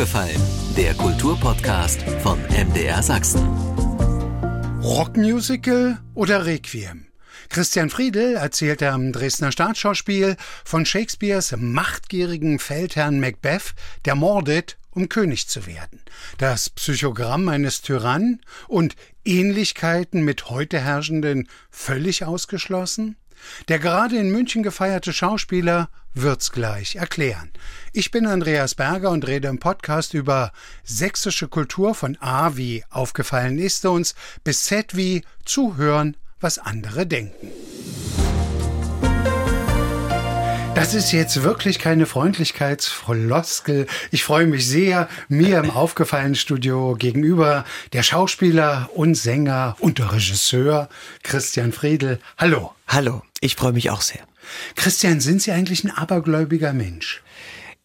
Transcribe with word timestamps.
aufgefallen? 0.00 0.40
Der 0.78 0.94
Kulturpodcast 0.94 2.00
von 2.22 2.40
MDR 2.48 3.02
Sachsen. 3.02 3.46
Rockmusical 4.82 5.98
oder 6.14 6.46
Requiem? 6.46 7.08
Christian 7.50 7.90
Friedel 7.90 8.36
erzählte 8.36 8.92
am 8.92 9.12
Dresdner 9.12 9.52
Staatsschauspiel 9.52 10.36
von 10.64 10.86
Shakespeares 10.86 11.54
machtgierigen 11.58 12.58
Feldherrn 12.58 13.20
Macbeth, 13.20 13.74
der 14.06 14.14
mordet, 14.14 14.78
um 14.92 15.10
König 15.10 15.48
zu 15.48 15.66
werden. 15.66 16.00
Das 16.38 16.70
Psychogramm 16.70 17.50
eines 17.50 17.82
Tyrannen 17.82 18.40
und 18.68 18.96
Ähnlichkeiten 19.26 20.24
mit 20.24 20.48
heute 20.48 20.80
herrschenden 20.80 21.46
völlig 21.70 22.24
ausgeschlossen? 22.24 23.16
Der 23.68 23.78
gerade 23.78 24.16
in 24.16 24.30
München 24.30 24.62
gefeierte 24.62 25.12
Schauspieler 25.12 25.88
wird's 26.14 26.50
gleich 26.50 26.96
erklären. 26.96 27.50
Ich 27.92 28.10
bin 28.10 28.26
Andreas 28.26 28.74
Berger 28.74 29.10
und 29.10 29.26
rede 29.26 29.48
im 29.48 29.58
Podcast 29.58 30.14
über 30.14 30.52
sächsische 30.84 31.48
Kultur 31.48 31.94
von 31.94 32.16
A 32.20 32.56
wie 32.56 32.84
aufgefallen 32.90 33.58
ist 33.58 33.84
uns 33.86 34.14
bis 34.44 34.64
Z 34.64 34.96
wie 34.96 35.22
zuhören, 35.44 36.16
was 36.40 36.58
andere 36.58 37.06
denken. 37.06 37.50
Das 40.74 40.94
ist 40.94 41.12
jetzt 41.12 41.42
wirklich 41.42 41.78
keine 41.78 42.06
Freundlichkeitsfloskel. 42.06 43.86
Ich 44.10 44.24
freue 44.24 44.46
mich 44.46 44.66
sehr, 44.66 45.08
mir 45.28 45.58
im 45.58 45.70
aufgefallenen 45.70 46.36
Studio 46.36 46.96
gegenüber 46.98 47.64
der 47.92 48.02
Schauspieler 48.02 48.88
und 48.94 49.14
Sänger 49.14 49.76
und 49.80 50.00
Regisseur 50.00 50.88
Christian 51.22 51.72
Friedel. 51.72 52.18
Hallo. 52.38 52.72
Hallo, 52.86 53.22
ich 53.40 53.56
freue 53.56 53.72
mich 53.72 53.90
auch 53.90 54.00
sehr. 54.00 54.20
Christian, 54.76 55.20
sind 55.20 55.42
Sie 55.42 55.52
eigentlich 55.52 55.84
ein 55.84 55.90
abergläubiger 55.90 56.72
Mensch? 56.72 57.22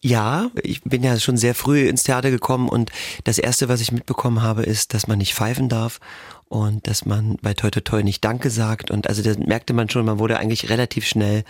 Ja, 0.00 0.50
ich 0.62 0.82
bin 0.82 1.02
ja 1.02 1.18
schon 1.18 1.36
sehr 1.36 1.54
früh 1.54 1.88
ins 1.88 2.04
Theater 2.04 2.30
gekommen 2.30 2.68
und 2.68 2.92
das 3.24 3.38
erste, 3.38 3.68
was 3.68 3.80
ich 3.80 3.92
mitbekommen 3.92 4.42
habe, 4.42 4.62
ist, 4.62 4.94
dass 4.94 5.08
man 5.08 5.18
nicht 5.18 5.34
pfeifen 5.34 5.68
darf 5.68 5.98
und 6.48 6.86
dass 6.86 7.04
man 7.06 7.36
bei 7.42 7.54
Toi 7.54 7.70
Toi 7.70 7.80
Toi 7.80 8.02
nicht 8.02 8.24
Danke 8.24 8.50
sagt 8.50 8.90
und 8.90 9.08
also 9.08 9.22
das 9.22 9.38
merkte 9.38 9.72
man 9.72 9.90
schon, 9.90 10.04
man 10.04 10.18
wurde 10.18 10.38
eigentlich 10.38 10.70
relativ 10.70 11.06
schnell 11.06 11.44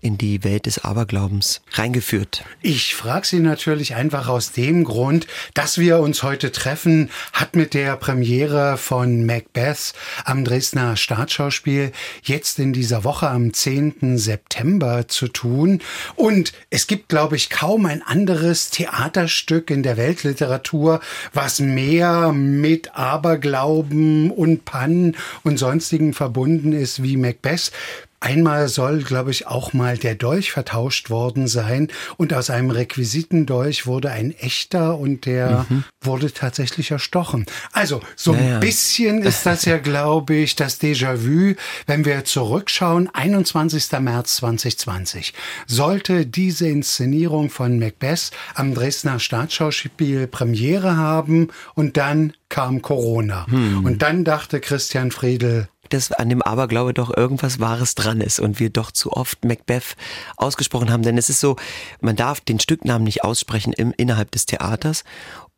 in 0.00 0.18
die 0.18 0.44
Welt 0.44 0.66
des 0.66 0.84
Aberglaubens 0.84 1.60
reingeführt? 1.72 2.44
Ich 2.62 2.94
frage 2.94 3.26
Sie 3.26 3.40
natürlich 3.40 3.94
einfach 3.94 4.28
aus 4.28 4.52
dem 4.52 4.84
Grund, 4.84 5.26
dass 5.54 5.78
wir 5.78 5.98
uns 5.98 6.22
heute 6.22 6.52
treffen, 6.52 7.10
hat 7.32 7.56
mit 7.56 7.74
der 7.74 7.96
Premiere 7.96 8.76
von 8.76 9.26
Macbeth 9.26 9.92
am 10.24 10.44
Dresdner 10.44 10.96
Staatsschauspiel 10.96 11.92
jetzt 12.22 12.58
in 12.58 12.72
dieser 12.72 13.04
Woche 13.04 13.28
am 13.28 13.52
10. 13.52 14.18
September 14.18 15.08
zu 15.08 15.28
tun. 15.28 15.80
Und 16.14 16.52
es 16.70 16.86
gibt, 16.86 17.08
glaube 17.08 17.36
ich, 17.36 17.50
kaum 17.50 17.86
ein 17.86 18.02
anderes 18.02 18.70
Theaterstück 18.70 19.70
in 19.70 19.82
der 19.82 19.96
Weltliteratur, 19.96 21.00
was 21.32 21.60
mehr 21.60 22.32
mit 22.32 22.94
Aberglauben 22.96 24.30
und 24.30 24.64
Pannen 24.64 25.16
und 25.42 25.58
sonstigen 25.58 26.14
verbunden 26.14 26.72
ist 26.72 27.02
wie 27.02 27.16
Macbeth. 27.16 27.72
Einmal 28.20 28.68
soll, 28.68 29.02
glaube 29.02 29.30
ich, 29.30 29.46
auch 29.46 29.72
mal 29.72 29.96
der 29.96 30.16
Dolch 30.16 30.50
vertauscht 30.50 31.08
worden 31.08 31.46
sein 31.46 31.88
und 32.16 32.34
aus 32.34 32.50
einem 32.50 32.70
Requisitendolch 32.70 33.86
wurde 33.86 34.10
ein 34.10 34.32
echter 34.32 34.98
und 34.98 35.24
der 35.24 35.66
mhm. 35.68 35.84
wurde 36.00 36.32
tatsächlich 36.32 36.90
erstochen. 36.90 37.46
Also 37.72 38.00
so 38.16 38.32
ein 38.32 38.48
ja. 38.48 38.58
bisschen 38.58 39.22
ist 39.22 39.46
das 39.46 39.64
ja, 39.66 39.78
glaube 39.78 40.34
ich, 40.34 40.56
das 40.56 40.80
Déjà-vu, 40.80 41.54
wenn 41.86 42.04
wir 42.04 42.24
zurückschauen. 42.24 43.08
21. 43.12 43.92
März 44.00 44.36
2020 44.36 45.32
sollte 45.68 46.26
diese 46.26 46.66
Inszenierung 46.66 47.50
von 47.50 47.78
Macbeth 47.78 48.32
am 48.54 48.74
Dresdner 48.74 49.20
Staatsschauspiel 49.20 50.26
Premiere 50.26 50.96
haben 50.96 51.48
und 51.74 51.96
dann 51.96 52.32
kam 52.48 52.82
Corona. 52.82 53.46
Hm. 53.46 53.84
Und 53.84 54.02
dann 54.02 54.24
dachte 54.24 54.60
Christian 54.60 55.10
Friedel, 55.10 55.68
dass 55.88 56.12
an 56.12 56.28
dem 56.28 56.42
Aberglaube 56.42 56.94
doch 56.94 57.14
irgendwas 57.16 57.60
Wahres 57.60 57.94
dran 57.94 58.20
ist 58.20 58.40
und 58.40 58.60
wir 58.60 58.70
doch 58.70 58.92
zu 58.92 59.12
oft 59.12 59.44
Macbeth 59.44 59.96
ausgesprochen 60.36 60.90
haben. 60.90 61.02
Denn 61.02 61.18
es 61.18 61.30
ist 61.30 61.40
so, 61.40 61.56
man 62.00 62.16
darf 62.16 62.40
den 62.40 62.60
Stücknamen 62.60 63.04
nicht 63.04 63.24
aussprechen 63.24 63.72
im, 63.72 63.92
innerhalb 63.96 64.30
des 64.30 64.46
Theaters 64.46 65.04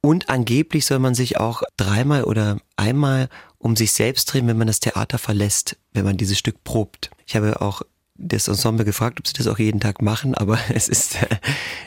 und 0.02 0.30
angeblich 0.30 0.86
soll 0.86 0.98
man 0.98 1.14
sich 1.14 1.38
auch 1.38 1.62
dreimal 1.76 2.24
oder 2.24 2.58
einmal 2.76 3.28
um 3.58 3.76
sich 3.76 3.92
selbst 3.92 4.26
drehen, 4.26 4.46
wenn 4.46 4.56
man 4.56 4.66
das 4.66 4.80
Theater 4.80 5.18
verlässt, 5.18 5.76
wenn 5.92 6.04
man 6.04 6.16
dieses 6.16 6.38
Stück 6.38 6.64
probt. 6.64 7.10
Ich 7.26 7.36
habe 7.36 7.60
auch 7.60 7.82
das 8.20 8.48
Ensemble 8.48 8.84
gefragt, 8.84 9.18
ob 9.18 9.26
sie 9.26 9.32
das 9.32 9.46
auch 9.46 9.58
jeden 9.58 9.80
Tag 9.80 10.02
machen, 10.02 10.34
aber 10.34 10.58
es 10.74 10.88
ist 10.88 11.16
äh, 11.22 11.26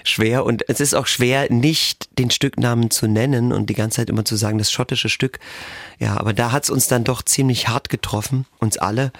schwer 0.03 0.45
und 0.45 0.67
es 0.67 0.79
ist 0.79 0.93
auch 0.93 1.07
schwer, 1.07 1.51
nicht 1.51 2.09
den 2.19 2.31
Stücknamen 2.31 2.91
zu 2.91 3.07
nennen 3.07 3.51
und 3.51 3.69
die 3.69 3.75
ganze 3.75 3.97
Zeit 3.97 4.09
immer 4.09 4.25
zu 4.25 4.35
sagen, 4.35 4.57
das 4.57 4.71
schottische 4.71 5.09
Stück. 5.09 5.39
Ja, 5.99 6.17
aber 6.17 6.33
da 6.33 6.51
hat 6.51 6.63
es 6.63 6.69
uns 6.69 6.87
dann 6.87 7.03
doch 7.03 7.21
ziemlich 7.21 7.67
hart 7.67 7.89
getroffen, 7.89 8.45
uns 8.59 8.77
alle. 8.77 9.11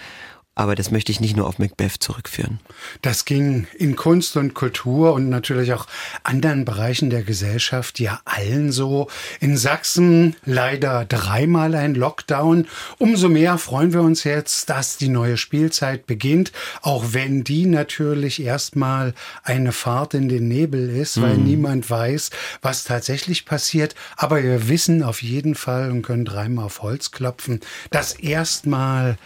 Aber 0.56 0.76
das 0.76 0.92
möchte 0.92 1.12
ich 1.12 1.20
nicht 1.20 1.36
nur 1.36 1.48
auf 1.48 1.58
Macbeth 1.58 2.04
zurückführen. 2.04 2.60
Das 3.02 3.26
ging 3.26 3.66
in 3.76 3.96
Kunst 3.96 4.38
und 4.38 4.54
Kultur 4.54 5.14
und 5.14 5.30
natürlich 5.30 5.74
auch 5.74 5.88
anderen 6.22 6.64
Bereichen 6.64 7.10
der 7.10 7.24
Gesellschaft 7.24 8.00
ja 8.00 8.22
allen 8.26 8.72
so. 8.72 9.08
In 9.40 9.58
Sachsen 9.58 10.36
leider 10.46 11.06
dreimal 11.06 11.74
ein 11.74 11.96
Lockdown. 11.96 12.68
Umso 13.00 13.30
mehr 13.30 13.58
freuen 13.58 13.94
wir 13.94 14.02
uns 14.02 14.26
jetzt, 14.26 14.70
dass 14.70 14.98
die 14.98 15.10
neue 15.10 15.38
Spielzeit 15.38 16.06
beginnt, 16.06 16.52
auch 16.84 17.04
wenn 17.14 17.44
die 17.44 17.66
natürlich 17.66 18.40
erstmal 18.40 19.16
eine 19.44 19.72
Fahrt 19.72 20.14
in 20.14 20.30
den 20.30 20.48
Nebel 20.48 20.88
ist, 20.90 21.20
weil 21.20 21.38
mhm. 21.38 21.46
niemand 21.46 21.90
weiß, 21.90 22.30
was 22.62 22.84
tatsächlich 22.84 23.46
passiert. 23.46 23.96
Aber 24.18 24.44
wir 24.44 24.70
wissen 24.70 25.02
auf 25.02 25.24
jeden 25.24 25.56
Fall 25.56 25.90
und 25.90 26.04
können 26.04 26.26
dreimal 26.26 26.66
auf 26.66 26.84
Holz 26.84 27.10
klopfen, 27.10 27.60
dass 27.90 28.14
erstmal 28.14 29.18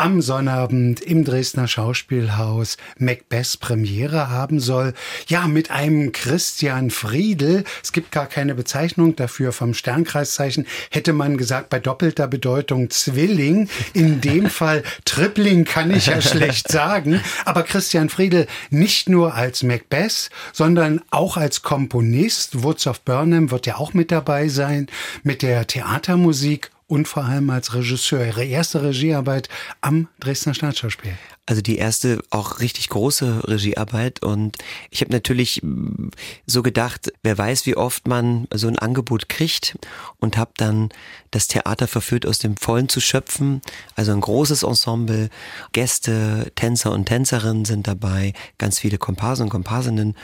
am 0.00 0.22
Sonnabend 0.22 1.02
im 1.02 1.26
Dresdner 1.26 1.68
Schauspielhaus 1.68 2.78
Macbeth 2.96 3.60
Premiere 3.60 4.30
haben 4.30 4.58
soll. 4.58 4.94
Ja, 5.26 5.46
mit 5.46 5.70
einem 5.70 6.12
Christian 6.12 6.88
Friedel. 6.90 7.64
Es 7.82 7.92
gibt 7.92 8.10
gar 8.10 8.24
keine 8.26 8.54
Bezeichnung 8.54 9.14
dafür 9.14 9.52
vom 9.52 9.74
Sternkreiszeichen. 9.74 10.66
Hätte 10.90 11.12
man 11.12 11.36
gesagt, 11.36 11.68
bei 11.68 11.80
doppelter 11.80 12.28
Bedeutung 12.28 12.88
Zwilling. 12.88 13.68
In 13.92 14.22
dem 14.22 14.48
Fall 14.50 14.84
Tripling 15.04 15.66
kann 15.66 15.90
ich 15.90 16.06
ja 16.06 16.22
schlecht 16.22 16.68
sagen. 16.68 17.20
Aber 17.44 17.62
Christian 17.62 18.08
Friedel 18.08 18.46
nicht 18.70 19.10
nur 19.10 19.34
als 19.34 19.62
Macbeth, 19.62 20.30
sondern 20.54 21.02
auch 21.10 21.36
als 21.36 21.60
Komponist. 21.60 22.62
Woods 22.62 22.86
of 22.86 23.02
Burnham 23.02 23.50
wird 23.50 23.66
ja 23.66 23.76
auch 23.76 23.92
mit 23.92 24.10
dabei 24.10 24.48
sein. 24.48 24.86
Mit 25.24 25.42
der 25.42 25.66
Theatermusik 25.66 26.70
und 26.90 27.06
vor 27.06 27.24
allem 27.24 27.50
als 27.50 27.72
Regisseur. 27.72 28.26
Ihre 28.26 28.44
erste 28.44 28.82
Regiearbeit 28.82 29.48
am 29.80 30.08
Dresdner 30.18 30.54
Staatsschauspiel. 30.54 31.16
Also 31.46 31.62
die 31.62 31.78
erste 31.78 32.20
auch 32.30 32.58
richtig 32.58 32.88
große 32.88 33.48
Regiearbeit 33.48 34.22
und 34.22 34.58
ich 34.90 35.00
habe 35.00 35.12
natürlich 35.12 35.62
mm, 35.62 36.08
so 36.46 36.62
gedacht, 36.62 37.12
wer 37.22 37.38
weiß, 37.38 37.66
wie 37.66 37.76
oft 37.76 38.08
man 38.08 38.48
so 38.52 38.66
ein 38.66 38.78
Angebot 38.78 39.28
kriegt 39.28 39.78
und 40.18 40.36
habe 40.36 40.50
dann 40.56 40.88
das 41.30 41.46
Theater 41.46 41.86
verführt, 41.86 42.26
aus 42.26 42.40
dem 42.40 42.56
Vollen 42.56 42.88
zu 42.88 43.00
schöpfen. 43.00 43.62
Also 43.94 44.10
ein 44.12 44.20
großes 44.20 44.64
Ensemble, 44.64 45.30
Gäste, 45.72 46.50
Tänzer 46.56 46.90
und 46.90 47.06
Tänzerinnen 47.06 47.64
sind 47.64 47.86
dabei, 47.86 48.32
ganz 48.58 48.80
viele 48.80 48.98
Komparsen 48.98 49.44
und 49.44 49.50
Komparsinnen 49.50 50.16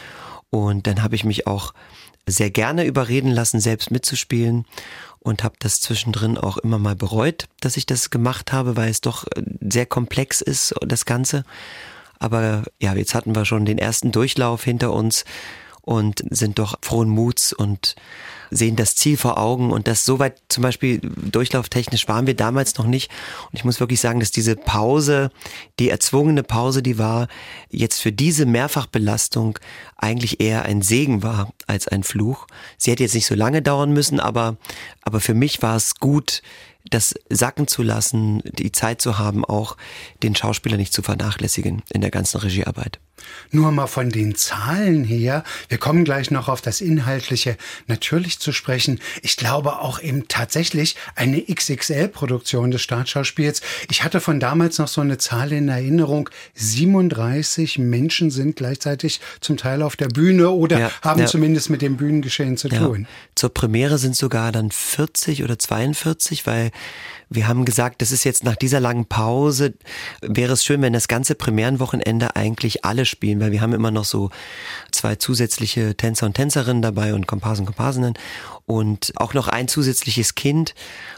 und 0.51 0.89
dann 0.89 1.03
habe 1.03 1.15
ich 1.15 1.25
mich 1.25 1.47
auch 1.47 1.75
sehr 2.29 2.51
gerne 2.51 2.85
überreden 2.85 3.31
lassen, 3.31 3.61
selbst 3.61 3.93
mitzuspielen 3.93 4.65
und 5.27 5.43
habe 5.43 5.57
das 5.59 5.81
zwischendrin 5.81 6.39
auch 6.39 6.57
immer 6.57 6.79
mal 6.79 6.95
bereut, 6.95 7.49
dass 7.59 7.77
ich 7.77 7.85
das 7.85 8.11
gemacht 8.11 8.53
habe, 8.53 8.77
weil 8.77 8.91
es 8.91 9.01
doch 9.01 9.27
äh, 9.35 9.43
sehr 9.61 9.85
komplex 9.85 10.41
ist, 10.41 10.73
das 10.83 11.05
Ganze. 11.05 11.43
Aber 12.21 12.63
ja, 12.81 12.95
jetzt 12.95 13.13
hatten 13.13 13.35
wir 13.35 13.45
schon 13.45 13.65
den 13.65 13.79
ersten 13.79 14.13
Durchlauf 14.13 14.63
hinter 14.63 14.93
uns 14.93 15.25
und 15.83 16.23
sind 16.31 16.61
doch 16.61 16.77
frohen 16.81 17.09
Muts 17.09 17.53
und 17.53 17.97
sehen 18.51 18.77
das 18.77 18.97
Ziel 18.97 19.17
vor 19.17 19.39
Augen 19.39 19.73
und 19.73 19.89
das 19.89 20.05
soweit 20.05 20.41
zum 20.49 20.63
Beispiel 20.63 21.01
durchlauftechnisch 21.03 22.09
waren 22.09 22.27
wir 22.27 22.35
damals 22.35 22.77
noch 22.77 22.87
nicht. 22.87 23.11
Und 23.51 23.59
ich 23.59 23.65
muss 23.65 23.81
wirklich 23.81 24.01
sagen, 24.01 24.21
dass 24.21 24.31
diese 24.31 24.57
Pause, 24.57 25.31
die 25.79 25.91
erzwungene 25.91 26.43
Pause, 26.43 26.83
die 26.83 26.99
war 26.99 27.29
jetzt 27.71 28.01
für 28.01 28.13
diese 28.13 28.47
Mehrfachbelastung 28.47 29.59
eigentlich 29.97 30.41
eher 30.41 30.65
ein 30.65 30.83
Segen 30.83 31.23
war 31.23 31.53
als 31.67 31.89
ein 31.89 32.03
Fluch. 32.03 32.47
Sie 32.79 32.91
hätte 32.91 33.03
jetzt 33.03 33.15
nicht 33.15 33.27
so 33.27 33.35
lange 33.35 33.63
dauern 33.63 33.93
müssen, 33.93 34.21
aber, 34.21 34.57
aber 35.03 35.21
für 35.21 35.35
mich 35.35 35.63
war 35.63 35.77
es 35.77 35.97
gut, 35.97 36.43
das 36.91 37.15
sacken 37.29 37.67
zu 37.67 37.83
lassen, 37.83 38.43
die 38.45 38.73
Zeit 38.73 39.01
zu 39.01 39.19
haben, 39.19 39.45
auch 39.45 39.77
den 40.23 40.35
Schauspieler 40.35 40.77
nicht 40.77 40.93
zu 40.93 41.03
vernachlässigen 41.03 41.83
in 41.93 42.01
der 42.01 42.11
ganzen 42.11 42.39
Regiearbeit. 42.39 43.01
Nur 43.51 43.73
mal 43.73 43.87
von 43.87 44.11
den 44.11 44.35
Zahlen 44.35 45.05
her, 45.05 45.45
wir 45.69 45.79
kommen 45.79 46.05
gleich 46.05 46.31
noch 46.31 46.49
auf 46.49 46.61
das 46.61 46.81
Inhaltliche 46.81 47.57
natürlich 47.87 48.39
zu 48.39 48.53
sprechen. 48.53 49.01
Ich 49.23 49.37
glaube 49.37 49.81
auch 49.81 50.01
eben 50.01 50.29
tatsächlich 50.29 50.97
eine 51.15 51.43
XXL-Produktion 51.43 52.71
des 52.71 52.83
Staatsschauspiels. 52.83 53.63
Ich 53.91 54.05
hatte 54.05 54.21
von 54.21 54.41
damals 54.41 54.79
noch 54.79 54.89
so 54.89 55.01
eine 55.01 55.19
Zahl 55.19 55.53
in 55.53 55.69
Erinnerung. 55.69 56.29
37 56.55 57.79
Menschen 57.79 58.31
sind 58.31 58.57
gleichzeitig 58.57 59.21
zum 59.41 59.57
Teil 59.57 59.83
auf 59.83 59.97
der 59.97 60.09
Bühne 60.09 60.51
oder 60.51 60.79
ja, 60.79 60.91
haben 61.03 61.21
ja. 61.21 61.27
zumindest 61.27 61.71
mit 61.71 61.83
dem 61.83 61.97
Bühnengeschehen 61.97 62.57
zu 62.57 62.69
ja. 62.69 62.79
tun. 62.79 63.07
Zur 63.35 63.51
Premiere 63.55 63.99
sind 63.99 64.17
sogar 64.17 64.53
dann 64.53 64.71
40 64.71 65.43
oder 65.45 65.59
42, 65.59 66.47
weil 66.47 66.71
wir 67.29 67.49
haben 67.49 67.65
gesagt, 67.65 68.03
das 68.03 68.13
ist 68.13 68.25
jetzt 68.25 68.45
nach 68.45 68.57
dieser 68.57 68.79
langen 68.79 69.07
Pause, 69.07 69.75
wäre 70.21 70.53
es 70.53 70.65
schön, 70.65 70.83
wenn 70.83 70.93
das 70.93 71.09
ganze 71.09 71.35
Premierenwochenende 71.35 72.37
eigentlich 72.37 72.85
alle 72.85 73.05
spielen, 73.07 73.41
weil 73.41 73.53
wir 73.53 73.61
haben 73.61 73.73
immer 73.73 73.91
noch 73.91 74.05
so 74.05 74.31
zwei 74.91 75.17
zusätzliche 75.17 75.97
Tänzer 75.97 76.27
und 76.27 76.35
Tänzerinnen 76.35 76.83
dabei 76.83 77.15
und 77.15 77.27
Komparsen 77.27 77.63
und 77.63 77.67
Komparsinnen 77.67 78.15
und 78.67 79.13
auch 79.17 79.35
noch 79.35 79.49
ein 79.49 79.69
zusätzliches 79.69 80.35
Kind. 80.35 80.75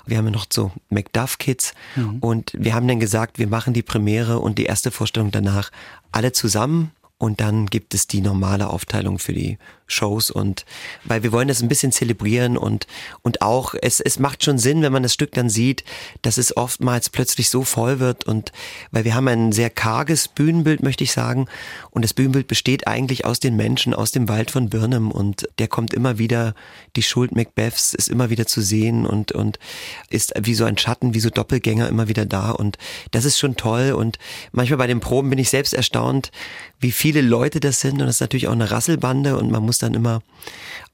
Wir 0.06 0.18
haben 0.18 0.26
ja 0.26 0.30
noch 0.30 0.46
so 0.52 0.72
Macduff-Kids 0.90 1.74
mhm. 1.96 2.18
und 2.20 2.52
wir 2.56 2.74
haben 2.74 2.86
dann 2.86 3.00
gesagt, 3.00 3.38
wir 3.38 3.48
machen 3.48 3.74
die 3.74 3.82
Premiere 3.82 4.38
und 4.38 4.58
die 4.58 4.66
erste 4.66 4.90
Vorstellung 4.90 5.30
danach 5.30 5.70
alle 6.12 6.32
zusammen 6.32 6.92
und 7.18 7.40
dann 7.40 7.66
gibt 7.66 7.94
es 7.94 8.06
die 8.06 8.20
normale 8.20 8.68
Aufteilung 8.68 9.18
für 9.18 9.32
die 9.32 9.58
Shows 9.88 10.30
und 10.30 10.64
weil 11.04 11.22
wir 11.22 11.32
wollen 11.32 11.48
das 11.48 11.62
ein 11.62 11.68
bisschen 11.68 11.92
zelebrieren 11.92 12.56
und 12.56 12.86
und 13.22 13.42
auch 13.42 13.74
es 13.80 14.00
es 14.00 14.18
macht 14.18 14.44
schon 14.44 14.58
Sinn, 14.58 14.82
wenn 14.82 14.92
man 14.92 15.02
das 15.02 15.14
Stück 15.14 15.32
dann 15.32 15.48
sieht, 15.48 15.82
dass 16.22 16.36
es 16.36 16.56
oftmals 16.56 17.08
plötzlich 17.08 17.48
so 17.48 17.64
voll 17.64 17.98
wird 17.98 18.24
und 18.24 18.52
weil 18.90 19.04
wir 19.04 19.14
haben 19.14 19.26
ein 19.28 19.50
sehr 19.50 19.70
karges 19.70 20.28
Bühnenbild, 20.28 20.82
möchte 20.82 21.04
ich 21.04 21.12
sagen, 21.12 21.46
und 21.90 22.02
das 22.04 22.12
Bühnenbild 22.12 22.46
besteht 22.46 22.86
eigentlich 22.86 23.24
aus 23.24 23.40
den 23.40 23.56
Menschen 23.56 23.94
aus 23.94 24.12
dem 24.12 24.28
Wald 24.28 24.50
von 24.50 24.68
Birnem 24.68 25.10
und 25.10 25.48
der 25.58 25.68
kommt 25.68 25.94
immer 25.94 26.18
wieder 26.18 26.54
die 26.94 27.02
Schuld 27.02 27.34
Macbeths 27.34 27.94
ist 27.94 28.08
immer 28.08 28.28
wieder 28.28 28.46
zu 28.46 28.60
sehen 28.60 29.06
und 29.06 29.32
und 29.32 29.58
ist 30.10 30.34
wie 30.42 30.54
so 30.54 30.64
ein 30.64 30.76
Schatten, 30.76 31.14
wie 31.14 31.20
so 31.20 31.30
Doppelgänger 31.30 31.88
immer 31.88 32.08
wieder 32.08 32.26
da 32.26 32.50
und 32.50 32.76
das 33.10 33.24
ist 33.24 33.38
schon 33.38 33.56
toll 33.56 33.92
und 33.92 34.18
manchmal 34.52 34.78
bei 34.78 34.86
den 34.86 35.00
Proben 35.00 35.30
bin 35.30 35.38
ich 35.38 35.48
selbst 35.48 35.72
erstaunt, 35.72 36.30
wie 36.78 36.92
viele 36.92 37.22
Leute 37.22 37.60
das 37.60 37.80
sind 37.80 37.94
und 37.94 38.06
das 38.06 38.16
ist 38.16 38.20
natürlich 38.20 38.48
auch 38.48 38.52
eine 38.52 38.70
Rasselbande 38.70 39.36
und 39.36 39.50
man 39.50 39.62
muss 39.62 39.77
muss 39.78 39.88
dann 39.88 39.94
immer 39.94 40.22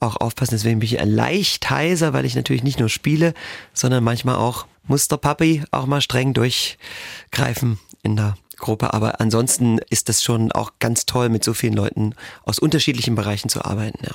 auch 0.01 0.17
aufpassen. 0.17 0.55
Deswegen 0.55 0.81
bin 0.81 0.87
ich 0.87 1.03
leicht 1.03 1.71
heiser, 1.71 2.13
weil 2.13 2.27
ich 2.27 2.35
natürlich 2.35 2.63
nicht 2.63 2.79
nur 2.79 2.91
spiele, 2.91 3.33
sondern 3.73 4.05
manchmal 4.05 4.37
auch 4.37 4.67
muss 4.87 5.09
der 5.09 5.17
Papi 5.17 5.63
auch 5.71 5.87
mal 5.87 6.03
streng 6.03 6.35
durchgreifen 6.35 7.79
in 8.03 8.17
der 8.17 8.37
Gruppe. 8.59 8.93
Aber 8.93 9.21
ansonsten 9.21 9.79
ist 9.89 10.11
das 10.11 10.23
schon 10.23 10.53
auch 10.53 10.73
ganz 10.81 11.07
toll, 11.07 11.31
mit 11.31 11.43
so 11.45 11.55
vielen 11.55 11.73
Leuten 11.73 12.15
aus 12.45 12.59
unterschiedlichen 12.59 13.15
Bereichen 13.15 13.49
zu 13.49 13.65
arbeiten. 13.65 14.05
Ja. 14.05 14.13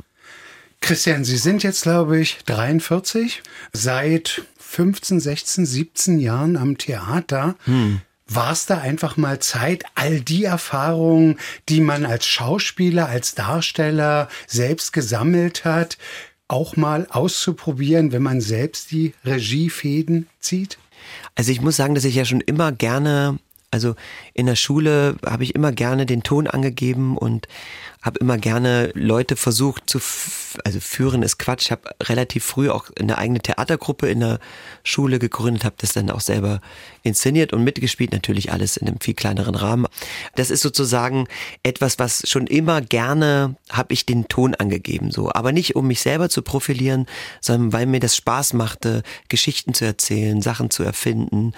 Christian, 0.81 1.25
Sie 1.25 1.37
sind 1.37 1.63
jetzt, 1.63 1.81
glaube 1.81 2.19
ich, 2.19 2.37
43, 2.45 3.41
seit 3.73 4.43
15, 4.59 5.19
16, 5.19 5.65
17 5.65 6.19
Jahren 6.19 6.55
am 6.55 6.77
Theater. 6.77 7.55
Hm 7.65 8.01
war 8.29 8.51
es 8.51 8.65
da 8.65 8.77
einfach 8.77 9.17
mal 9.17 9.39
Zeit, 9.39 9.83
all 9.95 10.21
die 10.21 10.45
Erfahrungen, 10.45 11.37
die 11.67 11.81
man 11.81 12.05
als 12.05 12.25
Schauspieler, 12.25 13.07
als 13.09 13.35
Darsteller 13.35 14.29
selbst 14.47 14.93
gesammelt 14.93 15.65
hat, 15.65 15.97
auch 16.47 16.75
mal 16.75 17.07
auszuprobieren, 17.09 18.11
wenn 18.11 18.23
man 18.23 18.41
selbst 18.41 18.91
die 18.91 19.13
Regiefäden 19.25 20.27
zieht? 20.39 20.77
Also 21.35 21.51
ich 21.51 21.61
muss 21.61 21.75
sagen, 21.75 21.95
dass 21.95 22.05
ich 22.05 22.15
ja 22.15 22.25
schon 22.25 22.41
immer 22.41 22.71
gerne, 22.71 23.39
also 23.71 23.95
in 24.33 24.45
der 24.45 24.55
Schule 24.55 25.15
habe 25.25 25.43
ich 25.43 25.55
immer 25.55 25.71
gerne 25.71 26.05
den 26.05 26.23
Ton 26.23 26.47
angegeben 26.47 27.17
und 27.17 27.47
habe 28.01 28.19
immer 28.19 28.37
gerne 28.37 28.91
Leute 28.93 29.35
versucht 29.35 29.89
zu, 29.89 29.99
also 30.63 30.79
führen 30.79 31.21
ist 31.21 31.37
Quatsch. 31.37 31.65
Ich 31.65 31.71
habe 31.71 31.89
relativ 32.03 32.45
früh 32.45 32.69
auch 32.69 32.89
eine 32.97 33.17
eigene 33.17 33.39
Theatergruppe 33.39 34.07
in 34.07 34.21
der 34.21 34.39
Schule 34.83 35.19
gegründet, 35.19 35.65
habe 35.65 35.75
das 35.79 35.91
dann 35.91 36.09
auch 36.09 36.21
selber 36.21 36.61
inszeniert 37.03 37.51
und 37.51 37.63
mitgespielt, 37.63 38.13
natürlich 38.13 38.53
alles 38.53 38.77
in 38.77 38.87
einem 38.87 39.01
viel 39.01 39.15
kleineren 39.15 39.55
Rahmen. 39.55 39.85
Das 40.35 40.49
ist 40.49 40.61
sozusagen 40.61 41.27
etwas, 41.63 41.99
was 41.99 42.23
schon 42.29 42.47
immer 42.47 42.81
gerne 42.81 43.55
habe 43.69 43.93
ich 43.93 44.05
den 44.05 44.29
Ton 44.29 44.55
angegeben, 44.55 45.11
so, 45.11 45.31
aber 45.33 45.51
nicht 45.51 45.75
um 45.75 45.87
mich 45.87 45.99
selber 45.99 46.29
zu 46.29 46.41
profilieren, 46.41 47.05
sondern 47.41 47.73
weil 47.73 47.85
mir 47.85 47.99
das 47.99 48.15
Spaß 48.15 48.53
machte, 48.53 49.03
Geschichten 49.27 49.73
zu 49.73 49.83
erzählen, 49.83 50.41
Sachen 50.41 50.69
zu 50.69 50.83
erfinden 50.83 51.53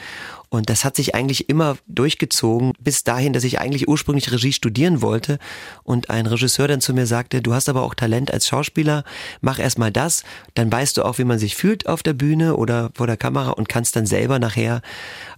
und 0.54 0.70
das 0.70 0.84
hat 0.84 0.98
sich 0.98 1.16
eigentlich 1.16 1.48
immer 1.48 1.78
durchgezogen, 1.88 2.74
bis 2.78 3.06
dahin, 3.06 3.32
dass 3.32 3.46
ich 3.46 3.62
eigentlich 3.62 3.88
ursprünglich 3.88 4.34
Regie 4.34 4.52
studieren 4.52 5.02
wollte 5.02 5.40
und 5.84 6.10
ein 6.10 6.28
Regisseur 6.32 6.68
dann 6.68 6.82
zu 6.82 6.94
mir 6.94 7.06
sagte, 7.06 7.42
du 7.42 7.54
hast 7.54 7.70
aber 7.70 7.84
auch 7.84 7.94
Talent 7.94 8.32
als 8.32 8.48
Schauspieler, 8.48 9.04
mach 9.42 9.60
erstmal 9.60 9.92
das, 9.92 10.24
dann 10.56 10.72
weißt 10.72 10.98
du 10.98 11.04
auch, 11.04 11.18
wie 11.18 11.24
man 11.24 11.40
sich 11.40 11.56
fühlt 11.56 11.88
auf 11.88 12.04
der 12.04 12.14
Bühne 12.14 12.56
oder 12.56 12.92
vor 12.96 13.08
der 13.08 13.18
Kamera 13.18 13.52
und 13.52 13.70
kannst 13.70 13.96
dann 13.96 14.06
selber 14.06 14.40
nachher 14.40 14.82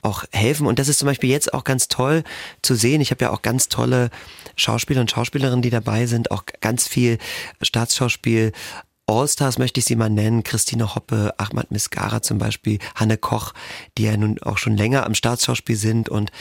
auch 0.02 0.24
helfen. 0.32 0.68
Und 0.68 0.80
das 0.80 0.88
ist 0.88 1.00
zum 1.00 1.08
Beispiel 1.08 1.30
jetzt 1.30 1.54
auch 1.54 1.64
ganz 1.64 1.88
toll 1.88 2.24
zu 2.62 2.76
sehen. 2.76 3.02
Ich 3.02 3.12
habe 3.12 3.26
ja 3.26 3.32
auch 3.32 3.42
ganz 3.42 3.70
tolle 3.70 4.10
Schauspieler 4.56 5.02
und 5.02 5.12
Schauspielerinnen, 5.12 5.62
die 5.62 5.70
dabei 5.70 6.06
sind, 6.06 6.32
auch 6.32 6.44
ganz 6.62 6.88
viel 6.88 7.18
Staatsschauspiel 7.62 8.52
Allstars 9.06 9.58
möchte 9.58 9.80
ich 9.80 9.86
sie 9.86 9.96
mal 9.96 10.10
nennen, 10.10 10.44
Christine 10.44 10.96
Hoppe, 10.96 11.34
Ahmad 11.38 11.72
Miskara 11.72 12.22
zum 12.22 12.38
Beispiel, 12.38 12.80
Hanne 12.96 13.18
Koch, 13.18 13.54
die 13.98 14.04
ja 14.04 14.16
nun 14.16 14.42
auch 14.42 14.58
schon 14.58 14.78
länger 14.78 15.06
am 15.06 15.14
Staatsschauspiel 15.14 15.76
sind. 15.76 16.10
Und 16.10 16.32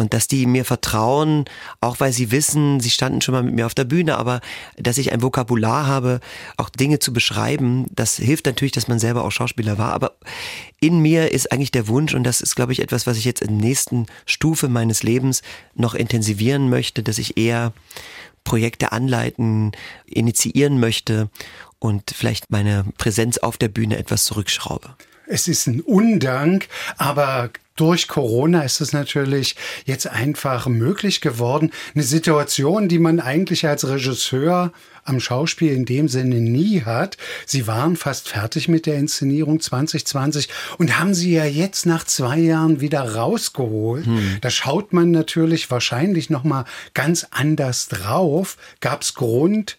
und 0.00 0.14
dass 0.14 0.28
die 0.28 0.46
mir 0.46 0.64
vertrauen, 0.64 1.44
auch 1.82 2.00
weil 2.00 2.10
sie 2.10 2.30
wissen, 2.30 2.80
sie 2.80 2.88
standen 2.88 3.20
schon 3.20 3.34
mal 3.34 3.42
mit 3.42 3.54
mir 3.54 3.66
auf 3.66 3.74
der 3.74 3.84
Bühne, 3.84 4.16
aber 4.16 4.40
dass 4.78 4.96
ich 4.96 5.12
ein 5.12 5.20
Vokabular 5.20 5.86
habe, 5.86 6.20
auch 6.56 6.70
Dinge 6.70 7.00
zu 7.00 7.12
beschreiben, 7.12 7.84
das 7.90 8.16
hilft 8.16 8.46
natürlich, 8.46 8.72
dass 8.72 8.88
man 8.88 8.98
selber 8.98 9.24
auch 9.24 9.30
Schauspieler 9.30 9.76
war. 9.76 9.92
Aber 9.92 10.14
in 10.80 11.00
mir 11.00 11.32
ist 11.32 11.52
eigentlich 11.52 11.70
der 11.70 11.86
Wunsch, 11.86 12.14
und 12.14 12.24
das 12.24 12.40
ist, 12.40 12.56
glaube 12.56 12.72
ich, 12.72 12.80
etwas, 12.80 13.06
was 13.06 13.18
ich 13.18 13.26
jetzt 13.26 13.42
in 13.42 13.58
der 13.58 13.68
nächsten 13.68 14.06
Stufe 14.24 14.68
meines 14.68 15.02
Lebens 15.02 15.42
noch 15.74 15.94
intensivieren 15.94 16.70
möchte, 16.70 17.02
dass 17.02 17.18
ich 17.18 17.36
eher 17.36 17.74
Projekte 18.42 18.92
anleiten, 18.92 19.72
initiieren 20.06 20.80
möchte 20.80 21.28
und 21.80 22.12
vielleicht 22.14 22.50
meine 22.50 22.84
Präsenz 22.96 23.38
auf 23.38 23.58
der 23.58 23.68
Bühne 23.68 23.98
etwas 23.98 24.24
zurückschraube. 24.24 24.94
Es 25.26 25.48
ist 25.48 25.66
ein 25.66 25.80
Undank, 25.80 26.68
aber 26.96 27.50
durch 27.76 28.08
Corona 28.08 28.62
ist 28.62 28.80
es 28.80 28.92
natürlich 28.92 29.56
jetzt 29.86 30.06
einfach 30.06 30.66
möglich 30.66 31.20
geworden. 31.20 31.72
Eine 31.94 32.04
Situation, 32.04 32.88
die 32.88 32.98
man 32.98 33.20
eigentlich 33.20 33.66
als 33.66 33.88
Regisseur 33.88 34.72
am 35.04 35.18
Schauspiel 35.18 35.72
in 35.72 35.86
dem 35.86 36.08
Sinne 36.08 36.40
nie 36.40 36.82
hat. 36.82 37.16
Sie 37.46 37.66
waren 37.66 37.96
fast 37.96 38.28
fertig 38.28 38.68
mit 38.68 38.84
der 38.84 38.96
Inszenierung 38.96 39.60
2020 39.60 40.48
und 40.76 40.98
haben 40.98 41.14
sie 41.14 41.32
ja 41.32 41.46
jetzt 41.46 41.86
nach 41.86 42.04
zwei 42.04 42.38
Jahren 42.38 42.80
wieder 42.82 43.14
rausgeholt. 43.14 44.04
Hm. 44.04 44.38
Da 44.42 44.50
schaut 44.50 44.92
man 44.92 45.10
natürlich 45.10 45.70
wahrscheinlich 45.70 46.28
noch 46.28 46.44
mal 46.44 46.64
ganz 46.92 47.26
anders 47.30 47.88
drauf. 47.88 48.58
Gab 48.80 49.02
es 49.02 49.14
Grund, 49.14 49.78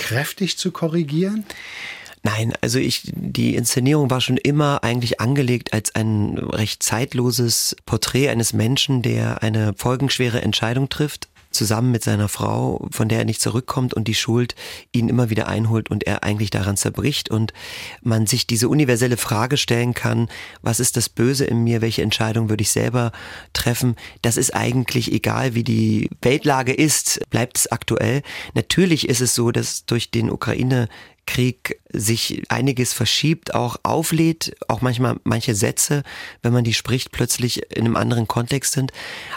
kräftig 0.00 0.58
zu 0.58 0.72
korrigieren? 0.72 1.44
Nein, 2.22 2.52
also 2.60 2.78
ich, 2.78 3.10
die 3.14 3.54
Inszenierung 3.54 4.10
war 4.10 4.20
schon 4.20 4.36
immer 4.36 4.82
eigentlich 4.84 5.20
angelegt 5.20 5.72
als 5.72 5.94
ein 5.94 6.36
recht 6.36 6.82
zeitloses 6.82 7.76
Porträt 7.86 8.28
eines 8.28 8.52
Menschen, 8.52 9.00
der 9.00 9.42
eine 9.42 9.72
folgenschwere 9.74 10.42
Entscheidung 10.42 10.90
trifft 10.90 11.29
zusammen 11.50 11.90
mit 11.90 12.02
seiner 12.02 12.28
Frau, 12.28 12.86
von 12.90 13.08
der 13.08 13.20
er 13.20 13.24
nicht 13.24 13.40
zurückkommt 13.40 13.94
und 13.94 14.08
die 14.08 14.14
Schuld 14.14 14.54
ihn 14.92 15.08
immer 15.08 15.30
wieder 15.30 15.48
einholt 15.48 15.90
und 15.90 16.06
er 16.06 16.22
eigentlich 16.22 16.50
daran 16.50 16.76
zerbricht 16.76 17.30
und 17.30 17.52
man 18.02 18.26
sich 18.26 18.46
diese 18.46 18.68
universelle 18.68 19.16
Frage 19.16 19.56
stellen 19.56 19.94
kann, 19.94 20.28
was 20.62 20.80
ist 20.80 20.96
das 20.96 21.08
Böse 21.08 21.44
in 21.44 21.64
mir, 21.64 21.80
welche 21.80 22.02
Entscheidung 22.02 22.48
würde 22.48 22.62
ich 22.62 22.70
selber 22.70 23.12
treffen, 23.52 23.96
das 24.22 24.36
ist 24.36 24.54
eigentlich 24.54 25.12
egal, 25.12 25.54
wie 25.54 25.64
die 25.64 26.08
Weltlage 26.22 26.72
ist, 26.72 27.20
bleibt 27.30 27.58
es 27.58 27.70
aktuell. 27.70 28.22
Natürlich 28.54 29.08
ist 29.08 29.20
es 29.20 29.34
so, 29.34 29.50
dass 29.50 29.84
durch 29.84 30.10
den 30.10 30.30
Ukraine 30.30 30.88
Krieg 31.26 31.80
sich 31.92 32.42
einiges 32.48 32.92
verschiebt, 32.92 33.54
auch 33.54 33.76
auflädt, 33.82 34.54
auch 34.68 34.80
manchmal 34.80 35.16
manche 35.24 35.54
Sätze, 35.54 36.02
wenn 36.42 36.52
man 36.52 36.64
die 36.64 36.74
spricht, 36.74 37.12
plötzlich 37.12 37.62
in 37.70 37.84
einem 37.84 37.96
anderen 37.96 38.28
Kontext 38.28 38.72
sind. 38.72 38.92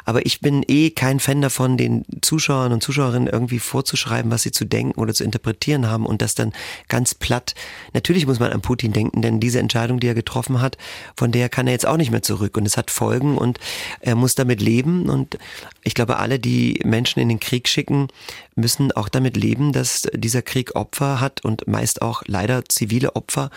Aber 0.06 0.26
ich 0.26 0.40
bin 0.40 0.64
eh 0.68 0.92
kein 0.92 1.20
Fan 1.20 1.42
davon, 1.42 1.78
den 1.78 2.04
Zuschauern 2.22 2.74
und 2.74 2.84
Zuschauerinnen 2.84 3.28
irgendwie 3.28 3.60
vorzuschreiben, 3.60 4.32
was 4.32 4.44
sie 4.44 4.52
zu 4.52 4.66
denken 4.66 5.00
oder 5.00 5.14
zu 5.14 5.24
interpretieren 5.24 5.90
haben 5.90 6.06
und 6.06 6.22
das 6.22 6.36
dann 6.36 6.54
ganz 6.88 7.16
platt. 7.16 7.56
Natürlich 7.94 8.28
muss 8.28 8.40
man 8.40 8.52
an 8.52 8.62
Putin 8.62 8.94
denken, 8.94 9.22
denn 9.22 9.40
diese 9.40 9.60
Entscheidung, 9.60 10.00
die 10.00 10.08
er 10.08 10.16
getroffen 10.16 10.62
hat, 10.62 10.78
von 11.16 11.32
der 11.32 11.50
kann 11.50 11.68
er 11.68 11.74
jetzt 11.74 11.86
auch 11.86 11.98
nicht 11.98 12.12
mehr 12.12 12.24
zurück 12.24 12.58
und 12.58 12.66
es 12.66 12.78
hat 12.78 12.92
Folgen 12.92 13.38
und 13.38 13.60
er 14.00 14.16
muss 14.16 14.36
damit 14.36 14.62
leben 14.62 15.10
und 15.10 15.38
ich 15.84 15.96
glaube, 15.96 16.18
alle, 16.18 16.40
die 16.40 16.80
Menschen 16.86 17.20
in 17.20 17.30
den 17.30 17.40
Krieg 17.40 17.68
schicken, 17.68 18.08
müssen 18.56 18.92
auch 18.92 19.10
damit 19.10 19.36
leben, 19.36 19.74
dass 19.74 20.08
dieser 20.14 20.42
Krieg 20.42 20.76
Opfer 20.76 21.20
hat 21.20 21.44
und 21.44 21.68
meist 21.68 21.83
meist 21.84 22.02
auch 22.02 22.24
leider 22.28 22.64
zivile 22.66 23.18
Opfer. 23.18 23.50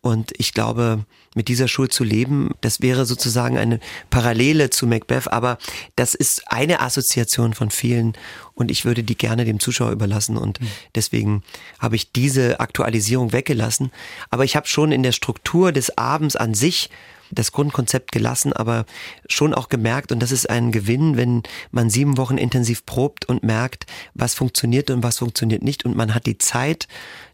Und 0.00 0.32
ich 0.38 0.54
glaube, 0.54 1.04
mit 1.34 1.48
dieser 1.48 1.68
Schuld 1.68 1.92
zu 1.92 2.04
leben, 2.04 2.52
das 2.62 2.80
wäre 2.80 3.04
sozusagen 3.04 3.58
eine 3.58 3.80
Parallele 4.08 4.70
zu 4.70 4.86
Macbeth, 4.86 5.30
aber 5.30 5.58
das 5.94 6.14
ist 6.14 6.50
eine 6.50 6.80
Assoziation 6.80 7.52
von 7.52 7.70
vielen 7.70 8.14
und 8.54 8.70
ich 8.70 8.86
würde 8.86 9.02
die 9.02 9.18
gerne 9.18 9.44
dem 9.44 9.60
Zuschauer 9.60 9.90
überlassen 9.90 10.38
und 10.38 10.60
mhm. 10.60 10.68
deswegen 10.94 11.42
habe 11.78 11.96
ich 11.96 12.12
diese 12.12 12.60
Aktualisierung 12.60 13.32
weggelassen. 13.32 13.90
Aber 14.30 14.44
ich 14.44 14.56
habe 14.56 14.66
schon 14.66 14.92
in 14.92 15.02
der 15.02 15.12
Struktur 15.12 15.72
des 15.72 15.98
Abends 15.98 16.36
an 16.36 16.54
sich 16.54 16.88
das 17.30 17.52
Grundkonzept 17.52 18.12
gelassen, 18.12 18.52
aber 18.52 18.86
schon 19.28 19.54
auch 19.54 19.68
gemerkt, 19.68 20.12
und 20.12 20.20
das 20.20 20.32
ist 20.32 20.48
ein 20.48 20.72
Gewinn, 20.72 21.16
wenn 21.16 21.42
man 21.70 21.90
sieben 21.90 22.16
Wochen 22.16 22.38
intensiv 22.38 22.86
probt 22.86 23.24
und 23.24 23.42
merkt, 23.42 23.86
was 24.14 24.34
funktioniert 24.34 24.90
und 24.90 25.02
was 25.02 25.18
funktioniert 25.18 25.62
nicht 25.62 25.84
und 25.84 25.96
man 25.96 26.14
hat 26.14 26.26
die 26.26 26.38
Zeit, 26.38 26.86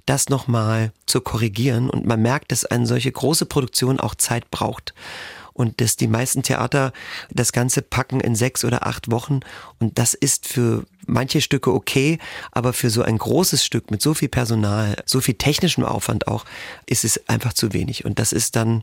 das 0.06 0.28
nochmal 0.28 0.92
zu 1.06 1.21
korrigieren. 1.21 1.90
Und 1.90 2.06
man 2.06 2.23
merkt, 2.23 2.52
dass 2.52 2.64
eine 2.64 2.87
solche 2.87 3.12
große 3.12 3.47
Produktion 3.47 4.00
auch 4.00 4.14
Zeit 4.14 4.50
braucht. 4.50 4.94
Und 5.54 5.82
dass 5.82 5.97
die 5.97 6.09
meisten 6.09 6.42
Theater 6.42 6.92
das 7.30 7.52
Ganze 7.52 7.82
packen 7.82 8.21
in 8.21 8.35
sechs 8.35 8.64
oder 8.64 8.87
acht 8.87 9.11
Wochen. 9.11 9.40
Und 9.78 9.99
das 9.99 10.14
ist 10.14 10.49
für 10.49 10.85
manche 11.06 11.42
Stücke 11.42 11.73
okay, 11.73 12.18
aber 12.52 12.73
für 12.73 12.88
so 12.88 13.02
ein 13.02 13.18
großes 13.18 13.62
Stück 13.62 13.90
mit 13.90 14.00
so 14.00 14.14
viel 14.14 14.30
Personal, 14.30 14.97
so 15.04 15.21
viel 15.21 15.35
technischem 15.35 15.85
Aufwand 15.85 16.26
auch, 16.26 16.47
ist 16.87 17.04
es 17.04 17.28
einfach 17.28 17.52
zu 17.52 17.75
wenig. 17.75 18.06
Und 18.06 18.18
das 18.18 18.32
ist 18.32 18.56
dann 18.56 18.82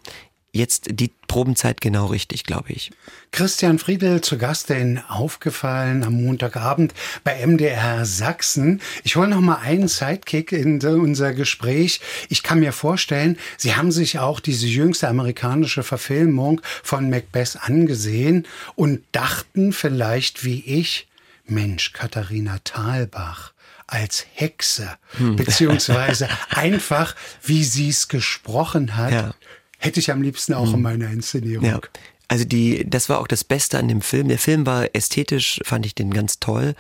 jetzt 0.52 0.88
die 0.92 1.12
Probenzeit 1.28 1.80
genau 1.80 2.08
richtig, 2.08 2.44
glaube 2.44 2.72
ich. 2.72 2.92
Christian 3.32 3.78
Friedel 3.78 4.22
zu 4.22 4.38
Gast 4.38 4.70
in 4.72 5.00
Aufgefallen 5.08 6.04
am 6.04 6.24
Montagabend 6.24 6.94
bei 7.24 7.46
MDR 7.46 8.06
Sachsen. 8.06 8.82
Ich 9.04 9.16
hole 9.16 9.28
noch 9.28 9.42
mal 9.42 9.58
einen 9.58 9.88
Sidekick 9.88 10.52
in 10.52 10.84
unser 10.84 11.34
Gespräch. 11.34 12.02
Ich 12.30 12.42
kann 12.42 12.60
mir 12.60 12.74
vorstellen, 12.74 13.38
Sie 13.58 13.76
haben 13.76 13.92
sich 13.92 14.18
auch 14.18 14.40
diese 14.40 14.66
jüngste 14.66 15.08
amerikanische 15.08 15.84
Verfilmung 15.84 16.62
von 16.84 17.10
Macbeth 17.10 17.58
angesehen 17.62 18.48
und 18.76 19.04
dachten 19.12 19.72
vielleicht 19.72 20.44
wie 20.44 20.64
ich, 20.66 21.08
Mensch, 21.46 21.94
Katharina 21.94 22.60
Thalbach 22.64 23.54
als 23.86 24.26
Hexe, 24.34 24.98
hm. 25.18 25.36
beziehungsweise 25.36 26.30
einfach, 26.50 27.16
wie 27.42 27.64
sie 27.64 27.90
es 27.90 28.08
gesprochen 28.08 28.96
hat. 28.96 29.12
Ja 29.12 29.34
hätte 29.80 30.00
ich 30.00 30.12
am 30.12 30.22
liebsten 30.22 30.54
auch 30.54 30.68
mhm. 30.68 30.76
in 30.76 30.82
meiner 30.82 31.10
Inszenierung. 31.10 31.66
Ja. 31.66 31.80
Also 32.28 32.46
die, 32.46 32.88
das 32.88 33.10
war 33.10 33.20
auch 33.20 33.28
das 33.28 33.44
Beste 33.44 33.80
an 33.80 33.88
dem 33.88 34.02
Film. 34.02 34.28
Der 34.28 34.38
Film 34.38 34.68
war 34.68 34.94
ästhetisch, 34.94 35.60
fand 35.64 35.86
ich 35.88 35.96
den 35.96 36.12
ganz 36.12 36.40
toll. 36.40 36.76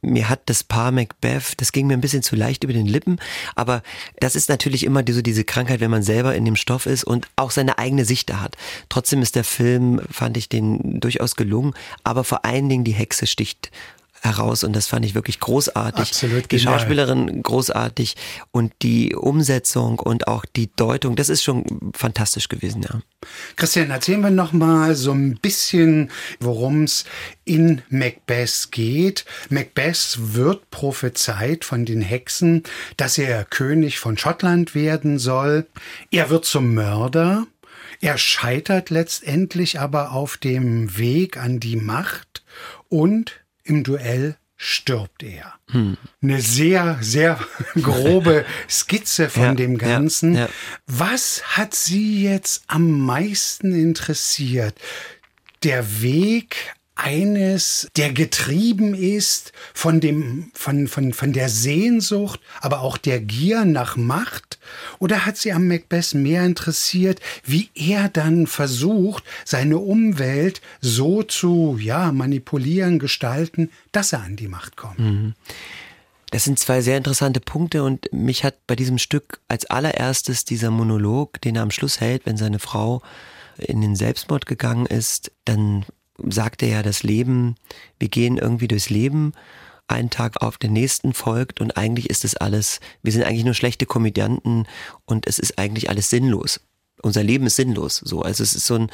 Mir 0.00 0.28
hat 0.28 0.42
das 0.46 0.62
Paar 0.62 0.92
Macbeth, 0.92 1.54
das 1.56 1.72
ging 1.72 1.88
mir 1.88 1.94
ein 1.94 2.00
bisschen 2.00 2.22
zu 2.22 2.36
leicht 2.36 2.62
über 2.62 2.72
den 2.72 2.86
Lippen, 2.86 3.18
aber 3.56 3.82
das 4.20 4.36
ist 4.36 4.48
natürlich 4.48 4.84
immer 4.84 5.02
so 5.10 5.22
diese 5.22 5.42
Krankheit, 5.42 5.80
wenn 5.80 5.90
man 5.90 6.04
selber 6.04 6.36
in 6.36 6.44
dem 6.44 6.54
Stoff 6.54 6.86
ist 6.86 7.02
und 7.02 7.26
auch 7.34 7.50
seine 7.50 7.78
eigene 7.78 8.04
Sicht 8.04 8.30
da 8.30 8.40
hat. 8.40 8.56
Trotzdem 8.88 9.22
ist 9.22 9.34
der 9.34 9.42
Film, 9.42 10.00
fand 10.08 10.36
ich 10.36 10.48
den 10.48 11.00
durchaus 11.00 11.34
gelungen, 11.34 11.74
aber 12.04 12.22
vor 12.22 12.44
allen 12.44 12.68
Dingen 12.68 12.84
die 12.84 12.92
Hexe 12.92 13.26
sticht 13.26 13.72
heraus 14.22 14.64
und 14.64 14.74
das 14.74 14.86
fand 14.86 15.04
ich 15.04 15.14
wirklich 15.14 15.40
großartig. 15.40 16.00
Absolut 16.08 16.50
die 16.50 16.58
Schauspielerin 16.58 17.42
großartig 17.42 18.16
und 18.50 18.72
die 18.82 19.14
Umsetzung 19.14 19.98
und 19.98 20.28
auch 20.28 20.44
die 20.44 20.70
Deutung, 20.74 21.16
das 21.16 21.28
ist 21.28 21.42
schon 21.42 21.92
fantastisch 21.94 22.48
gewesen, 22.48 22.82
ja. 22.82 23.00
Christian, 23.56 23.90
erzählen 23.90 24.20
wir 24.20 24.30
noch 24.30 24.52
mal 24.52 24.94
so 24.94 25.12
ein 25.12 25.38
bisschen, 25.38 26.10
worum 26.40 26.84
es 26.84 27.04
in 27.44 27.82
Macbeth 27.88 28.68
geht. 28.70 29.24
Macbeth 29.50 30.18
wird 30.18 30.70
prophezeit 30.70 31.64
von 31.64 31.84
den 31.84 32.00
Hexen, 32.00 32.62
dass 32.96 33.18
er 33.18 33.44
König 33.44 33.98
von 33.98 34.16
Schottland 34.16 34.74
werden 34.74 35.18
soll. 35.18 35.66
Er 36.10 36.30
wird 36.30 36.44
zum 36.44 36.74
Mörder. 36.74 37.46
Er 38.00 38.16
scheitert 38.16 38.90
letztendlich 38.90 39.80
aber 39.80 40.12
auf 40.12 40.36
dem 40.36 40.96
Weg 40.98 41.36
an 41.36 41.58
die 41.58 41.76
Macht 41.76 42.44
und 42.88 43.37
im 43.68 43.84
Duell 43.84 44.36
stirbt 44.56 45.22
er. 45.22 45.54
Hm. 45.70 45.96
Eine 46.20 46.40
sehr, 46.40 46.98
sehr 47.00 47.38
grobe 47.80 48.44
Skizze 48.68 49.30
von 49.30 49.42
ja, 49.42 49.54
dem 49.54 49.78
Ganzen. 49.78 50.34
Ja, 50.34 50.40
ja. 50.42 50.48
Was 50.86 51.56
hat 51.56 51.74
Sie 51.74 52.24
jetzt 52.24 52.64
am 52.66 53.06
meisten 53.06 53.72
interessiert? 53.72 54.74
Der 55.62 56.02
Weg 56.02 56.74
eines, 56.98 57.88
der 57.96 58.12
getrieben 58.12 58.94
ist 58.94 59.52
von 59.72 60.00
dem, 60.00 60.50
von, 60.52 60.88
von, 60.88 61.12
von 61.12 61.32
der 61.32 61.48
Sehnsucht, 61.48 62.40
aber 62.60 62.80
auch 62.80 62.98
der 62.98 63.20
Gier 63.20 63.64
nach 63.64 63.96
Macht? 63.96 64.58
Oder 64.98 65.24
hat 65.24 65.36
sie 65.36 65.52
am 65.52 65.68
Macbeth 65.68 66.14
mehr 66.14 66.44
interessiert, 66.44 67.20
wie 67.44 67.70
er 67.74 68.08
dann 68.08 68.46
versucht, 68.46 69.24
seine 69.44 69.78
Umwelt 69.78 70.60
so 70.80 71.22
zu, 71.22 71.78
ja, 71.80 72.12
manipulieren, 72.12 72.98
gestalten, 72.98 73.70
dass 73.92 74.12
er 74.12 74.22
an 74.22 74.36
die 74.36 74.48
Macht 74.48 74.76
kommt? 74.76 74.98
Mhm. 74.98 75.34
Das 76.30 76.44
sind 76.44 76.58
zwei 76.58 76.82
sehr 76.82 76.98
interessante 76.98 77.40
Punkte 77.40 77.82
und 77.82 78.12
mich 78.12 78.44
hat 78.44 78.66
bei 78.66 78.76
diesem 78.76 78.98
Stück 78.98 79.40
als 79.48 79.64
allererstes 79.66 80.44
dieser 80.44 80.70
Monolog, 80.70 81.40
den 81.40 81.56
er 81.56 81.62
am 81.62 81.70
Schluss 81.70 82.00
hält, 82.00 82.26
wenn 82.26 82.36
seine 82.36 82.58
Frau 82.58 83.02
in 83.56 83.80
den 83.80 83.96
Selbstmord 83.96 84.44
gegangen 84.46 84.86
ist, 84.86 85.32
dann 85.44 85.86
sagte 86.18 86.66
ja, 86.66 86.82
das 86.82 87.02
Leben, 87.02 87.56
wir 87.98 88.08
gehen 88.08 88.38
irgendwie 88.38 88.68
durchs 88.68 88.90
Leben, 88.90 89.32
ein 89.86 90.10
Tag 90.10 90.42
auf 90.42 90.58
den 90.58 90.72
nächsten 90.72 91.14
folgt 91.14 91.60
und 91.60 91.76
eigentlich 91.76 92.10
ist 92.10 92.24
es 92.24 92.36
alles, 92.36 92.80
wir 93.02 93.12
sind 93.12 93.22
eigentlich 93.24 93.44
nur 93.44 93.54
schlechte 93.54 93.86
Komödianten 93.86 94.66
und 95.06 95.26
es 95.26 95.38
ist 95.38 95.58
eigentlich 95.58 95.88
alles 95.88 96.10
sinnlos. 96.10 96.60
Unser 97.00 97.22
Leben 97.22 97.46
ist 97.46 97.56
sinnlos, 97.56 97.96
so. 97.96 98.22
Also 98.22 98.42
es 98.42 98.54
ist 98.54 98.66
so 98.66 98.74
ein, 98.74 98.90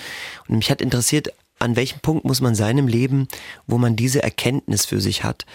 und 0.46 0.56
mich 0.56 0.70
hat 0.70 0.80
interessiert, 0.80 1.32
an 1.58 1.76
welchem 1.76 2.00
Punkt 2.00 2.24
muss 2.24 2.40
man 2.40 2.54
sein 2.54 2.78
im 2.78 2.88
Leben, 2.88 3.28
wo 3.66 3.78
man 3.78 3.96
diese 3.96 4.22
Erkenntnis 4.22 4.86
für 4.86 5.00
sich 5.00 5.24
hat. 5.24 5.46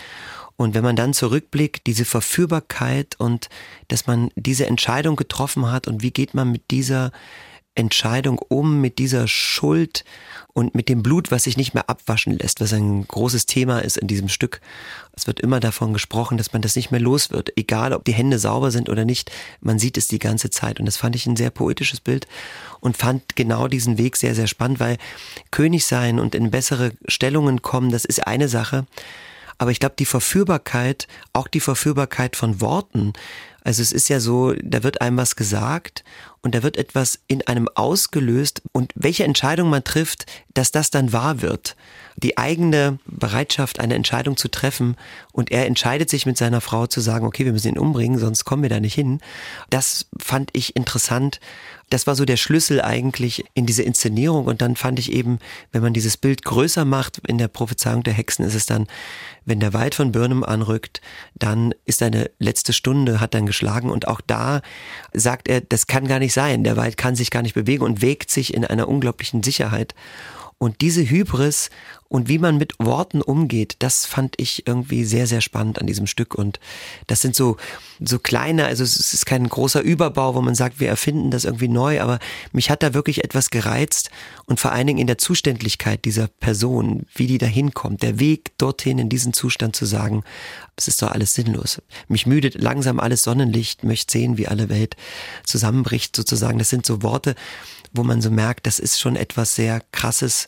Und 0.56 0.74
wenn 0.74 0.84
man 0.84 0.98
dann 0.98 1.14
zurückblickt, 1.14 1.88
diese 1.88 2.04
Verführbarkeit 2.04 3.16
und 3.18 3.48
dass 3.88 4.08
man 4.08 4.30
diese 4.36 4.66
Entscheidung 4.66 5.16
getroffen 5.16 5.72
hat 5.72 5.88
und 5.88 6.04
wie 6.04 6.12
geht 6.12 6.34
man 6.34 6.52
mit 6.52 6.72
dieser 6.72 7.12
Entscheidung 7.76 8.40
um, 8.40 8.82
mit 8.82 8.98
dieser 8.98 9.28
Schuld 9.28 10.04
und 10.54 10.76
mit 10.76 10.90
dem 10.90 11.04
Blut, 11.04 11.32
was 11.32 11.44
sich 11.44 11.56
nicht 11.56 11.74
mehr 11.74 11.90
abwaschen 11.90 12.38
lässt, 12.38 12.60
was 12.60 12.74
ein 12.74 13.08
großes 13.08 13.46
Thema 13.46 13.80
ist 13.80 13.98
in 13.98 14.08
diesem 14.08 14.28
Stück. 14.28 14.60
Es 15.16 15.28
wird 15.28 15.40
immer 15.40 15.60
davon 15.60 15.94
gesprochen, 15.94 16.38
dass 16.38 16.52
man 16.52 16.62
das 16.62 16.76
nicht 16.76 16.92
mehr 16.92 17.00
los 17.00 17.30
wird, 17.30 17.58
egal 17.58 17.94
ob 17.94 18.04
die 18.04 18.14
Hände 18.14 18.40
sauber 18.40 18.72
sind 18.72 18.90
oder 18.90 19.06
nicht. 19.06 19.32
Man 19.62 19.80
sieht 19.80 19.98
es 19.98 20.08
die 20.08 20.20
ganze 20.20 20.50
Zeit 20.50 20.80
und 20.80 20.86
das 20.86 20.98
fand 20.98 21.16
ich 21.16 21.26
ein 21.26 21.38
sehr 21.38 21.52
poetisches 21.52 22.02
Bild 22.02 22.28
und 22.80 22.98
fand 22.98 23.36
genau 23.36 23.68
diesen 23.68 23.98
Weg 23.98 24.18
sehr, 24.18 24.36
sehr 24.36 24.48
spannend, 24.48 24.80
weil 24.80 24.98
König 25.52 25.86
sein 25.86 26.20
und 26.20 26.36
in 26.36 26.52
bessere 26.52 26.92
Stellungen 27.08 27.62
kommen, 27.62 27.92
das 27.92 28.06
ist 28.06 28.28
eine 28.28 28.50
Sache. 28.50 28.86
Aber 29.60 29.72
ich 29.72 29.80
glaube, 29.80 29.96
die 30.00 30.06
Verführbarkeit, 30.06 31.08
auch 31.34 31.48
die 31.48 31.60
Verführbarkeit 31.60 32.36
von 32.36 32.60
Worten, 32.62 33.14
also 33.64 33.82
es 33.82 33.92
ist 33.92 34.10
ja 34.10 34.20
so, 34.20 34.54
da 34.54 34.84
wird 34.84 35.02
einem 35.02 35.18
was 35.18 35.36
gesagt 35.36 36.04
und 36.42 36.56
da 36.56 36.64
wird 36.64 36.78
etwas 36.78 37.20
in 37.28 37.46
einem 37.46 37.68
ausgelöst 37.76 38.62
und 38.72 38.92
welche 38.96 39.26
Entscheidung 39.26 39.70
man 39.70 39.84
trifft, 39.84 40.26
dass 40.54 40.72
das 40.72 40.92
dann 40.92 41.12
wahr 41.12 41.42
wird. 41.42 41.76
Die 42.16 42.38
eigene 42.38 43.00
Bereitschaft, 43.06 43.80
eine 43.80 43.96
Entscheidung 43.96 44.38
zu 44.38 44.48
treffen 44.48 44.96
und 45.34 45.52
er 45.52 45.66
entscheidet 45.68 46.10
sich 46.10 46.26
mit 46.26 46.38
seiner 46.38 46.62
Frau 46.62 46.88
zu 46.88 47.02
sagen, 47.02 47.28
okay, 47.28 47.46
wir 47.46 47.52
müssen 47.52 47.74
ihn 47.74 47.78
umbringen, 47.78 48.18
sonst 48.18 48.46
kommen 48.46 48.64
wir 48.64 48.70
da 48.70 48.80
nicht 48.80 48.96
hin. 48.96 49.20
Das 49.70 50.08
fand 50.18 50.50
ich 50.54 50.76
interessant. 50.76 51.42
Das 51.90 52.08
war 52.08 52.16
so 52.16 52.26
der 52.26 52.38
Schlüssel 52.38 52.82
eigentlich 52.82 53.46
in 53.54 53.66
diese 53.66 53.84
Inszenierung 53.84 54.46
und 54.46 54.62
dann 54.62 54.76
fand 54.76 55.00
ich 55.00 55.12
eben, 55.12 55.40
wenn 55.72 55.82
man 55.82 55.94
dieses 55.94 56.18
Bild 56.18 56.44
größer 56.44 56.86
macht, 56.86 57.20
in 57.28 57.38
der 57.38 57.48
Prophezeiung 57.48 58.04
der 58.04 58.14
Hexen 58.14 58.46
ist 58.46 58.56
es 58.56 58.66
dann, 58.66 58.88
wenn 59.46 59.60
der 59.60 59.74
Wald 59.74 59.96
von 59.96 60.12
Birnum 60.12 60.44
anrückt, 60.44 61.02
dann 61.36 61.74
ist 61.86 62.04
eine 62.04 62.30
letzte 62.38 62.74
Stunde, 62.74 63.20
hat 63.20 63.34
dann 63.34 63.46
geschlagen 63.46 63.90
und 63.90 64.08
auch 64.08 64.22
da 64.22 64.62
sagt 65.14 65.48
er, 65.48 65.62
das 65.62 65.88
kann 65.88 66.08
gar 66.08 66.20
nicht 66.20 66.34
sein. 66.34 66.64
Der 66.64 66.78
Wald 66.78 66.98
kann 66.98 67.16
sich 67.16 67.32
gar 67.32 67.42
nicht 67.42 67.56
bewegen 67.56 67.84
und 67.84 68.02
wägt 68.02 68.30
sich 68.30 68.54
in 68.54 68.64
einer 68.64 68.88
unglaublichen 68.88 69.42
Sicherheit. 69.42 69.96
Und 70.60 70.82
diese 70.82 71.10
Hybris 71.10 71.70
und 72.10 72.28
wie 72.28 72.38
man 72.38 72.58
mit 72.58 72.74
Worten 72.80 73.22
umgeht, 73.22 73.78
das 73.80 74.06
fand 74.06 74.34
ich 74.38 74.68
irgendwie 74.68 75.06
sehr, 75.06 75.26
sehr 75.26 75.40
spannend 75.40 75.80
an 75.80 75.88
diesem 75.88 76.06
Stück. 76.06 76.36
Und 76.36 76.60
das 77.08 77.22
sind 77.22 77.34
so, 77.34 77.56
so 78.04 78.20
kleine, 78.20 78.66
also 78.66 78.84
es 78.84 79.14
ist 79.14 79.26
kein 79.26 79.48
großer 79.48 79.82
Überbau, 79.82 80.36
wo 80.36 80.42
man 80.42 80.56
sagt, 80.56 80.82
wir 80.82 80.90
erfinden 80.90 81.32
das 81.32 81.46
irgendwie 81.46 81.70
neu, 81.70 82.02
aber 82.02 82.20
mich 82.52 82.70
hat 82.70 82.84
da 82.84 82.94
wirklich 82.94 83.24
etwas 83.24 83.52
gereizt 83.52 84.10
und 84.48 84.60
vor 84.60 84.74
allen 84.74 84.88
Dingen 84.88 85.00
in 85.00 85.08
der 85.08 85.18
Zuständlichkeit 85.18 86.04
dieser 86.04 86.28
Person, 86.28 87.06
wie 87.16 87.28
die 87.28 87.38
da 87.38 87.46
hinkommt, 87.46 88.04
der 88.04 88.20
Weg 88.20 88.58
dorthin 88.58 89.00
in 89.00 89.08
diesen 89.08 89.32
Zustand 89.32 89.78
zu 89.78 89.86
sagen, 89.86 90.24
es 90.76 90.88
ist 90.88 91.02
doch 91.02 91.12
alles 91.12 91.36
sinnlos. 91.36 91.82
Mich 92.08 92.26
müdet 92.26 92.56
langsam 92.56 93.00
alles 93.00 93.22
Sonnenlicht, 93.22 93.84
möchte 93.84 94.12
sehen, 94.12 94.38
wie 94.38 94.48
alle 94.48 94.68
Welt 94.70 94.96
zusammenbricht 95.46 96.16
sozusagen. 96.16 96.58
Das 96.58 96.70
sind 96.70 96.86
so 96.86 97.04
Worte, 97.04 97.36
wo 97.92 98.04
man 98.04 98.22
so 98.22 98.32
merkt, 98.32 98.68
das 98.68 98.80
ist 98.80 99.00
schon 99.00 99.16
etwas 99.16 99.56
sehr 99.56 99.82
krasses 99.92 100.48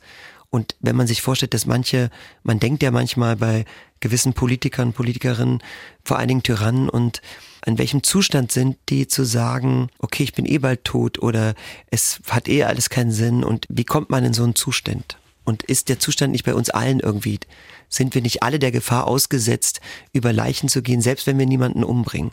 Und 0.52 0.76
wenn 0.82 0.98
man 0.98 1.08
sich 1.08 1.22
vorstellt, 1.22 1.54
dass 1.54 1.66
manche, 1.66 2.10
man 2.44 2.60
denkt 2.60 2.84
ja 2.84 2.92
manchmal 2.92 3.38
bei 3.38 3.66
gewissen 4.02 4.34
Politikern, 4.34 4.92
Politikerinnen, 4.92 5.64
vor 6.04 6.18
allen 6.18 6.28
Dingen 6.28 6.44
Tyrannen 6.44 6.90
und 6.90 7.22
an 7.62 7.78
welchem 7.78 8.04
Zustand 8.04 8.52
sind 8.52 8.78
die 8.90 9.08
zu 9.08 9.24
sagen, 9.24 9.90
okay, 10.00 10.24
ich 10.24 10.34
bin 10.34 10.46
eh 10.46 10.58
bald 10.58 10.84
tot 10.84 11.20
oder 11.20 11.54
es 11.88 12.20
hat 12.28 12.50
eh 12.50 12.64
alles 12.64 12.90
keinen 12.90 13.12
Sinn 13.12 13.44
und 13.44 13.66
wie 13.70 13.86
kommt 13.86 14.10
man 14.10 14.26
in 14.26 14.34
so 14.34 14.44
einen 14.44 14.56
Zustand? 14.56 15.18
Und 15.44 15.64
ist 15.64 15.90
der 15.90 16.00
Zustand 16.00 16.34
nicht 16.34 16.46
bei 16.46 16.54
uns 16.54 16.70
allen 16.70 17.00
irgendwie? 17.00 17.40
Sind 17.88 18.14
wir 18.14 18.22
nicht 18.22 18.44
alle 18.44 18.60
der 18.60 18.72
Gefahr 18.72 19.08
ausgesetzt, 19.08 19.80
über 20.12 20.34
Leichen 20.34 20.70
zu 20.70 20.82
gehen, 20.82 21.02
selbst 21.02 21.28
wenn 21.28 21.40
wir 21.40 21.46
niemanden 21.46 21.84
umbringen? 21.84 22.32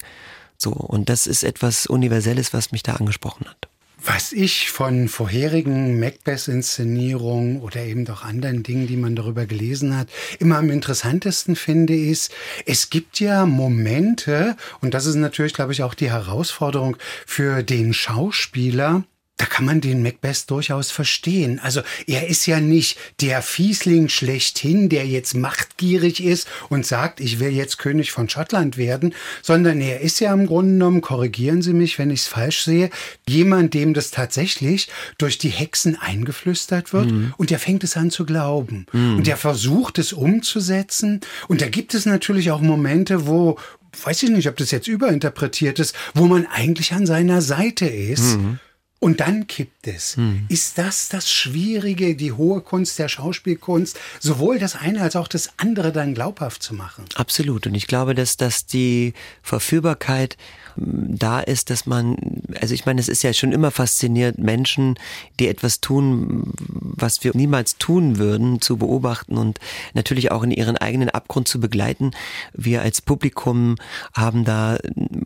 So. 0.56 0.72
Und 0.72 1.08
das 1.08 1.26
ist 1.26 1.42
etwas 1.44 1.86
Universelles, 1.86 2.52
was 2.52 2.72
mich 2.72 2.82
da 2.82 2.94
angesprochen 2.94 3.46
hat. 3.46 3.68
Was 4.10 4.32
ich 4.32 4.70
von 4.70 5.06
vorherigen 5.06 6.00
Macbeth-Inszenierungen 6.00 7.60
oder 7.60 7.82
eben 7.82 8.06
doch 8.06 8.24
anderen 8.24 8.62
Dingen, 8.62 8.86
die 8.86 8.96
man 8.96 9.14
darüber 9.14 9.44
gelesen 9.44 9.94
hat, 9.94 10.08
immer 10.38 10.56
am 10.56 10.70
interessantesten 10.70 11.56
finde, 11.56 11.94
ist, 11.94 12.32
es 12.64 12.88
gibt 12.88 13.20
ja 13.20 13.44
Momente, 13.44 14.56
und 14.80 14.94
das 14.94 15.04
ist 15.04 15.16
natürlich, 15.16 15.52
glaube 15.52 15.72
ich, 15.72 15.82
auch 15.82 15.92
die 15.92 16.10
Herausforderung 16.10 16.96
für 17.26 17.62
den 17.62 17.92
Schauspieler, 17.92 19.04
da 19.38 19.46
kann 19.46 19.64
man 19.64 19.80
den 19.80 20.02
Macbeth 20.02 20.50
durchaus 20.50 20.90
verstehen. 20.90 21.60
Also 21.60 21.80
er 22.06 22.28
ist 22.28 22.46
ja 22.46 22.60
nicht 22.60 22.98
der 23.20 23.40
Fiesling 23.40 24.08
schlechthin, 24.08 24.88
der 24.88 25.06
jetzt 25.06 25.34
machtgierig 25.34 26.22
ist 26.22 26.48
und 26.68 26.84
sagt, 26.84 27.20
ich 27.20 27.38
will 27.38 27.50
jetzt 27.50 27.78
König 27.78 28.10
von 28.10 28.28
Schottland 28.28 28.76
werden, 28.76 29.14
sondern 29.42 29.80
er 29.80 30.00
ist 30.00 30.18
ja 30.20 30.32
im 30.32 30.46
Grunde 30.46 30.72
genommen, 30.72 31.00
korrigieren 31.00 31.62
Sie 31.62 31.72
mich, 31.72 31.98
wenn 31.98 32.10
ich 32.10 32.20
es 32.20 32.26
falsch 32.26 32.64
sehe, 32.64 32.90
jemand, 33.28 33.74
dem 33.74 33.94
das 33.94 34.10
tatsächlich 34.10 34.88
durch 35.18 35.38
die 35.38 35.50
Hexen 35.50 35.96
eingeflüstert 35.96 36.92
wird 36.92 37.12
mhm. 37.12 37.32
und 37.36 37.50
der 37.50 37.60
fängt 37.60 37.84
es 37.84 37.96
an 37.96 38.10
zu 38.10 38.26
glauben. 38.26 38.86
Mhm. 38.92 39.18
Und 39.18 39.26
der 39.28 39.36
versucht 39.36 39.98
es 39.98 40.12
umzusetzen. 40.12 41.20
Und 41.46 41.60
da 41.60 41.68
gibt 41.68 41.94
es 41.94 42.06
natürlich 42.06 42.50
auch 42.50 42.60
Momente, 42.60 43.28
wo, 43.28 43.56
weiß 44.02 44.24
ich 44.24 44.30
nicht, 44.30 44.48
ob 44.48 44.56
das 44.56 44.72
jetzt 44.72 44.88
überinterpretiert 44.88 45.78
ist, 45.78 45.94
wo 46.14 46.26
man 46.26 46.46
eigentlich 46.46 46.92
an 46.92 47.06
seiner 47.06 47.40
Seite 47.40 47.86
ist. 47.86 48.36
Mhm. 48.36 48.58
Und 49.00 49.20
dann 49.20 49.46
kippt 49.46 49.86
es. 49.86 50.16
Hm. 50.16 50.46
Ist 50.48 50.76
das 50.76 51.08
das 51.08 51.30
Schwierige, 51.30 52.16
die 52.16 52.32
hohe 52.32 52.60
Kunst 52.60 52.98
der 52.98 53.08
Schauspielkunst, 53.08 53.98
sowohl 54.18 54.58
das 54.58 54.74
eine 54.74 55.02
als 55.02 55.14
auch 55.14 55.28
das 55.28 55.50
andere 55.56 55.92
dann 55.92 56.14
glaubhaft 56.14 56.62
zu 56.62 56.74
machen? 56.74 57.04
Absolut. 57.14 57.66
Und 57.68 57.74
ich 57.74 57.86
glaube, 57.86 58.14
dass, 58.14 58.36
dass 58.36 58.66
die 58.66 59.14
Verführbarkeit 59.42 60.36
da 60.80 61.40
ist, 61.40 61.70
dass 61.70 61.86
man, 61.86 62.16
also 62.60 62.74
ich 62.74 62.86
meine, 62.86 63.00
es 63.00 63.08
ist 63.08 63.22
ja 63.22 63.32
schon 63.32 63.52
immer 63.52 63.70
fasziniert, 63.70 64.38
Menschen, 64.38 64.98
die 65.40 65.48
etwas 65.48 65.80
tun, 65.80 66.52
was 66.56 67.24
wir 67.24 67.32
niemals 67.34 67.78
tun 67.78 68.18
würden, 68.18 68.60
zu 68.60 68.76
beobachten 68.76 69.36
und 69.36 69.58
natürlich 69.94 70.30
auch 70.30 70.42
in 70.42 70.50
ihren 70.50 70.76
eigenen 70.76 71.10
Abgrund 71.10 71.48
zu 71.48 71.60
begleiten. 71.60 72.12
Wir 72.52 72.82
als 72.82 73.00
Publikum 73.00 73.76
haben 74.12 74.44
da 74.44 74.78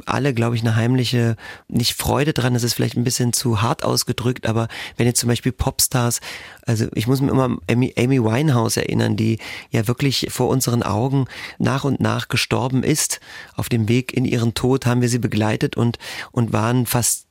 alle, 0.06 0.32
glaube 0.34 0.56
ich, 0.56 0.62
eine 0.62 0.76
heimliche, 0.76 1.36
nicht 1.68 1.94
Freude 1.94 2.32
dran, 2.32 2.54
das 2.54 2.62
ist 2.62 2.74
vielleicht 2.74 2.96
ein 2.96 3.04
bisschen 3.04 3.32
zu 3.32 3.62
hart 3.62 3.84
ausgedrückt, 3.84 4.46
aber 4.46 4.68
wenn 4.96 5.06
jetzt 5.06 5.20
zum 5.20 5.28
Beispiel 5.28 5.52
Popstars, 5.52 6.20
also 6.66 6.86
ich 6.94 7.06
muss 7.06 7.20
mir 7.20 7.30
immer 7.30 7.56
Amy, 7.70 7.92
Amy 7.98 8.22
Winehouse 8.22 8.76
erinnern, 8.76 9.16
die 9.16 9.38
ja 9.70 9.86
wirklich 9.88 10.28
vor 10.30 10.48
unseren 10.48 10.82
Augen 10.82 11.26
nach 11.58 11.84
und 11.84 12.00
nach 12.00 12.28
gestorben 12.28 12.82
ist. 12.82 13.20
Auf 13.56 13.68
dem 13.68 13.88
Weg 13.88 14.12
in 14.12 14.24
ihren 14.24 14.54
Tod 14.54 14.86
haben 14.86 15.02
wir 15.02 15.08
sie 15.08 15.18
begleitet 15.18 15.41
begleitet 15.42 15.76
und, 15.76 15.98
und 16.30 16.52
waren 16.52 16.86
fast 16.86 17.26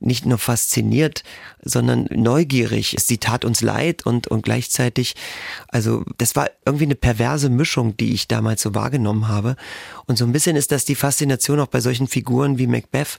nicht 0.00 0.26
nur 0.26 0.38
fasziniert, 0.38 1.22
sondern 1.62 2.06
neugierig. 2.10 2.96
Sie 2.98 3.18
tat 3.18 3.44
uns 3.44 3.60
leid 3.60 4.04
und, 4.06 4.28
und 4.28 4.42
gleichzeitig, 4.42 5.14
also 5.68 6.04
das 6.18 6.36
war 6.36 6.50
irgendwie 6.66 6.84
eine 6.84 6.94
perverse 6.94 7.48
Mischung, 7.48 7.96
die 7.96 8.12
ich 8.12 8.28
damals 8.28 8.62
so 8.62 8.74
wahrgenommen 8.74 9.28
habe. 9.28 9.56
Und 10.06 10.18
so 10.18 10.24
ein 10.24 10.32
bisschen 10.32 10.56
ist 10.56 10.72
das 10.72 10.84
die 10.84 10.94
Faszination 10.94 11.60
auch 11.60 11.68
bei 11.68 11.80
solchen 11.80 12.06
Figuren 12.06 12.58
wie 12.58 12.66
Macbeth. 12.66 13.18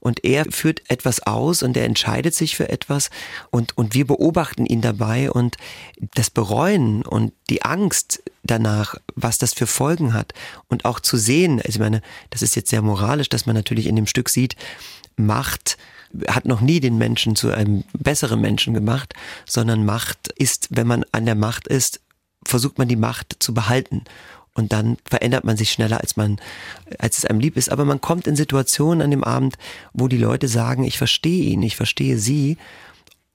Und 0.00 0.22
er 0.22 0.44
führt 0.50 0.82
etwas 0.90 1.26
aus 1.26 1.62
und 1.62 1.78
er 1.78 1.86
entscheidet 1.86 2.34
sich 2.34 2.56
für 2.56 2.68
etwas 2.68 3.08
und, 3.50 3.78
und 3.78 3.94
wir 3.94 4.06
beobachten 4.06 4.66
ihn 4.66 4.82
dabei 4.82 5.30
und 5.30 5.56
das 6.14 6.28
Bereuen 6.28 7.02
und 7.02 7.32
die 7.48 7.62
Angst 7.62 8.22
danach, 8.42 8.96
was 9.14 9.38
das 9.38 9.54
für 9.54 9.66
Folgen 9.66 10.12
hat 10.12 10.34
und 10.68 10.84
auch 10.84 11.00
zu 11.00 11.16
sehen, 11.16 11.58
also 11.58 11.70
ich 11.70 11.78
meine, 11.78 12.02
das 12.28 12.42
ist 12.42 12.54
jetzt 12.54 12.68
sehr 12.68 12.82
moralisch, 12.82 13.30
dass 13.30 13.46
man 13.46 13.56
natürlich 13.56 13.86
in 13.86 13.96
dem 13.96 14.06
Stück 14.06 14.28
sieht, 14.28 14.56
Macht 15.16 15.76
hat 16.28 16.44
noch 16.44 16.60
nie 16.60 16.80
den 16.80 16.98
Menschen 16.98 17.36
zu 17.36 17.50
einem 17.50 17.84
besseren 17.92 18.40
Menschen 18.40 18.74
gemacht, 18.74 19.14
sondern 19.46 19.84
Macht 19.84 20.28
ist, 20.36 20.68
wenn 20.70 20.86
man 20.86 21.04
an 21.12 21.26
der 21.26 21.34
Macht 21.34 21.66
ist, 21.66 22.00
versucht 22.46 22.78
man 22.78 22.88
die 22.88 22.96
Macht 22.96 23.36
zu 23.40 23.54
behalten. 23.54 24.04
Und 24.56 24.72
dann 24.72 24.96
verändert 25.04 25.44
man 25.44 25.56
sich 25.56 25.72
schneller, 25.72 26.00
als 26.00 26.16
man, 26.16 26.40
als 26.98 27.18
es 27.18 27.24
einem 27.24 27.40
lieb 27.40 27.56
ist. 27.56 27.72
Aber 27.72 27.84
man 27.84 28.00
kommt 28.00 28.28
in 28.28 28.36
Situationen 28.36 29.02
an 29.02 29.10
dem 29.10 29.24
Abend, 29.24 29.56
wo 29.92 30.06
die 30.06 30.16
Leute 30.16 30.46
sagen, 30.46 30.84
ich 30.84 30.96
verstehe 30.96 31.50
ihn, 31.50 31.62
ich 31.62 31.74
verstehe 31.74 32.18
sie. 32.18 32.56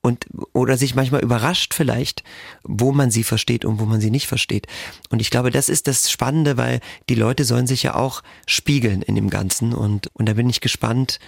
Und, 0.02 0.28
oder 0.54 0.78
sich 0.78 0.96
manchmal 0.96 1.22
überrascht 1.22 1.74
vielleicht, 1.74 2.24
wo 2.64 2.94
man 2.94 3.12
sie 3.12 3.26
versteht 3.26 3.66
und 3.66 3.82
wo 3.82 3.86
man 3.86 4.00
sie 4.00 4.12
nicht 4.12 4.28
versteht. 4.28 4.66
Und 5.10 5.20
ich 5.20 5.30
glaube, 5.30 5.52
das 5.52 5.68
ist 5.68 5.88
das 5.88 6.10
Spannende, 6.10 6.56
weil 6.56 6.80
die 7.10 7.16
Leute 7.16 7.44
sollen 7.44 7.68
sich 7.68 7.84
ja 7.84 7.96
auch 7.96 8.24
spiegeln 8.48 9.02
in 9.02 9.16
dem 9.16 9.30
Ganzen. 9.30 9.74
Und, 9.74 10.08
und 10.14 10.30
da 10.30 10.34
bin 10.36 10.50
ich 10.50 10.62
gespannt, 10.62 11.20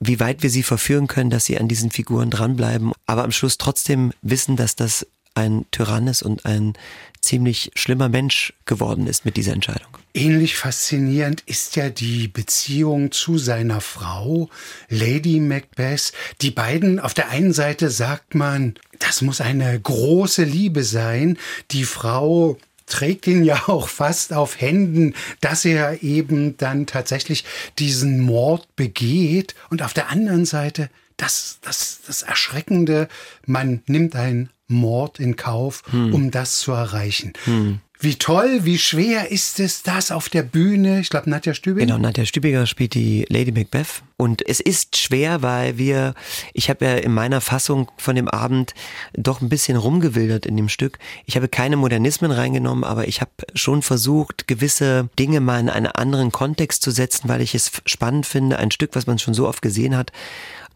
wie 0.00 0.20
weit 0.20 0.42
wir 0.42 0.50
sie 0.50 0.62
verführen 0.62 1.06
können, 1.06 1.30
dass 1.30 1.44
sie 1.44 1.58
an 1.58 1.68
diesen 1.68 1.90
Figuren 1.90 2.30
dranbleiben, 2.30 2.92
aber 3.06 3.24
am 3.24 3.32
Schluss 3.32 3.58
trotzdem 3.58 4.12
wissen, 4.22 4.56
dass 4.56 4.76
das 4.76 5.06
ein 5.34 5.66
Tyrann 5.70 6.08
ist 6.08 6.22
und 6.22 6.44
ein 6.46 6.74
ziemlich 7.20 7.70
schlimmer 7.74 8.08
Mensch 8.08 8.52
geworden 8.64 9.06
ist 9.06 9.24
mit 9.24 9.36
dieser 9.36 9.52
Entscheidung. 9.52 9.88
Ähnlich 10.14 10.56
faszinierend 10.56 11.42
ist 11.46 11.76
ja 11.76 11.90
die 11.90 12.28
Beziehung 12.28 13.12
zu 13.12 13.38
seiner 13.38 13.80
Frau, 13.80 14.48
Lady 14.88 15.38
Macbeth. 15.38 16.12
Die 16.40 16.50
beiden, 16.50 16.98
auf 16.98 17.14
der 17.14 17.28
einen 17.28 17.52
Seite 17.52 17.90
sagt 17.90 18.34
man, 18.34 18.74
das 18.98 19.22
muss 19.22 19.40
eine 19.40 19.78
große 19.78 20.44
Liebe 20.44 20.82
sein. 20.82 21.38
Die 21.70 21.84
Frau 21.84 22.58
trägt 22.88 23.26
ihn 23.26 23.44
ja 23.44 23.64
auch 23.68 23.88
fast 23.88 24.32
auf 24.32 24.60
Händen, 24.60 25.14
dass 25.40 25.64
er 25.64 26.02
eben 26.02 26.56
dann 26.56 26.86
tatsächlich 26.86 27.44
diesen 27.78 28.20
Mord 28.20 28.74
begeht. 28.76 29.54
Und 29.70 29.82
auf 29.82 29.94
der 29.94 30.10
anderen 30.10 30.44
Seite 30.44 30.90
das, 31.16 31.58
das, 31.62 32.00
das 32.06 32.22
Erschreckende, 32.22 33.08
man 33.44 33.82
nimmt 33.86 34.16
einen 34.16 34.50
Mord 34.68 35.18
in 35.18 35.36
Kauf, 35.36 35.82
hm. 35.90 36.14
um 36.14 36.30
das 36.30 36.58
zu 36.58 36.72
erreichen. 36.72 37.32
Hm. 37.44 37.80
Wie 38.00 38.14
toll, 38.14 38.60
wie 38.62 38.78
schwer 38.78 39.32
ist 39.32 39.58
es, 39.58 39.82
das 39.82 40.12
auf 40.12 40.28
der 40.28 40.44
Bühne? 40.44 41.00
Ich 41.00 41.10
glaube, 41.10 41.28
Nadja 41.28 41.52
Stübiger. 41.52 41.84
Genau, 41.84 41.98
Nadja 41.98 42.24
Stübiger 42.24 42.64
spielt 42.66 42.94
die 42.94 43.26
Lady 43.28 43.50
Macbeth. 43.50 44.02
Und 44.16 44.46
es 44.46 44.60
ist 44.60 44.96
schwer, 44.96 45.42
weil 45.42 45.78
wir, 45.78 46.14
ich 46.52 46.70
habe 46.70 46.84
ja 46.84 46.94
in 46.94 47.12
meiner 47.12 47.40
Fassung 47.40 47.90
von 47.96 48.14
dem 48.14 48.28
Abend 48.28 48.74
doch 49.14 49.40
ein 49.40 49.48
bisschen 49.48 49.76
rumgewildert 49.76 50.46
in 50.46 50.56
dem 50.56 50.68
Stück. 50.68 50.98
Ich 51.26 51.34
habe 51.34 51.48
keine 51.48 51.76
Modernismen 51.76 52.30
reingenommen, 52.30 52.84
aber 52.84 53.08
ich 53.08 53.20
habe 53.20 53.32
schon 53.54 53.82
versucht, 53.82 54.46
gewisse 54.46 55.08
Dinge 55.18 55.40
mal 55.40 55.58
in 55.58 55.68
einen 55.68 55.86
anderen 55.86 56.30
Kontext 56.30 56.82
zu 56.82 56.92
setzen, 56.92 57.28
weil 57.28 57.40
ich 57.40 57.56
es 57.56 57.72
spannend 57.84 58.26
finde, 58.26 58.58
ein 58.58 58.70
Stück, 58.70 58.90
was 58.94 59.08
man 59.08 59.18
schon 59.18 59.34
so 59.34 59.48
oft 59.48 59.60
gesehen 59.60 59.96
hat, 59.96 60.12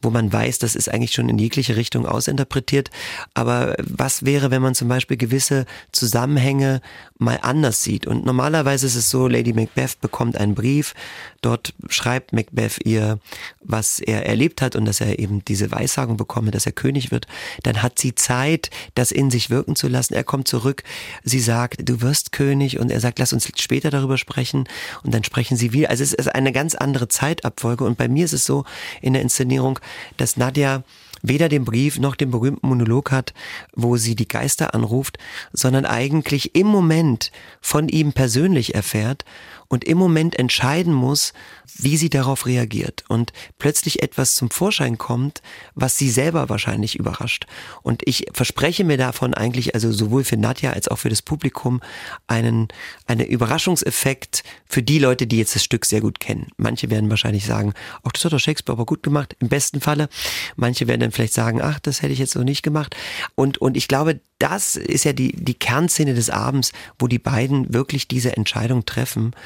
wo 0.02 0.10
man 0.10 0.32
weiß, 0.32 0.58
das 0.58 0.76
ist 0.76 0.88
eigentlich 0.88 1.12
schon 1.12 1.28
in 1.28 1.38
jegliche 1.38 1.76
Richtung 1.76 2.06
ausinterpretiert. 2.06 2.90
Aber 3.34 3.74
was 3.78 4.24
wäre, 4.24 4.50
wenn 4.50 4.62
man 4.62 4.74
zum 4.74 4.88
Beispiel 4.88 5.16
gewisse 5.16 5.66
Zusammenhänge 5.92 6.80
mal 7.18 7.38
anders 7.42 7.82
sieht? 7.82 8.06
Und 8.06 8.26
normalerweise 8.26 8.86
ist 8.86 8.96
es 8.96 9.10
so, 9.10 9.28
Lady 9.28 9.52
Macbeth 9.52 10.00
bekommt 10.00 10.36
einen 10.36 10.54
Brief, 10.54 10.94
dort 11.40 11.72
schreibt 11.88 12.32
Macbeth 12.32 12.84
ihr, 12.84 13.18
was 13.60 14.00
er 14.00 14.26
erlebt 14.26 14.60
hat 14.60 14.76
und 14.76 14.84
dass 14.84 15.00
er 15.00 15.18
eben 15.18 15.44
diese 15.44 15.70
Weissagung 15.70 16.16
bekomme, 16.16 16.50
dass 16.50 16.66
er 16.66 16.72
König 16.72 17.10
wird. 17.10 17.26
Dann 17.62 17.82
hat 17.82 17.98
sie 17.98 18.14
Zeit, 18.14 18.70
das 18.94 19.12
in 19.12 19.30
sich 19.30 19.50
wirken 19.50 19.76
zu 19.76 19.88
lassen. 19.88 20.14
Er 20.14 20.24
kommt 20.24 20.48
zurück, 20.48 20.82
sie 21.24 21.40
sagt, 21.40 21.88
du 21.88 22.00
wirst 22.00 22.32
König 22.32 22.78
und 22.78 22.90
er 22.90 23.00
sagt, 23.00 23.18
lass 23.18 23.32
uns 23.32 23.48
später 23.56 23.90
darüber 23.90 24.18
sprechen 24.18 24.68
und 25.02 25.14
dann 25.14 25.24
sprechen 25.24 25.56
sie 25.56 25.72
wieder. 25.72 25.90
Also 25.90 26.02
es 26.02 26.12
ist 26.12 26.34
eine 26.34 26.52
ganz 26.52 26.74
andere 26.74 27.08
Zeitabfolge 27.08 27.84
und 27.84 27.96
bei 27.98 28.08
mir 28.08 28.24
ist 28.24 28.32
es 28.32 28.44
so 28.44 28.64
in 29.00 29.12
der 29.12 29.22
Inszenierung, 29.22 29.78
dass 30.16 30.36
Nadja 30.36 30.82
weder 31.22 31.48
den 31.48 31.64
Brief 31.64 31.98
noch 31.98 32.16
den 32.16 32.30
berühmten 32.30 32.66
Monolog 32.66 33.12
hat, 33.12 33.32
wo 33.74 33.96
sie 33.96 34.14
die 34.14 34.28
Geister 34.28 34.74
anruft, 34.74 35.18
sondern 35.52 35.86
eigentlich 35.86 36.54
im 36.54 36.66
Moment 36.66 37.30
von 37.60 37.88
ihm 37.88 38.12
persönlich 38.12 38.74
erfährt 38.74 39.24
und 39.72 39.84
im 39.84 39.96
Moment 39.96 40.38
entscheiden 40.38 40.92
muss, 40.92 41.32
wie 41.78 41.96
sie 41.96 42.10
darauf 42.10 42.44
reagiert 42.44 43.04
und 43.08 43.32
plötzlich 43.56 44.02
etwas 44.02 44.34
zum 44.34 44.50
Vorschein 44.50 44.98
kommt, 44.98 45.40
was 45.74 45.96
sie 45.96 46.10
selber 46.10 46.50
wahrscheinlich 46.50 46.96
überrascht. 46.96 47.46
Und 47.80 48.02
ich 48.04 48.26
verspreche 48.34 48.84
mir 48.84 48.98
davon 48.98 49.32
eigentlich, 49.32 49.74
also 49.74 49.90
sowohl 49.90 50.24
für 50.24 50.36
Nadja 50.36 50.74
als 50.74 50.88
auch 50.88 50.98
für 50.98 51.08
das 51.08 51.22
Publikum, 51.22 51.80
einen, 52.26 52.68
einen 53.06 53.24
Überraschungseffekt 53.24 54.44
für 54.66 54.82
die 54.82 54.98
Leute, 54.98 55.26
die 55.26 55.38
jetzt 55.38 55.54
das 55.54 55.64
Stück 55.64 55.86
sehr 55.86 56.02
gut 56.02 56.20
kennen. 56.20 56.48
Manche 56.58 56.90
werden 56.90 57.08
wahrscheinlich 57.08 57.46
sagen, 57.46 57.72
ach, 58.02 58.12
das 58.12 58.26
hat 58.26 58.34
doch 58.34 58.40
Shakespeare 58.40 58.76
aber 58.76 58.84
gut 58.84 59.02
gemacht, 59.02 59.36
im 59.38 59.48
besten 59.48 59.80
Falle. 59.80 60.10
Manche 60.54 60.86
werden 60.86 61.00
dann 61.00 61.12
vielleicht 61.12 61.32
sagen, 61.32 61.62
ach, 61.62 61.80
das 61.80 62.02
hätte 62.02 62.12
ich 62.12 62.18
jetzt 62.18 62.34
so 62.34 62.42
nicht 62.42 62.62
gemacht. 62.62 62.94
Und, 63.36 63.56
und 63.56 63.78
ich 63.78 63.88
glaube, 63.88 64.20
das 64.42 64.74
ist 64.74 65.04
ja 65.04 65.12
die, 65.12 65.32
die 65.32 65.54
Kernszene 65.54 66.14
des 66.14 66.28
Abends, 66.28 66.72
wo 66.98 67.06
die 67.06 67.20
beiden 67.20 67.72
wirklich 67.72 68.08
diese 68.08 68.36
Entscheidung 68.36 68.84
treffen. 68.84 69.36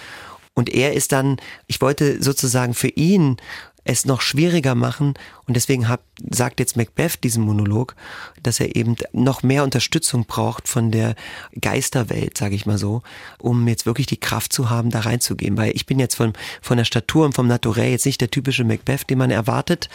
Und 0.54 0.70
er 0.70 0.94
ist 0.94 1.12
dann, 1.12 1.36
ich 1.66 1.82
wollte 1.82 2.22
sozusagen 2.22 2.72
für 2.72 2.88
ihn 2.88 3.36
es 3.86 4.04
noch 4.04 4.20
schwieriger 4.20 4.74
machen. 4.74 5.14
Und 5.46 5.54
deswegen 5.54 5.88
hat, 5.88 6.00
sagt 6.30 6.60
jetzt 6.60 6.76
Macbeth 6.76 7.22
diesen 7.22 7.44
Monolog, 7.44 7.94
dass 8.42 8.60
er 8.60 8.74
eben 8.74 8.96
noch 9.12 9.42
mehr 9.42 9.64
Unterstützung 9.64 10.24
braucht 10.24 10.68
von 10.68 10.90
der 10.90 11.14
Geisterwelt, 11.60 12.36
sage 12.36 12.54
ich 12.54 12.66
mal 12.66 12.78
so, 12.78 13.02
um 13.38 13.66
jetzt 13.68 13.86
wirklich 13.86 14.06
die 14.06 14.18
Kraft 14.18 14.52
zu 14.52 14.70
haben, 14.70 14.90
da 14.90 15.00
reinzugehen. 15.00 15.56
Weil 15.56 15.72
ich 15.74 15.86
bin 15.86 15.98
jetzt 15.98 16.16
von, 16.16 16.32
von 16.60 16.76
der 16.76 16.84
Statur 16.84 17.24
und 17.24 17.34
vom 17.34 17.46
Naturell 17.46 17.92
jetzt 17.92 18.06
nicht 18.06 18.20
der 18.20 18.30
typische 18.30 18.64
Macbeth, 18.64 19.08
den 19.08 19.18
man 19.18 19.30
erwartet. 19.30 19.88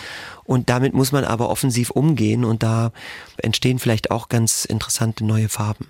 Und 0.45 0.69
damit 0.69 0.93
muss 0.93 1.12
man 1.12 1.25
aber 1.25 1.49
offensiv 1.49 1.91
umgehen 1.91 2.45
und 2.45 2.63
da 2.63 2.91
entstehen 3.38 3.80
vielleicht 3.80 4.10
auch 4.12 4.30
ganz 4.30 4.65
interessante 4.65 5.25
neue 5.25 5.49
Farben. 5.49 5.88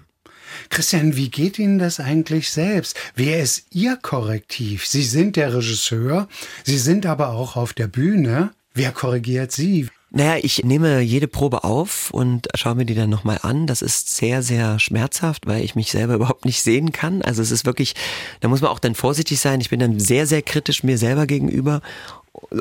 Christian, 0.69 1.15
wie 1.15 1.29
geht 1.29 1.59
Ihnen 1.59 1.79
das 1.79 1.99
eigentlich 1.99 2.49
selbst? 2.49 2.97
Wer 3.15 3.41
ist 3.41 3.65
Ihr 3.71 3.97
Korrektiv? 3.97 4.85
Sie 4.85 5.03
sind 5.03 5.35
der 5.35 5.53
Regisseur, 5.53 6.27
Sie 6.63 6.77
sind 6.77 7.05
aber 7.05 7.29
auch 7.29 7.55
auf 7.55 7.73
der 7.73 7.87
Bühne. 7.87 8.51
Wer 8.73 8.91
korrigiert 8.91 9.51
Sie? 9.51 9.89
Naja, 10.13 10.37
ich 10.43 10.65
nehme 10.65 10.99
jede 10.99 11.29
Probe 11.29 11.63
auf 11.63 12.11
und 12.11 12.49
schaue 12.55 12.75
mir 12.75 12.85
die 12.85 12.95
dann 12.95 13.09
nochmal 13.09 13.39
an. 13.43 13.65
Das 13.65 13.81
ist 13.81 14.13
sehr, 14.13 14.43
sehr 14.43 14.77
schmerzhaft, 14.77 15.47
weil 15.47 15.63
ich 15.63 15.75
mich 15.75 15.89
selber 15.89 16.13
überhaupt 16.15 16.43
nicht 16.43 16.61
sehen 16.61 16.91
kann. 16.91 17.21
Also 17.21 17.41
es 17.41 17.51
ist 17.51 17.65
wirklich, 17.65 17.95
da 18.41 18.49
muss 18.49 18.59
man 18.59 18.71
auch 18.71 18.79
dann 18.79 18.93
vorsichtig 18.93 19.39
sein. 19.39 19.61
Ich 19.61 19.69
bin 19.69 19.79
dann 19.79 19.99
sehr, 19.99 20.27
sehr 20.27 20.41
kritisch 20.41 20.83
mir 20.83 20.97
selber 20.97 21.27
gegenüber 21.27 21.81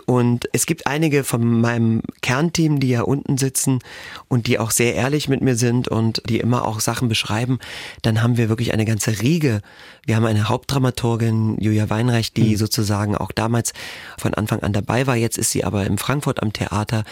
und 0.06 0.48
es 0.52 0.66
gibt 0.66 0.86
einige 0.86 1.22
von 1.22 1.60
meinem 1.60 2.02
Kernteam, 2.22 2.80
die 2.80 2.88
ja 2.88 3.02
unten 3.02 3.38
sitzen 3.38 3.78
und 4.28 4.48
die 4.48 4.58
auch 4.58 4.72
sehr 4.72 4.94
ehrlich 4.94 5.28
mit 5.28 5.42
mir 5.42 5.54
sind 5.54 5.86
und 5.86 6.22
die 6.28 6.40
immer 6.40 6.66
auch 6.66 6.80
Sachen 6.80 7.08
beschreiben. 7.08 7.60
Dann 8.02 8.22
haben 8.22 8.36
wir 8.36 8.48
wirklich 8.48 8.72
eine 8.72 8.84
ganze 8.84 9.20
Riege. 9.20 9.62
Wir 10.04 10.16
haben 10.16 10.26
eine 10.26 10.48
Hauptdramaturgin, 10.48 11.56
Julia 11.60 11.88
Weinreich, 11.88 12.32
die 12.32 12.50
mhm. 12.50 12.56
sozusagen 12.56 13.16
auch 13.16 13.30
damals 13.30 13.72
von 14.18 14.34
Anfang 14.34 14.60
an 14.60 14.72
dabei 14.72 15.06
war. 15.06 15.14
Jetzt 15.14 15.38
ist 15.38 15.52
sie 15.52 15.62
aber 15.62 15.86
in 15.86 15.98
Frankfurt 15.98 16.42
am 16.42 16.52
Theater 16.52 17.04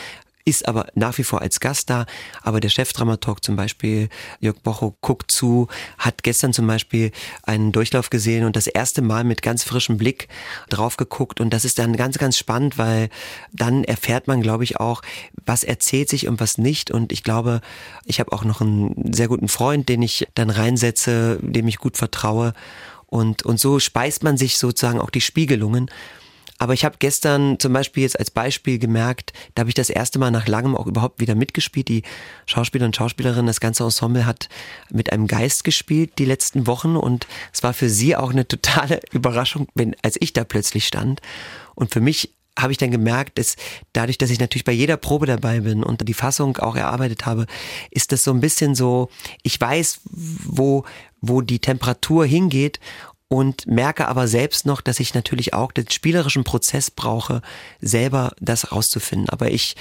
ist 0.49 0.67
aber 0.67 0.87
nach 0.95 1.19
wie 1.19 1.25
vor 1.25 1.43
als 1.43 1.61
Gast 1.61 1.91
da. 1.91 2.07
Aber 2.43 2.61
der 2.61 2.71
Chefdramaturg 2.71 3.45
zum 3.45 3.55
Beispiel, 3.55 4.09
Jörg 4.41 4.59
Bocho, 4.61 4.97
guckt 5.03 5.31
zu, 5.31 5.69
hat 5.99 6.23
gestern 6.23 6.53
zum 6.55 6.67
Beispiel 6.67 7.13
einen 7.43 7.71
Durchlauf 7.71 8.09
gesehen 8.09 8.47
und 8.47 8.57
das 8.57 8.67
erste 8.67 9.03
Mal 9.03 9.25
mit 9.25 9.43
ganz 9.43 9.63
frischem 9.63 9.99
Blick 9.99 10.29
drauf 10.71 10.97
geguckt. 10.97 11.41
Und 11.41 11.51
das 11.51 11.65
ist 11.65 11.79
dann 11.79 11.97
ganz, 11.97 12.17
ganz 12.19 12.39
spannend, 12.39 12.79
weil 12.79 13.11
dann 13.53 13.85
erfährt 13.85 14.27
man, 14.27 14.41
glaube 14.41 14.65
ich, 14.65 14.81
auch, 14.81 15.03
was 15.45 15.65
erzählt 15.65 16.09
sich 16.09 16.27
und 16.27 16.41
was 16.41 16.57
nicht. 16.57 16.91
Und 16.91 17.13
ich 17.13 17.23
glaube, 17.23 17.61
ich 18.07 18.19
habe 18.19 18.33
auch 18.33 18.45
noch 18.45 18.63
einen 18.63 19.13
sehr 19.13 19.29
guten 19.29 19.49
Freund, 19.49 19.89
den 19.89 20.01
ich 20.01 20.29
dann 20.35 20.49
reinsetze, 20.49 21.39
dem 21.43 21.69
ich 21.69 21.77
gut 21.77 21.99
vertraue. 21.99 22.55
Und, 23.07 23.43
und 23.43 23.61
so 23.61 23.81
speist 23.81 24.23
man 24.23 24.39
sich 24.39 24.59
sozusagen 24.59 25.01
auch 25.01 25.11
die 25.11 25.21
Spiegelungen. 25.21 25.91
Aber 26.59 26.75
ich 26.75 26.85
habe 26.85 26.97
gestern 26.99 27.59
zum 27.59 27.73
Beispiel 27.73 28.03
jetzt 28.03 28.19
als 28.19 28.31
Beispiel 28.31 28.79
gemerkt, 28.79 29.33
da 29.55 29.61
habe 29.61 29.71
ich 29.71 29.75
das 29.75 29.91
erste 29.91 30.19
Mal 30.19 30.33
nach 30.33 30.49
langem 30.49 30.77
auch 30.77 30.87
überhaupt 30.87 31.21
wieder 31.21 31.37
mitgespielt. 31.37 31.89
Die 31.89 32.03
Schauspieler 32.47 32.85
und 32.85 32.97
Schauspielerin, 32.97 33.47
das 33.47 33.61
ganze 33.61 33.85
Ensemble 33.85 34.27
hat 34.27 34.49
mit 34.91 35.13
einem 35.13 35.29
Geist 35.29 35.63
gespielt 35.63 36.19
die 36.19 36.25
letzten 36.25 36.67
Wochen 36.67 36.97
und 36.97 37.27
es 37.53 37.63
war 37.63 37.73
für 37.73 37.89
sie 37.89 38.17
auch 38.17 38.31
eine 38.31 38.47
totale 38.47 39.01
Überraschung, 39.13 39.69
wenn, 39.75 39.95
als 40.03 40.17
ich 40.21 40.33
da 40.33 40.45
plötzlich 40.45 40.87
stand. 40.87 41.21
Und 41.77 41.93
für 41.93 42.01
mich 42.01 42.35
habe 42.59 42.73
ich 42.73 42.79
dann 42.79 42.91
gemerkt, 42.91 43.39
dass 43.39 43.55
dadurch, 43.93 44.19
dass 44.19 44.31
ich 44.31 44.41
natürlich 44.41 44.65
bei 44.65 44.73
jeder 44.73 44.97
Probe 44.97 45.27
dabei 45.27 45.61
bin 45.61 45.85
und 45.85 46.07
die 46.09 46.15
Fassung 46.15 46.57
auch 46.57 46.75
erarbeitet 46.75 47.25
habe, 47.25 47.47
ist 47.93 48.11
das 48.11 48.25
so 48.25 48.33
ein 48.33 48.41
bisschen 48.41 48.75
so, 48.75 49.11
ich 49.45 49.61
weiß, 49.61 50.01
wo, 50.05 50.85
wo 51.21 51.41
die 51.41 51.61
Temperatur 51.61 52.27
hingeht 52.27 52.81
und 53.29 53.67
merke 53.67 54.09
aber 54.09 54.27
selbst 54.27 54.67
noch, 54.67 54.81
dass 54.81 55.01
ich 55.01 55.15
natürlich 55.15 55.55
auch 55.55 55.73
den 55.73 55.91
spielerischen 55.91 56.45
Prozess 56.45 56.91
brauche, 56.91 57.43
selber 57.81 58.33
das 58.41 58.73
rauszufinden. 58.73 59.29
Aber 59.29 59.51
ich 59.51 59.77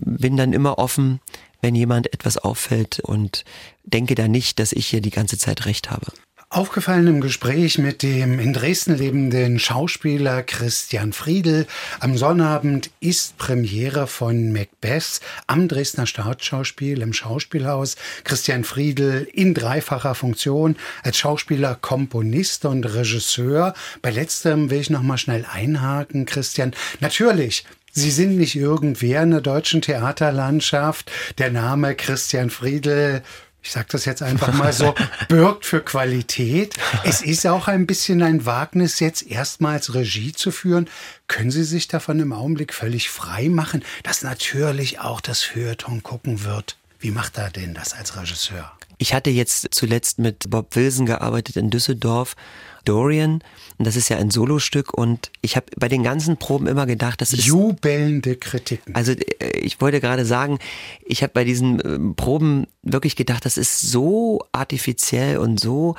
bin 0.00 0.36
dann 0.36 0.52
immer 0.52 0.78
offen, 0.78 1.20
wenn 1.60 1.74
jemand 1.74 2.12
etwas 2.12 2.38
auffällt 2.38 3.00
und 3.00 3.44
denke 3.84 4.14
da 4.14 4.28
nicht, 4.28 4.58
dass 4.58 4.72
ich 4.72 4.86
hier 4.86 5.00
die 5.00 5.10
ganze 5.10 5.38
Zeit 5.38 5.66
recht 5.66 5.90
habe. 5.90 6.06
Aufgefallen 6.52 7.06
im 7.06 7.20
Gespräch 7.20 7.78
mit 7.78 8.02
dem 8.02 8.40
in 8.40 8.52
Dresden 8.52 8.98
lebenden 8.98 9.60
Schauspieler 9.60 10.42
Christian 10.42 11.12
Friedel. 11.12 11.68
Am 12.00 12.18
Sonnabend 12.18 12.90
ist 12.98 13.38
Premiere 13.38 14.08
von 14.08 14.52
Macbeth 14.52 15.20
am 15.46 15.68
Dresdner 15.68 16.08
Staatsschauspiel 16.08 17.02
im 17.02 17.12
Schauspielhaus. 17.12 17.94
Christian 18.24 18.64
Friedel 18.64 19.28
in 19.32 19.54
dreifacher 19.54 20.16
Funktion 20.16 20.74
als 21.04 21.18
Schauspieler, 21.18 21.76
Komponist 21.80 22.64
und 22.64 22.84
Regisseur. 22.84 23.72
Bei 24.02 24.10
letzterem 24.10 24.70
will 24.70 24.80
ich 24.80 24.90
noch 24.90 25.02
mal 25.02 25.18
schnell 25.18 25.46
einhaken, 25.48 26.26
Christian. 26.26 26.74
Natürlich 26.98 27.64
Sie 27.92 28.10
sind 28.12 28.36
nicht 28.36 28.54
irgendwer 28.54 29.22
in 29.22 29.32
der 29.32 29.40
deutschen 29.40 29.82
Theaterlandschaft. 29.82 31.10
Der 31.38 31.50
Name 31.50 31.96
Christian 31.96 32.48
Friedel 32.48 33.22
ich 33.62 33.72
sage 33.72 33.88
das 33.90 34.04
jetzt 34.04 34.22
einfach 34.22 34.52
mal 34.54 34.72
so, 34.72 34.94
birgt 35.28 35.66
für 35.66 35.80
Qualität. 35.80 36.74
Es 37.04 37.20
ist 37.20 37.46
auch 37.46 37.68
ein 37.68 37.86
bisschen 37.86 38.22
ein 38.22 38.46
Wagnis, 38.46 39.00
jetzt 39.00 39.22
erstmals 39.22 39.94
Regie 39.94 40.32
zu 40.32 40.50
führen. 40.50 40.88
Können 41.28 41.50
Sie 41.50 41.64
sich 41.64 41.88
davon 41.88 42.20
im 42.20 42.32
Augenblick 42.32 42.72
völlig 42.72 43.10
frei 43.10 43.48
machen, 43.48 43.84
dass 44.02 44.22
natürlich 44.22 45.00
auch 45.00 45.20
das 45.20 45.42
Feuilleton 45.42 46.02
gucken 46.02 46.44
wird? 46.44 46.76
Wie 46.98 47.10
macht 47.10 47.38
er 47.38 47.50
denn 47.50 47.74
das 47.74 47.94
als 47.94 48.16
Regisseur? 48.16 48.72
Ich 49.00 49.14
hatte 49.14 49.30
jetzt 49.30 49.68
zuletzt 49.70 50.18
mit 50.18 50.50
Bob 50.50 50.76
Wilson 50.76 51.06
gearbeitet 51.06 51.56
in 51.56 51.70
Düsseldorf 51.70 52.36
Dorian. 52.84 53.42
Und 53.78 53.86
das 53.86 53.96
ist 53.96 54.10
ja 54.10 54.18
ein 54.18 54.30
Solostück 54.30 54.92
und 54.92 55.30
ich 55.40 55.56
habe 55.56 55.66
bei 55.76 55.88
den 55.88 56.02
ganzen 56.02 56.36
Proben 56.36 56.66
immer 56.66 56.84
gedacht, 56.84 57.22
das 57.22 57.32
ist 57.32 57.46
jubelnde 57.46 58.36
Kritiken. 58.36 58.94
Also 58.94 59.12
äh, 59.12 59.58
ich 59.58 59.80
wollte 59.80 60.00
gerade 60.00 60.26
sagen, 60.26 60.58
ich 61.02 61.22
habe 61.22 61.32
bei 61.32 61.44
diesen 61.44 61.80
ähm, 61.82 62.14
Proben 62.14 62.66
wirklich 62.82 63.16
gedacht, 63.16 63.46
das 63.46 63.56
ist 63.56 63.80
so 63.80 64.44
artifiziell 64.52 65.38
und 65.38 65.58
so 65.58 65.96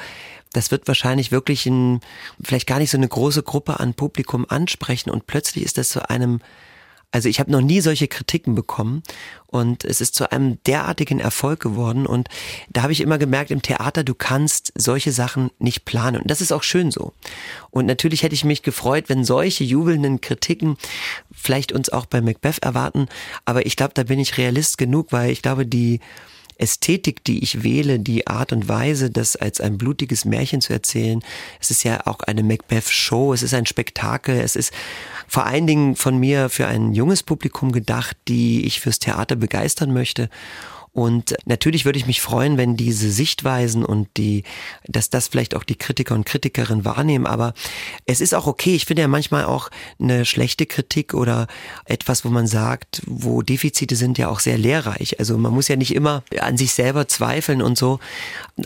das 0.53 0.69
wird 0.69 0.85
wahrscheinlich 0.87 1.31
wirklich 1.31 1.65
ein, 1.65 2.01
vielleicht 2.43 2.67
gar 2.67 2.77
nicht 2.77 2.91
so 2.91 2.97
eine 2.97 3.07
große 3.07 3.41
Gruppe 3.41 3.79
an 3.79 3.93
Publikum 3.93 4.45
ansprechen 4.47 5.09
und 5.09 5.25
plötzlich 5.25 5.63
ist 5.63 5.77
das 5.77 5.89
zu 5.89 6.09
einem 6.09 6.41
also 7.11 7.27
ich 7.29 7.39
habe 7.39 7.51
noch 7.51 7.61
nie 7.61 7.81
solche 7.81 8.07
Kritiken 8.07 8.55
bekommen 8.55 9.03
und 9.47 9.83
es 9.83 9.99
ist 10.01 10.15
zu 10.15 10.31
einem 10.31 10.57
derartigen 10.65 11.19
Erfolg 11.19 11.59
geworden 11.59 12.05
und 12.05 12.29
da 12.69 12.83
habe 12.83 12.93
ich 12.93 13.01
immer 13.01 13.17
gemerkt 13.17 13.51
im 13.51 13.61
Theater, 13.61 14.03
du 14.03 14.15
kannst 14.15 14.71
solche 14.75 15.11
Sachen 15.11 15.51
nicht 15.59 15.85
planen 15.85 16.21
und 16.21 16.31
das 16.31 16.41
ist 16.41 16.51
auch 16.51 16.63
schön 16.63 16.89
so. 16.89 17.13
Und 17.69 17.85
natürlich 17.85 18.23
hätte 18.23 18.35
ich 18.35 18.45
mich 18.45 18.63
gefreut, 18.63 19.05
wenn 19.07 19.25
solche 19.25 19.63
jubelnden 19.63 20.21
Kritiken 20.21 20.77
vielleicht 21.31 21.71
uns 21.71 21.89
auch 21.89 22.05
bei 22.05 22.21
Macbeth 22.21 22.59
erwarten, 22.59 23.07
aber 23.45 23.65
ich 23.65 23.75
glaube, 23.75 23.93
da 23.93 24.03
bin 24.03 24.19
ich 24.19 24.37
Realist 24.37 24.77
genug, 24.77 25.11
weil 25.11 25.31
ich 25.31 25.41
glaube, 25.41 25.65
die 25.65 25.99
Ästhetik, 26.61 27.23
die 27.23 27.43
ich 27.43 27.63
wähle, 27.63 27.99
die 27.99 28.27
Art 28.27 28.53
und 28.53 28.67
Weise, 28.67 29.09
das 29.09 29.35
als 29.35 29.59
ein 29.59 29.77
blutiges 29.77 30.25
Märchen 30.25 30.61
zu 30.61 30.73
erzählen, 30.73 31.21
es 31.59 31.71
ist 31.71 31.83
ja 31.83 32.05
auch 32.05 32.21
eine 32.21 32.43
Macbeth-Show, 32.43 33.33
es 33.33 33.43
ist 33.43 33.53
ein 33.53 33.65
Spektakel, 33.65 34.39
es 34.39 34.55
ist 34.55 34.71
vor 35.27 35.45
allen 35.45 35.67
Dingen 35.67 35.95
von 35.95 36.17
mir 36.17 36.49
für 36.49 36.67
ein 36.67 36.93
junges 36.93 37.23
Publikum 37.23 37.71
gedacht, 37.71 38.17
die 38.27 38.65
ich 38.65 38.79
fürs 38.79 38.99
Theater 38.99 39.35
begeistern 39.35 39.93
möchte. 39.93 40.29
Und 40.93 41.35
natürlich 41.45 41.85
würde 41.85 41.99
ich 41.99 42.05
mich 42.05 42.19
freuen, 42.19 42.57
wenn 42.57 42.75
diese 42.75 43.11
Sichtweisen 43.11 43.85
und 43.85 44.09
die, 44.17 44.43
dass 44.87 45.09
das 45.09 45.29
vielleicht 45.29 45.55
auch 45.55 45.63
die 45.63 45.77
Kritiker 45.77 46.15
und 46.15 46.25
Kritikerinnen 46.25 46.83
wahrnehmen. 46.83 47.25
Aber 47.25 47.53
es 48.05 48.19
ist 48.19 48.35
auch 48.35 48.45
okay. 48.45 48.75
Ich 48.75 48.85
finde 48.85 49.03
ja 49.03 49.07
manchmal 49.07 49.45
auch 49.45 49.69
eine 50.01 50.25
schlechte 50.25 50.65
Kritik 50.65 51.13
oder 51.13 51.47
etwas, 51.85 52.25
wo 52.25 52.29
man 52.29 52.45
sagt, 52.45 53.01
wo 53.05 53.41
Defizite 53.41 53.95
sind, 53.95 54.17
ja 54.17 54.27
auch 54.27 54.41
sehr 54.41 54.57
lehrreich. 54.57 55.17
Also 55.17 55.37
man 55.37 55.53
muss 55.53 55.69
ja 55.69 55.77
nicht 55.77 55.95
immer 55.95 56.23
an 56.39 56.57
sich 56.57 56.73
selber 56.73 57.07
zweifeln 57.07 57.61
und 57.61 57.77
so. 57.77 57.99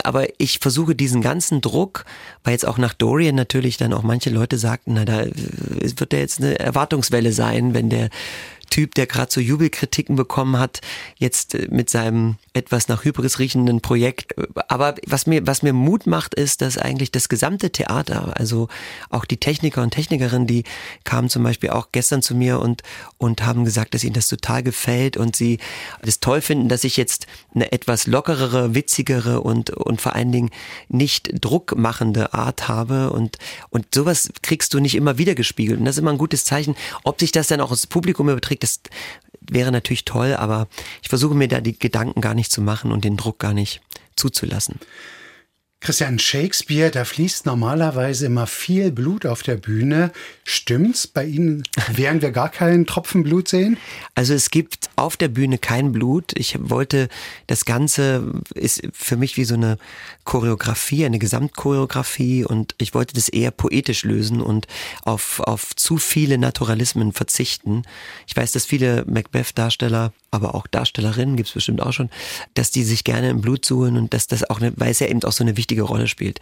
Aber 0.03 0.25
ich 0.39 0.57
versuche 0.59 0.95
diesen 0.95 1.21
ganzen 1.21 1.61
Druck, 1.61 2.05
weil 2.43 2.53
jetzt 2.53 2.67
auch 2.67 2.79
nach 2.79 2.95
Dorian 2.95 3.35
natürlich 3.35 3.77
dann 3.77 3.93
auch 3.93 4.03
manche 4.03 4.31
Leute 4.31 4.57
sagten, 4.57 4.93
na, 4.95 5.05
da 5.05 5.25
wird 5.25 6.13
ja 6.13 6.19
jetzt 6.19 6.41
eine 6.41 6.57
Erwartungswelle 6.57 7.31
sein, 7.31 7.75
wenn 7.75 7.91
der 7.91 8.09
Typ, 8.69 8.95
der 8.95 9.07
gerade 9.07 9.31
so 9.31 9.41
Jubelkritiken 9.41 10.15
bekommen 10.15 10.59
hat, 10.59 10.81
jetzt 11.17 11.55
äh, 11.55 11.67
mit 11.69 11.89
seinem 11.89 12.35
etwas 12.53 12.87
nach 12.87 13.03
Hybris 13.03 13.39
riechenden 13.39 13.81
Projekt. 13.81 14.33
Aber 14.69 14.95
was 15.05 15.27
mir, 15.27 15.45
was 15.45 15.61
mir 15.61 15.73
Mut 15.73 16.07
macht, 16.07 16.33
ist, 16.35 16.61
dass 16.61 16.77
eigentlich 16.77 17.11
das 17.11 17.29
gesamte 17.29 17.71
Theater, 17.71 18.33
also 18.37 18.69
auch 19.09 19.25
die 19.25 19.37
Techniker 19.37 19.81
und 19.81 19.91
Technikerinnen, 19.91 20.47
die 20.47 20.63
kamen 21.03 21.29
zum 21.29 21.43
Beispiel 21.43 21.71
auch 21.71 21.89
gestern 21.91 22.21
zu 22.21 22.33
mir 22.33 22.59
und, 22.59 22.81
und 23.17 23.45
haben 23.45 23.65
gesagt, 23.65 23.93
dass 23.93 24.03
ihnen 24.03 24.13
das 24.13 24.27
total 24.27 24.63
gefällt 24.63 25.17
und 25.17 25.35
sie 25.35 25.59
das 26.01 26.19
toll 26.19 26.41
finden, 26.41 26.69
dass 26.69 26.83
ich 26.83 26.95
jetzt 26.97 27.27
eine 27.53 27.71
etwas 27.71 28.07
lockerere, 28.07 28.73
witzigere 28.73 29.41
und, 29.41 29.69
und 29.71 30.01
vor 30.01 30.15
allen 30.15 30.31
Dingen 30.31 30.49
nicht 30.87 31.31
druckmachende 31.43 32.33
Art 32.33 32.67
habe 32.67 33.11
und, 33.11 33.37
und 33.69 33.87
sowas 33.93 34.29
kriegst 34.41 34.73
du 34.73 34.79
nicht 34.79 34.95
immer 34.95 35.17
wieder 35.17 35.35
gespiegelt. 35.35 35.79
Und 35.79 35.85
das 35.85 35.95
ist 35.95 36.01
immer 36.01 36.11
ein 36.11 36.17
gutes 36.17 36.45
Zeichen. 36.45 36.75
Ob 37.03 37.19
sich 37.19 37.31
das 37.31 37.47
dann 37.47 37.61
auch 37.61 37.71
ins 37.71 37.87
Publikum 37.87 38.29
überträgt, 38.29 38.54
das 38.59 38.81
wäre 39.41 39.71
natürlich 39.71 40.05
toll, 40.05 40.33
aber 40.33 40.67
ich 41.01 41.09
versuche 41.09 41.35
mir 41.35 41.47
da 41.47 41.61
die 41.61 41.77
Gedanken 41.77 42.21
gar 42.21 42.33
nicht 42.33 42.51
zu 42.51 42.61
machen 42.61 42.91
und 42.91 43.03
den 43.03 43.17
Druck 43.17 43.39
gar 43.39 43.53
nicht 43.53 43.81
zuzulassen. 44.15 44.79
Christian 45.81 46.17
Shakespeare, 46.17 46.89
da 46.89 47.05
fließt 47.05 47.45
normalerweise 47.45 48.25
immer 48.25 48.47
viel 48.47 48.91
Blut 48.91 49.25
auf 49.25 49.43
der 49.43 49.55
Bühne. 49.55 50.11
Stimmt's? 50.43 51.05
Bei 51.05 51.25
Ihnen 51.25 51.63
werden 51.93 52.23
wir 52.23 52.31
gar 52.31 52.49
keinen 52.49 52.87
Tropfen 52.87 53.23
Blut 53.23 53.47
sehen? 53.47 53.77
Also 54.15 54.33
es 54.33 54.49
gibt 54.49 54.89
auf 54.95 55.15
der 55.15 55.27
Bühne 55.27 55.59
kein 55.59 55.91
Blut. 55.91 56.31
Ich 56.35 56.57
wollte, 56.59 57.07
das 57.45 57.65
Ganze 57.65 58.41
ist 58.55 58.81
für 58.93 59.15
mich 59.15 59.37
wie 59.37 59.45
so 59.45 59.53
eine 59.53 59.77
Choreografie, 60.23 61.05
eine 61.05 61.19
Gesamtchoreografie 61.19 62.45
und 62.45 62.73
ich 62.79 62.95
wollte 62.95 63.13
das 63.13 63.29
eher 63.29 63.51
poetisch 63.51 64.03
lösen 64.03 64.41
und 64.41 64.65
auf, 65.03 65.39
auf 65.41 65.75
zu 65.75 65.97
viele 65.97 66.39
Naturalismen 66.39 67.11
verzichten. 67.11 67.83
Ich 68.25 68.35
weiß, 68.35 68.53
dass 68.53 68.65
viele 68.65 69.05
Macbeth-Darsteller 69.05 70.13
aber 70.35 70.53
auch 70.53 70.67
Darstellerinnen 70.67 71.37
gibt 71.37 71.47
es 71.47 71.53
bestimmt 71.53 71.81
auch 71.81 71.93
schon, 71.93 72.09
dass 72.53 72.69
die 72.69 72.83
sich 72.83 73.03
gerne 73.03 73.29
im 73.29 73.41
Blut 73.41 73.65
suchen 73.65 73.97
und 73.97 74.13
dass 74.13 74.27
das 74.27 74.49
auch 74.49 74.59
eine, 74.59 74.73
weil 74.75 74.91
es 74.91 74.99
ja 74.99 75.07
eben 75.07 75.23
auch 75.23 75.31
so 75.31 75.43
eine 75.43 75.57
wichtige 75.57 75.83
Rolle 75.83 76.07
spielt. 76.07 76.39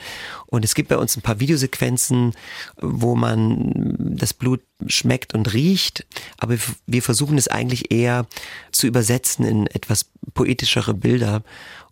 Und 0.48 0.66
es 0.66 0.74
gibt 0.74 0.90
bei 0.90 0.98
uns 0.98 1.16
ein 1.16 1.22
paar 1.22 1.40
Videosequenzen, 1.40 2.34
wo 2.82 3.16
man 3.16 3.96
das 4.00 4.34
Blut 4.34 4.62
schmeckt 4.88 5.34
und 5.34 5.54
riecht, 5.54 6.06
aber 6.38 6.58
wir 6.88 7.04
versuchen 7.04 7.38
es 7.38 7.48
eigentlich 7.48 7.92
eher 7.92 8.26
zu 8.72 8.88
übersetzen 8.88 9.46
in 9.46 9.68
etwas 9.68 10.08
poetischere 10.34 10.94
Bilder 10.94 11.44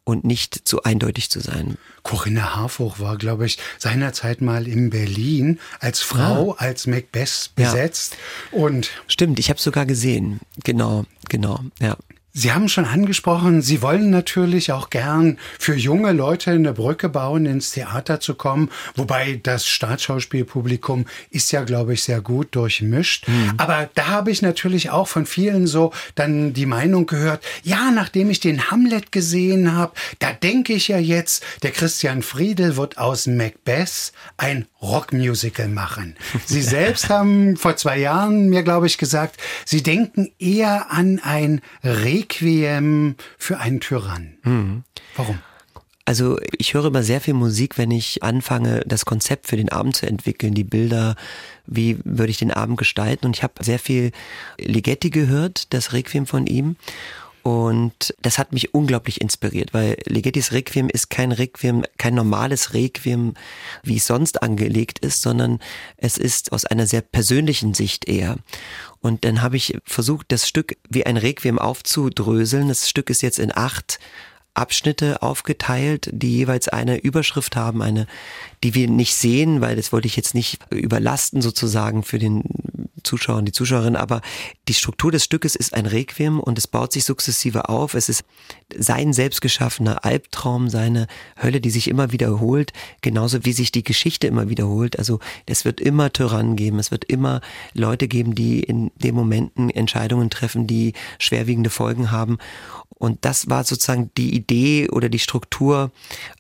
und 0.04 0.24
nicht 0.24 0.68
zu 0.68 0.84
eindeutig 0.84 1.30
zu 1.30 1.40
sein. 1.40 1.78
Corinna 2.04 2.56
Harfuch 2.56 3.00
war, 3.00 3.18
glaube 3.18 3.46
ich, 3.46 3.60
seinerzeit 3.78 4.42
mal 4.42 4.68
in 4.68 4.90
Berlin 4.90 5.60
als 5.80 6.02
Frau, 6.02 6.54
ah. 6.54 6.56
als 6.58 6.88
Macbeth 6.88 7.52
besetzt. 7.56 8.18
Ja. 8.52 8.60
Und 8.60 8.90
Stimmt, 9.08 9.40
ich 9.40 9.50
habe 9.50 9.58
es 9.58 9.64
sogar 9.64 9.86
gesehen. 9.86 10.40
Genau, 10.64 11.06
genau, 11.32 11.60
ja. 11.80 11.98
Sie 12.34 12.54
haben 12.54 12.70
schon 12.70 12.86
angesprochen, 12.86 13.62
Sie 13.62 13.82
wollen 13.82 14.10
natürlich 14.10 14.72
auch 14.72 14.90
gern 14.90 15.38
für 15.60 15.76
junge 15.76 16.14
Leute 16.14 16.52
eine 16.52 16.72
Brücke 16.72 17.10
bauen, 17.10 17.46
ins 17.46 17.72
Theater 17.72 18.22
zu 18.22 18.36
kommen. 18.36 18.70
Wobei 18.96 19.42
das 19.44 19.68
Staatsschauspielpublikum 19.68 21.06
ist 21.30 21.52
ja, 21.52 21.64
glaube 21.64 21.94
ich, 21.94 22.04
sehr 22.04 22.22
gut 22.22 22.56
durchmischt. 22.56 23.28
Mhm. 23.28 23.54
Aber 23.58 23.90
da 23.96 24.08
habe 24.08 24.32
ich 24.32 24.42
natürlich 24.42 24.92
auch 24.92 25.10
von 25.10 25.26
vielen 25.26 25.68
so 25.68 25.92
dann 26.16 26.54
die 26.54 26.66
Meinung 26.66 27.06
gehört, 27.06 27.44
ja, 27.64 27.92
nachdem 27.92 28.30
ich 28.30 28.40
den 28.40 28.72
Hamlet 28.72 29.12
gesehen 29.12 29.76
habe, 29.76 29.92
da 30.20 30.32
denke 30.32 30.72
ich 30.72 30.88
ja 30.88 31.00
jetzt, 31.00 31.44
der 31.64 31.72
Christian 31.72 32.22
Friedel 32.22 32.78
wird 32.78 32.98
aus 32.98 33.28
Macbeth 33.28 34.14
ein 34.38 34.68
Rockmusical 34.82 35.68
machen. 35.68 36.16
Sie 36.46 36.62
selbst 36.62 37.10
haben 37.10 37.58
vor 37.58 37.76
zwei 37.76 37.98
Jahren 37.98 38.50
mir, 38.50 38.64
glaube 38.64 38.88
ich, 38.88 38.98
gesagt, 38.98 39.36
Sie 39.66 39.84
denken 39.84 40.32
eher 40.40 40.92
an 40.92 41.20
ein 41.24 41.62
Re 41.84 42.21
Requiem 42.22 43.16
für 43.38 43.60
einen 43.60 43.80
Tyrann. 43.80 44.38
Mhm. 44.44 44.84
Warum? 45.16 45.40
Also 46.06 46.38
ich 46.58 46.74
höre 46.74 46.86
immer 46.86 47.04
sehr 47.04 47.22
viel 47.22 47.34
Musik, 47.34 47.78
wenn 47.78 47.92
ich 47.92 48.24
anfange, 48.24 48.82
das 48.86 49.06
Konzept 49.06 49.48
für 49.48 49.56
den 49.56 49.70
Abend 49.70 49.96
zu 49.96 50.08
entwickeln, 50.08 50.54
die 50.54 50.64
Bilder, 50.64 51.16
wie 51.68 52.00
würde 52.04 52.32
ich 52.32 52.38
den 52.38 52.52
Abend 52.52 52.78
gestalten. 52.78 53.28
Und 53.28 53.38
ich 53.38 53.44
habe 53.44 53.64
sehr 53.64 53.80
viel 53.80 54.12
Ligeti 54.60 55.10
gehört, 55.10 55.74
das 55.74 55.94
Requiem 55.94 56.26
von 56.26 56.48
ihm. 56.48 56.76
Und 57.44 58.14
das 58.22 58.38
hat 58.38 58.54
mich 58.54 58.74
unglaublich 58.74 59.20
inspiriert, 59.20 59.74
weil 59.74 59.98
Ligettis 60.06 60.52
Requiem 60.52 60.90
ist 60.90 61.10
kein 61.10 61.32
Requiem, 61.32 61.84
kein 61.98 62.14
normales 62.14 62.76
Requiem, 62.76 63.34
wie 63.82 63.98
es 63.98 64.06
sonst 64.06 64.44
angelegt 64.44 65.00
ist, 65.00 65.24
sondern 65.24 65.60
es 65.98 66.18
ist 66.18 66.52
aus 66.52 66.66
einer 66.66 66.86
sehr 66.86 67.02
persönlichen 67.02 67.74
Sicht 67.74 68.08
eher. 68.08 68.38
Und 69.02 69.26
dann 69.26 69.42
habe 69.42 69.58
ich 69.58 69.78
versucht, 69.84 70.32
das 70.32 70.48
Stück 70.48 70.78
wie 70.90 71.06
ein 71.06 71.18
Requiem 71.18 71.58
aufzudröseln. 71.60 72.68
Das 72.68 72.88
Stück 72.88 73.10
ist 73.10 73.22
jetzt 73.22 73.40
in 73.40 73.52
acht 73.56 74.00
Abschnitte 74.54 75.22
aufgeteilt, 75.22 76.10
die 76.12 76.38
jeweils 76.38 76.68
eine 76.68 76.98
Überschrift 76.98 77.56
haben, 77.56 77.82
eine, 77.82 78.06
die 78.64 78.76
wir 78.76 78.88
nicht 78.88 79.16
sehen, 79.16 79.62
weil 79.62 79.76
das 79.76 79.92
wollte 79.92 80.08
ich 80.08 80.16
jetzt 80.16 80.36
nicht 80.36 80.60
überlasten 80.70 81.42
sozusagen 81.42 82.04
für 82.04 82.20
den 82.20 82.44
Zuschauer 83.04 83.38
und 83.38 83.46
die 83.46 83.52
Zuschauerin, 83.52 83.96
aber 83.96 84.22
die 84.68 84.74
Struktur 84.74 85.12
des 85.12 85.24
Stückes 85.24 85.56
ist 85.56 85.74
ein 85.74 85.86
Requiem 85.86 86.40
und 86.40 86.58
es 86.58 86.68
baut 86.68 86.94
sich 86.94 87.04
sukzessive 87.04 87.70
auf. 87.70 87.94
Es 87.94 88.10
ist 88.10 88.24
sein 88.78 89.14
selbstgeschaffener 89.14 90.06
Albtraum, 90.06 90.70
seine 90.70 91.08
Hölle, 91.42 91.62
die 91.62 91.70
sich 91.70 91.88
immer 91.88 92.12
wiederholt, 92.12 92.74
genauso 93.02 93.44
wie 93.46 93.54
sich 93.54 93.72
die 93.72 93.84
Geschichte 93.84 94.28
immer 94.28 94.50
wiederholt. 94.50 95.00
Also 95.00 95.20
es 95.46 95.66
wird 95.66 95.82
immer 95.82 96.14
Tyrannen 96.14 96.56
geben, 96.56 96.80
es 96.80 96.92
wird 96.92 97.06
immer 97.06 97.42
Leute 97.74 98.08
geben, 98.08 98.36
die 98.36 98.62
in 98.62 98.92
den 98.96 99.16
Momenten 99.16 99.70
Entscheidungen 99.70 100.30
treffen, 100.30 100.68
die 100.68 100.94
schwerwiegende 101.20 101.70
Folgen 101.70 102.12
haben. 102.12 102.38
Und 103.02 103.26
das 103.26 103.50
war 103.50 103.64
sozusagen 103.64 104.12
die 104.16 104.36
Idee 104.36 104.88
oder 104.90 105.10
die 105.10 105.18
Struktur, 105.18 105.92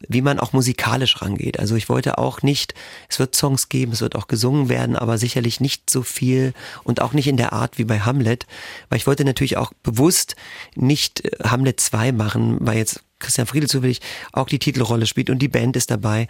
wie 0.08 0.22
man 0.22 0.40
auch 0.40 0.54
musikalisch 0.54 1.20
rangeht. 1.20 1.60
Also 1.60 1.76
ich 1.76 1.90
wollte 1.90 2.11
auch 2.18 2.42
nicht, 2.42 2.74
es 3.10 3.20
wird 3.20 3.36
Songs 3.36 3.70
geben, 3.70 3.92
es 3.92 4.02
wird 4.02 4.16
auch 4.16 4.28
gesungen 4.28 4.70
werden, 4.70 4.96
aber 4.96 5.18
sicherlich 5.18 5.60
nicht 5.60 5.90
so 5.90 6.02
viel 6.02 6.54
und 6.84 7.02
auch 7.02 7.14
nicht 7.14 7.28
in 7.28 7.38
der 7.38 7.54
Art 7.54 7.78
wie 7.78 7.86
bei 7.86 8.00
Hamlet, 8.00 8.46
weil 8.90 8.98
ich 8.98 9.08
wollte 9.08 9.26
natürlich 9.26 9.58
auch 9.58 9.74
bewusst 9.84 10.36
nicht 10.76 11.26
äh, 11.26 11.32
Hamlet 11.44 11.80
2 11.80 12.12
machen, 12.12 12.58
weil 12.60 12.78
jetzt 12.78 13.04
Christian 13.20 13.48
Friedel 13.48 13.70
zufällig 13.70 14.02
auch 14.34 14.48
die 14.48 14.60
Titelrolle 14.60 15.06
spielt 15.06 15.30
und 15.30 15.40
die 15.40 15.48
Band 15.48 15.76
ist 15.76 15.92
dabei 15.92 16.28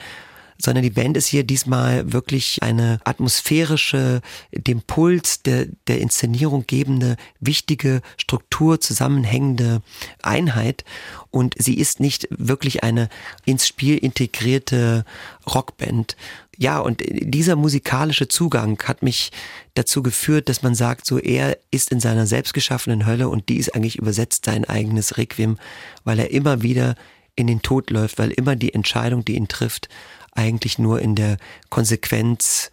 sondern 0.61 0.83
die 0.83 0.89
Band 0.89 1.17
ist 1.17 1.27
hier 1.27 1.43
diesmal 1.43 2.13
wirklich 2.13 2.61
eine 2.61 2.99
atmosphärische, 3.03 4.21
dem 4.51 4.81
Puls 4.81 5.41
der, 5.41 5.67
der 5.87 5.99
Inszenierung 5.99 6.65
gebende, 6.67 7.17
wichtige 7.39 8.01
Struktur 8.17 8.79
zusammenhängende 8.79 9.81
Einheit. 10.21 10.85
Und 11.29 11.55
sie 11.57 11.77
ist 11.77 11.99
nicht 11.99 12.27
wirklich 12.29 12.83
eine 12.83 13.09
ins 13.45 13.67
Spiel 13.67 13.97
integrierte 13.97 15.05
Rockband. 15.47 16.15
Ja, 16.57 16.79
und 16.79 17.01
dieser 17.07 17.55
musikalische 17.55 18.27
Zugang 18.27 18.81
hat 18.83 19.01
mich 19.01 19.31
dazu 19.73 20.03
geführt, 20.03 20.49
dass 20.49 20.61
man 20.61 20.75
sagt, 20.75 21.07
so 21.07 21.17
er 21.17 21.57
ist 21.71 21.91
in 21.91 21.99
seiner 21.99 22.27
selbstgeschaffenen 22.27 23.05
Hölle 23.05 23.29
und 23.29 23.49
die 23.49 23.57
ist 23.57 23.73
eigentlich 23.73 23.97
übersetzt 23.97 24.45
sein 24.45 24.65
eigenes 24.65 25.17
Requiem, 25.17 25.57
weil 26.03 26.19
er 26.19 26.31
immer 26.31 26.61
wieder 26.61 26.95
in 27.35 27.47
den 27.47 27.61
Tod 27.61 27.89
läuft, 27.89 28.19
weil 28.19 28.31
immer 28.31 28.55
die 28.55 28.73
Entscheidung, 28.73 29.25
die 29.25 29.35
ihn 29.35 29.47
trifft, 29.47 29.89
eigentlich 30.33 30.79
nur 30.79 31.01
in 31.01 31.15
der 31.15 31.37
Konsequenz, 31.69 32.71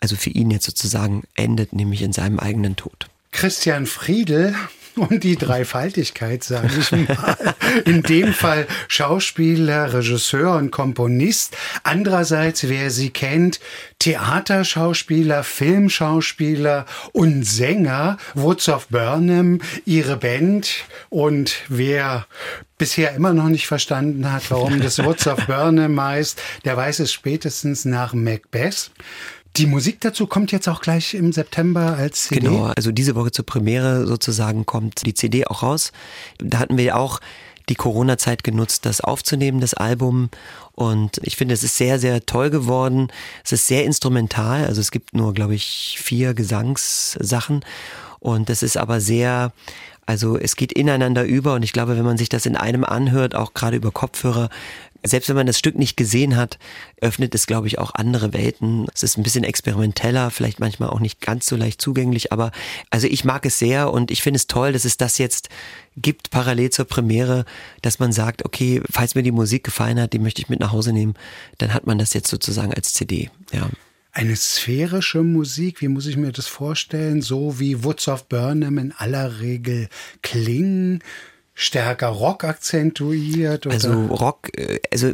also 0.00 0.16
für 0.16 0.30
ihn 0.30 0.50
jetzt 0.50 0.66
sozusagen 0.66 1.22
endet, 1.34 1.72
nämlich 1.72 2.02
in 2.02 2.12
seinem 2.12 2.38
eigenen 2.38 2.76
Tod. 2.76 3.08
Christian 3.32 3.86
Friedel 3.86 4.54
und 4.96 5.24
die 5.24 5.36
Dreifaltigkeit, 5.36 6.42
sage 6.42 6.70
ich 6.78 6.90
mal. 6.90 7.36
In 7.84 8.02
dem 8.02 8.32
Fall 8.32 8.66
Schauspieler, 8.88 9.92
Regisseur 9.92 10.56
und 10.56 10.70
Komponist. 10.70 11.56
Andererseits, 11.82 12.68
wer 12.68 12.90
sie 12.90 13.10
kennt, 13.10 13.60
Theaterschauspieler, 13.98 15.44
Filmschauspieler 15.44 16.86
und 17.12 17.44
Sänger. 17.44 18.16
Woods 18.34 18.68
of 18.68 18.88
Burnham, 18.88 19.60
ihre 19.84 20.16
Band. 20.16 20.84
Und 21.10 21.56
wer 21.68 22.26
bisher 22.78 23.14
immer 23.14 23.32
noch 23.32 23.48
nicht 23.48 23.66
verstanden 23.66 24.30
hat, 24.30 24.50
warum 24.50 24.80
das 24.80 25.02
Woods 25.02 25.26
of 25.26 25.46
Burnham 25.46 26.00
heißt, 26.00 26.40
der 26.64 26.76
weiß 26.76 27.00
es 27.00 27.12
spätestens 27.12 27.84
nach 27.84 28.12
Macbeth. 28.12 28.90
Die 29.56 29.66
Musik 29.66 30.00
dazu 30.00 30.26
kommt 30.26 30.52
jetzt 30.52 30.68
auch 30.68 30.80
gleich 30.80 31.14
im 31.14 31.32
September 31.32 31.96
als 31.96 32.28
CD. 32.28 32.40
Genau, 32.40 32.64
also 32.64 32.92
diese 32.92 33.14
Woche 33.14 33.30
zur 33.30 33.46
Premiere 33.46 34.06
sozusagen 34.06 34.66
kommt 34.66 35.06
die 35.06 35.14
CD 35.14 35.46
auch 35.46 35.62
raus. 35.62 35.92
Da 36.38 36.58
hatten 36.58 36.76
wir 36.76 36.96
auch 36.96 37.20
die 37.68 37.74
Corona-Zeit 37.74 38.44
genutzt, 38.44 38.86
das 38.86 39.00
aufzunehmen, 39.00 39.60
das 39.60 39.74
Album. 39.74 40.30
Und 40.72 41.18
ich 41.22 41.36
finde, 41.36 41.54
es 41.54 41.64
ist 41.64 41.76
sehr, 41.76 41.98
sehr 41.98 42.24
toll 42.26 42.50
geworden. 42.50 43.08
Es 43.44 43.52
ist 43.52 43.66
sehr 43.66 43.84
instrumental. 43.84 44.66
Also 44.66 44.80
es 44.80 44.90
gibt 44.90 45.14
nur, 45.14 45.34
glaube 45.34 45.54
ich, 45.54 45.98
vier 46.00 46.34
Gesangssachen. 46.34 47.64
Und 48.20 48.50
es 48.50 48.62
ist 48.62 48.76
aber 48.76 49.00
sehr, 49.00 49.52
also 50.04 50.36
es 50.38 50.56
geht 50.56 50.72
ineinander 50.72 51.24
über. 51.24 51.54
Und 51.54 51.62
ich 51.62 51.72
glaube, 51.72 51.96
wenn 51.96 52.04
man 52.04 52.18
sich 52.18 52.28
das 52.28 52.46
in 52.46 52.56
einem 52.56 52.84
anhört, 52.84 53.34
auch 53.34 53.54
gerade 53.54 53.76
über 53.76 53.90
Kopfhörer, 53.90 54.48
selbst 55.06 55.28
wenn 55.28 55.36
man 55.36 55.46
das 55.46 55.58
Stück 55.58 55.76
nicht 55.76 55.96
gesehen 55.96 56.36
hat, 56.36 56.58
öffnet 57.00 57.34
es, 57.34 57.46
glaube 57.46 57.66
ich, 57.66 57.78
auch 57.78 57.94
andere 57.94 58.32
Welten. 58.32 58.86
Es 58.94 59.02
ist 59.02 59.16
ein 59.16 59.22
bisschen 59.22 59.44
experimenteller, 59.44 60.30
vielleicht 60.30 60.60
manchmal 60.60 60.90
auch 60.90 61.00
nicht 61.00 61.20
ganz 61.20 61.46
so 61.46 61.56
leicht 61.56 61.80
zugänglich, 61.80 62.32
aber 62.32 62.52
also 62.90 63.06
ich 63.06 63.24
mag 63.24 63.46
es 63.46 63.58
sehr 63.58 63.92
und 63.92 64.10
ich 64.10 64.22
finde 64.22 64.38
es 64.38 64.46
toll, 64.46 64.72
dass 64.72 64.84
es 64.84 64.96
das 64.96 65.18
jetzt 65.18 65.48
gibt, 65.96 66.30
parallel 66.30 66.70
zur 66.70 66.84
Premiere, 66.84 67.44
dass 67.82 67.98
man 67.98 68.12
sagt, 68.12 68.44
okay, 68.44 68.82
falls 68.90 69.14
mir 69.14 69.22
die 69.22 69.32
Musik 69.32 69.64
gefallen 69.64 70.00
hat, 70.00 70.12
die 70.12 70.18
möchte 70.18 70.42
ich 70.42 70.48
mit 70.48 70.60
nach 70.60 70.72
Hause 70.72 70.92
nehmen, 70.92 71.14
dann 71.58 71.72
hat 71.72 71.86
man 71.86 71.98
das 71.98 72.12
jetzt 72.14 72.28
sozusagen 72.28 72.72
als 72.72 72.92
CD, 72.94 73.30
ja. 73.52 73.68
Eine 74.12 74.36
sphärische 74.36 75.22
Musik, 75.22 75.82
wie 75.82 75.88
muss 75.88 76.06
ich 76.06 76.16
mir 76.16 76.32
das 76.32 76.46
vorstellen? 76.46 77.20
So 77.20 77.60
wie 77.60 77.84
Woods 77.84 78.08
of 78.08 78.30
Burnham 78.30 78.78
in 78.78 78.92
aller 78.92 79.40
Regel 79.40 79.90
klingen? 80.22 81.02
Stärker 81.58 82.08
Rock 82.08 82.44
akzentuiert? 82.44 83.66
Oder? 83.66 83.74
Also 83.74 83.90
Rock, 84.06 84.50
äh, 84.58 84.78
also 84.92 85.10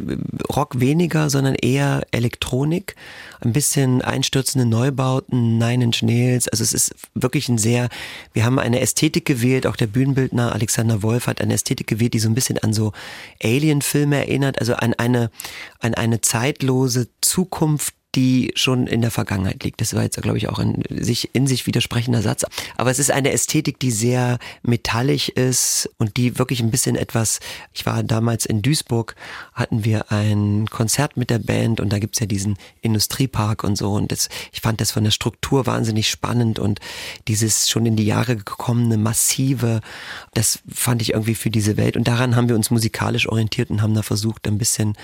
Rock 0.53 0.79
weniger, 0.79 1.29
sondern 1.29 1.55
eher 1.55 2.05
Elektronik, 2.11 2.95
ein 3.39 3.53
bisschen 3.53 4.01
einstürzende 4.01 4.67
Neubauten, 4.67 5.57
Nine 5.57 5.85
Inch 5.85 6.03
Nails. 6.03 6.49
Also 6.49 6.63
es 6.63 6.73
ist 6.73 6.95
wirklich 7.15 7.47
ein 7.47 7.57
sehr, 7.57 7.87
wir 8.33 8.43
haben 8.43 8.59
eine 8.59 8.81
Ästhetik 8.81 9.25
gewählt, 9.25 9.65
auch 9.65 9.77
der 9.77 9.87
Bühnenbildner 9.87 10.51
Alexander 10.53 11.01
Wolf 11.01 11.27
hat 11.27 11.39
eine 11.39 11.53
Ästhetik 11.53 11.87
gewählt, 11.87 12.13
die 12.13 12.19
so 12.19 12.27
ein 12.27 12.35
bisschen 12.35 12.57
an 12.57 12.73
so 12.73 12.91
Alien-Filme 13.41 14.17
erinnert, 14.17 14.59
also 14.59 14.75
an 14.75 14.93
eine, 14.95 15.31
an 15.79 15.93
eine 15.93 16.19
zeitlose 16.19 17.07
Zukunft, 17.21 17.93
die 18.15 18.51
schon 18.55 18.85
in 18.85 19.01
der 19.01 19.11
Vergangenheit 19.11 19.63
liegt. 19.63 19.81
Das 19.81 19.93
war 19.95 20.03
jetzt, 20.03 20.21
glaube 20.21 20.37
ich, 20.37 20.47
auch 20.47 20.59
ein 20.59 20.83
sich, 20.89 21.33
in 21.33 21.47
sich 21.47 21.65
widersprechender 21.65 22.21
Satz. 22.21 22.45
Aber 22.77 22.91
es 22.91 22.99
ist 22.99 23.11
eine 23.11 23.31
Ästhetik, 23.31 23.79
die 23.79 23.91
sehr 23.91 24.37
metallig 24.61 25.35
ist 25.35 25.89
und 25.97 26.17
die 26.17 26.37
wirklich 26.37 26.61
ein 26.61 26.69
bisschen 26.69 26.95
etwas, 26.95 27.39
ich 27.73 27.85
war 27.85 28.03
damals 28.03 28.45
in 28.45 28.61
Duisburg, 28.61 29.15
hatten 29.53 29.83
wir 29.83 30.11
ein 30.11 30.67
Konzert 30.69 31.17
mit 31.17 31.29
der 31.29 31.39
Band 31.39 31.79
und 31.79 31.91
da 31.91 31.99
gibt's 31.99 32.19
ja 32.19 32.27
diesen 32.27 32.57
Industriepark 32.81 33.63
und 33.63 33.77
so 33.77 33.93
und 33.93 34.11
das, 34.11 34.29
ich 34.51 34.61
fand 34.61 34.79
das 34.79 34.91
von 34.91 35.03
der 35.03 35.11
Struktur 35.11 35.65
wahnsinnig 35.65 36.09
spannend 36.09 36.59
und 36.59 36.79
dieses 37.27 37.69
schon 37.69 37.85
in 37.85 37.95
die 37.95 38.05
Jahre 38.05 38.35
gekommene 38.35 38.97
massive, 38.97 39.81
das 40.33 40.59
fand 40.71 41.01
ich 41.01 41.13
irgendwie 41.13 41.35
für 41.35 41.49
diese 41.49 41.77
Welt 41.77 41.97
und 41.97 42.07
daran 42.07 42.35
haben 42.35 42.49
wir 42.49 42.55
uns 42.55 42.69
musikalisch 42.69 43.27
orientiert 43.27 43.71
und 43.71 43.81
haben 43.81 43.95
da 43.95 44.03
versucht, 44.03 44.47
ein 44.47 44.57
bisschen 44.57 44.95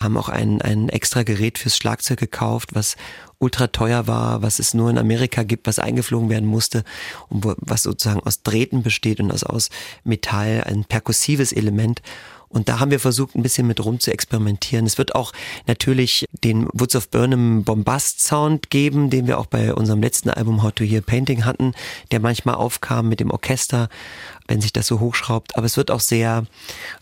haben 0.00 0.16
auch 0.16 0.28
ein, 0.28 0.62
ein 0.62 0.88
extra 0.88 1.22
Gerät 1.22 1.58
fürs 1.58 1.76
Schlagzeug 1.76 2.18
gekauft, 2.18 2.47
was 2.72 2.96
ultra 3.38 3.68
teuer 3.68 4.06
war, 4.06 4.42
was 4.42 4.58
es 4.58 4.74
nur 4.74 4.90
in 4.90 4.98
Amerika 4.98 5.42
gibt, 5.42 5.66
was 5.66 5.78
eingeflogen 5.78 6.28
werden 6.28 6.48
musste 6.48 6.84
und 7.28 7.44
was 7.58 7.84
sozusagen 7.84 8.20
aus 8.20 8.42
Drähten 8.42 8.82
besteht 8.82 9.20
und 9.20 9.30
aus, 9.30 9.44
aus 9.44 9.70
Metall, 10.04 10.64
ein 10.66 10.84
perkussives 10.84 11.52
Element. 11.52 12.02
Und 12.48 12.68
da 12.68 12.80
haben 12.80 12.90
wir 12.90 13.00
versucht, 13.00 13.34
ein 13.34 13.42
bisschen 13.42 13.66
mit 13.66 13.84
rum 13.84 14.00
zu 14.00 14.10
experimentieren. 14.10 14.86
Es 14.86 14.96
wird 14.96 15.14
auch 15.14 15.32
natürlich 15.66 16.24
den 16.42 16.66
Woods 16.72 16.96
of 16.96 17.10
Burnham 17.10 17.62
Bombast 17.62 18.22
Sound 18.22 18.70
geben, 18.70 19.10
den 19.10 19.26
wir 19.26 19.38
auch 19.38 19.46
bei 19.46 19.74
unserem 19.74 20.00
letzten 20.00 20.30
Album 20.30 20.62
How 20.62 20.72
to 20.72 20.84
Hear 20.84 21.02
Painting 21.02 21.44
hatten, 21.44 21.74
der 22.10 22.20
manchmal 22.20 22.54
aufkam 22.54 23.08
mit 23.08 23.20
dem 23.20 23.30
Orchester, 23.30 23.88
wenn 24.46 24.62
sich 24.62 24.72
das 24.72 24.86
so 24.86 24.98
hochschraubt. 24.98 25.56
Aber 25.56 25.66
es 25.66 25.76
wird 25.76 25.90
auch 25.90 26.00
sehr 26.00 26.46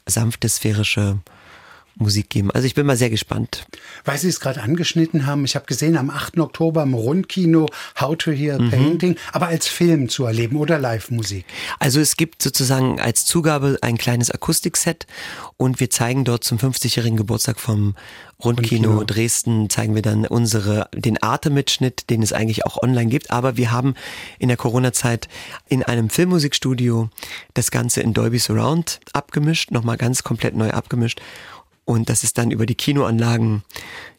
sanfte, 0.05 0.49
sphärische 0.49 1.19
Musik 1.99 2.29
geben. 2.29 2.51
Also 2.51 2.67
ich 2.67 2.75
bin 2.75 2.87
mal 2.87 2.97
sehr 2.97 3.09
gespannt. 3.09 3.67
Weil 4.05 4.19
Sie 4.19 4.29
es 4.29 4.41
gerade 4.41 4.63
angeschnitten 4.63 5.27
haben, 5.27 5.45
ich 5.45 5.57
habe 5.57 5.67
gesehen 5.67 5.97
am 5.97 6.11
8. 6.11 6.39
Oktober 6.39 6.83
im 6.83 6.93
Rundkino 6.93 7.67
How 7.99 8.17
to 8.17 8.33
Hear 8.33 8.61
mhm. 8.61 8.71
Painting, 8.71 9.17
aber 9.33 9.47
als 9.47 9.67
Film 9.67 10.09
zu 10.09 10.27
erleben 10.27 10.57
oder 10.57 10.79
Live-Musik. 10.79 11.47
Also 11.79 12.01
es 12.01 12.17
gibt 12.17 12.43
sozusagen 12.43 13.01
als 13.01 13.25
Zugabe 13.25 13.79
ein 13.81 13.97
kleines 13.97 14.31
Akustikset 14.31 15.07
und 15.57 15.81
wir 15.81 15.89
zeigen 15.89 16.25
dort 16.25 16.45
zum 16.45 16.59
50-jährigen 16.59 17.17
Geburtstag 17.17 17.59
vom 17.59 17.95
Rundkino, 18.45 18.89
Rundkino, 18.89 19.05
Dresden 19.05 19.71
zeigen 19.71 19.95
wir 19.95 20.03
dann 20.03 20.27
unsere, 20.27 20.91
den 20.95 21.23
Atemmitschnitt, 21.23 22.11
den 22.11 22.23
es 22.23 22.35
eigentlich 22.35 22.67
auch 22.67 22.83
online 22.83 23.09
gibt. 23.09 23.31
Aber 23.31 23.57
wir 23.57 23.73
haben 23.73 23.95
in 24.39 24.49
der 24.49 24.59
Corona-Zeit 24.59 25.29
in 25.69 25.83
einem 25.83 26.11
Filmmusikstudio 26.11 27.09
das 27.55 27.71
Ganze 27.71 28.03
in 28.03 28.13
Dolby 28.13 28.39
Surround 28.39 29.01
abgemischt, 29.15 29.71
nochmal 29.71 29.97
ganz 29.97 30.23
komplett 30.23 30.55
neu 30.55 30.71
abgemischt 30.71 31.23
und 31.87 32.11
dass 32.11 32.23
es 32.23 32.35
dann 32.35 32.51
über 32.51 32.67
die 32.67 32.75
Kinoanlagen 32.75 33.63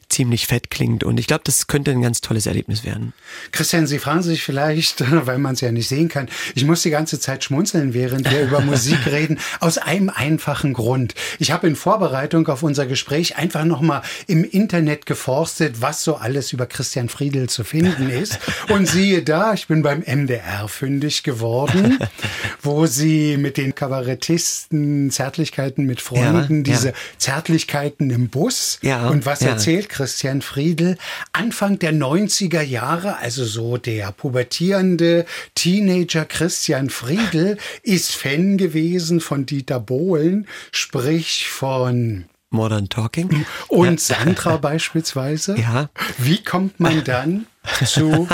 ziemlich 0.09 0.47
fett 0.47 0.69
klingt. 0.69 1.03
Und 1.03 1.19
ich 1.19 1.27
glaube, 1.27 1.43
das 1.43 1.67
könnte 1.67 1.91
ein 1.91 2.01
ganz 2.01 2.21
tolles 2.21 2.45
Erlebnis 2.45 2.83
werden. 2.83 3.13
Christian, 3.51 3.87
Sie 3.87 3.99
fragen 3.99 4.23
sich 4.23 4.43
vielleicht, 4.43 5.03
weil 5.25 5.37
man 5.37 5.53
es 5.53 5.61
ja 5.61 5.71
nicht 5.71 5.87
sehen 5.87 6.09
kann, 6.09 6.29
ich 6.55 6.65
muss 6.65 6.81
die 6.81 6.89
ganze 6.89 7.19
Zeit 7.19 7.43
schmunzeln, 7.43 7.93
während 7.93 8.29
wir 8.31 8.41
über 8.41 8.61
Musik 8.61 8.99
reden, 9.05 9.39
aus 9.59 9.77
einem 9.77 10.09
einfachen 10.09 10.73
Grund. 10.73 11.13
Ich 11.39 11.51
habe 11.51 11.67
in 11.67 11.75
Vorbereitung 11.75 12.47
auf 12.47 12.63
unser 12.63 12.85
Gespräch 12.85 13.37
einfach 13.37 13.65
nochmal 13.65 14.01
im 14.27 14.43
Internet 14.43 15.05
geforstet, 15.05 15.81
was 15.81 16.03
so 16.03 16.15
alles 16.15 16.53
über 16.53 16.65
Christian 16.65 17.09
Friedel 17.09 17.49
zu 17.49 17.63
finden 17.63 18.09
ist. 18.09 18.39
Und 18.69 18.87
siehe 18.87 19.23
da, 19.23 19.53
ich 19.53 19.67
bin 19.67 19.81
beim 19.81 20.03
MDR 20.05 20.67
fündig 20.67 21.23
geworden, 21.23 21.99
wo 22.61 22.85
Sie 22.85 23.37
mit 23.37 23.57
den 23.57 23.75
Kabarettisten 23.75 25.11
Zärtlichkeiten 25.11 25.85
mit 25.85 26.01
Freunden, 26.01 26.57
ja, 26.57 26.73
diese 26.73 26.87
ja. 26.89 26.93
Zärtlichkeiten 27.17 28.09
im 28.09 28.29
Bus 28.29 28.79
ja, 28.81 29.07
und 29.09 29.25
was 29.25 29.41
erzählt 29.41 29.89
Christian 29.97 30.43
Friedel 30.43 30.95
Anfang 31.33 31.79
der 31.79 31.91
90er 31.91 32.61
Jahre, 32.61 33.17
also 33.17 33.43
so 33.45 33.77
der 33.77 34.11
pubertierende 34.11 35.25
Teenager 35.55 36.23
Christian 36.23 36.91
Friedel, 36.91 37.57
ist 37.81 38.13
Fan 38.13 38.59
gewesen 38.59 39.21
von 39.21 39.47
Dieter 39.47 39.79
Bohlen, 39.79 40.47
sprich 40.71 41.49
von 41.49 42.25
Modern 42.51 42.89
Talking. 42.89 43.47
Und 43.69 43.99
Sandra 43.99 44.57
beispielsweise. 44.57 45.57
Ja. 45.57 45.89
Wie 46.19 46.43
kommt 46.43 46.79
man 46.79 47.03
dann 47.03 47.47
zu 47.83 48.29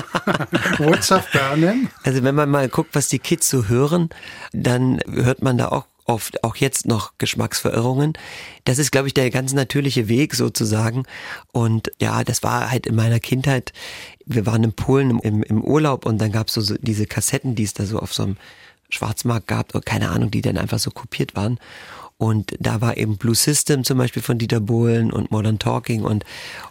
Woods 0.80 1.14
of 1.14 1.32
Burnham? 1.32 1.88
Also 2.04 2.26
wenn 2.26 2.36
man 2.36 2.50
mal 2.50 2.68
guckt, 2.68 2.94
was 2.94 3.08
die 3.08 3.20
Kids 3.20 3.48
so 3.48 3.70
hören, 3.70 4.10
dann 4.52 5.00
hört 5.10 5.42
man 5.42 5.58
da 5.58 5.70
auch 5.70 5.86
oft 6.06 6.44
auch 6.44 6.56
jetzt 6.56 6.86
noch 6.86 7.14
Geschmacksverirrungen. 7.18 8.14
Das 8.66 8.80
ist, 8.80 8.92
glaube 8.92 9.08
ich, 9.08 9.14
der 9.14 9.30
ganz 9.30 9.54
natürliche 9.54 10.08
Weg 10.08 10.36
sozusagen. 10.36 11.04
Und 11.52 11.92
ja, 12.00 12.24
das 12.24 12.44
war 12.44 12.72
halt 12.72 12.88
in 12.88 12.96
meiner 12.96 13.20
Kindheit. 13.20 13.74
Wir 14.26 14.46
waren 14.46 14.64
in 14.64 14.74
Polen 14.74 15.20
im, 15.20 15.44
im 15.44 15.64
Urlaub 15.64 16.06
und 16.06 16.20
dann 16.20 16.32
gab 16.32 16.48
es 16.48 16.54
so, 16.54 16.62
so 16.62 16.76
diese 16.80 17.06
Kassetten, 17.06 17.56
die 17.56 17.64
es 17.64 17.74
da 17.74 17.86
so 17.86 18.00
auf 18.00 18.14
so 18.14 18.24
einem 18.24 18.38
Schwarzmarkt 18.90 19.48
gab, 19.48 19.74
oder 19.74 19.84
keine 19.84 20.10
Ahnung, 20.10 20.32
die 20.32 20.42
dann 20.42 20.58
einfach 20.58 20.80
so 20.80 20.92
kopiert 20.92 21.36
waren. 21.36 21.60
Und 22.18 22.56
da 22.60 22.80
war 22.80 22.96
eben 22.96 23.18
Blue 23.18 23.36
System 23.36 23.84
zum 23.84 23.98
Beispiel 23.98 24.22
von 24.22 24.38
Dieter 24.38 24.62
Bohlen 24.62 25.12
und 25.12 25.32
Modern 25.32 25.60
Talking 25.60 26.04
und, 26.04 26.24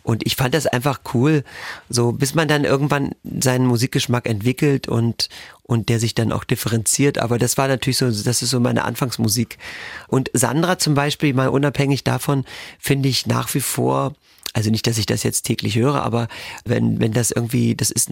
und 0.03 0.25
ich 0.25 0.37
fand 0.37 0.55
das 0.55 0.67
einfach 0.67 1.01
cool, 1.13 1.45
so 1.91 2.13
bis 2.13 2.35
man 2.35 2.49
dann 2.49 2.65
irgendwann 2.65 3.11
seinen 3.23 3.67
Musikgeschmack 3.67 4.27
entwickelt 4.27 4.89
und, 4.89 5.29
und 5.73 5.89
der 5.89 5.99
sich 5.99 6.15
dann 6.15 6.33
auch 6.33 6.45
differenziert. 6.45 7.19
Aber 7.19 7.39
das 7.39 7.57
war 7.57 7.67
natürlich 7.67 7.97
so, 7.97 8.07
das 8.07 8.43
ist 8.43 8.51
so 8.51 8.61
meine 8.61 8.85
Anfangsmusik. 8.85 9.59
Und 10.07 10.31
Sandra 10.35 10.79
zum 10.79 10.95
Beispiel, 10.95 11.35
mal 11.35 11.49
unabhängig 11.49 12.05
davon, 12.05 12.45
finde 12.79 13.09
ich 13.09 13.27
nach 13.27 13.53
wie 13.55 13.61
vor, 13.61 14.15
also 14.53 14.71
nicht, 14.71 14.87
dass 14.87 14.99
ich 14.99 15.07
das 15.07 15.23
jetzt 15.23 15.43
täglich 15.43 15.77
höre, 15.77 16.03
aber 16.03 16.29
wenn, 16.65 17.01
wenn 17.01 17.13
das 17.13 17.31
irgendwie, 17.31 17.75
das 17.75 17.91
ist 17.91 18.11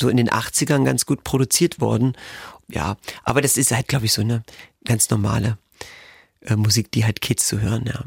so 0.00 0.08
in 0.08 0.16
den 0.16 0.30
80ern 0.30 0.84
ganz 0.84 1.04
gut 1.04 1.22
produziert 1.22 1.80
worden. 1.80 2.16
Ja, 2.68 2.96
aber 3.24 3.42
das 3.42 3.58
ist 3.58 3.72
halt, 3.72 3.88
glaube 3.88 4.06
ich, 4.06 4.12
so 4.12 4.22
eine 4.22 4.42
ganz 4.84 5.10
normale 5.10 5.58
äh, 6.40 6.56
Musik, 6.56 6.90
die 6.92 7.04
halt 7.04 7.20
Kids 7.20 7.46
zu 7.46 7.60
hören, 7.60 7.84
ja. 7.86 8.04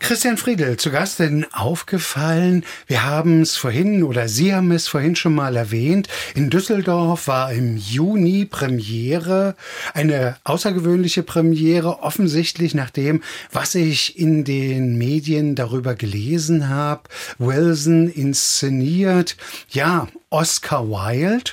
Christian 0.00 0.38
Friedel, 0.38 0.78
zu 0.78 0.90
Gast 0.90 1.20
denn 1.20 1.46
aufgefallen, 1.52 2.64
wir 2.86 3.04
haben 3.04 3.42
es 3.42 3.56
vorhin 3.56 4.02
oder 4.02 4.28
Sie 4.28 4.54
haben 4.54 4.72
es 4.72 4.88
vorhin 4.88 5.14
schon 5.14 5.34
mal 5.34 5.54
erwähnt, 5.56 6.08
in 6.34 6.50
Düsseldorf 6.50 7.28
war 7.28 7.52
im 7.52 7.76
Juni 7.76 8.46
Premiere, 8.46 9.54
eine 9.94 10.36
außergewöhnliche 10.42 11.22
Premiere, 11.22 12.02
offensichtlich 12.02 12.74
nach 12.74 12.90
dem, 12.90 13.22
was 13.52 13.74
ich 13.74 14.18
in 14.18 14.44
den 14.44 14.96
Medien 14.96 15.54
darüber 15.54 15.94
gelesen 15.94 16.68
habe. 16.68 17.02
Wilson 17.38 18.08
inszeniert, 18.08 19.36
ja, 19.68 20.08
Oscar 20.30 20.88
Wilde, 20.88 21.52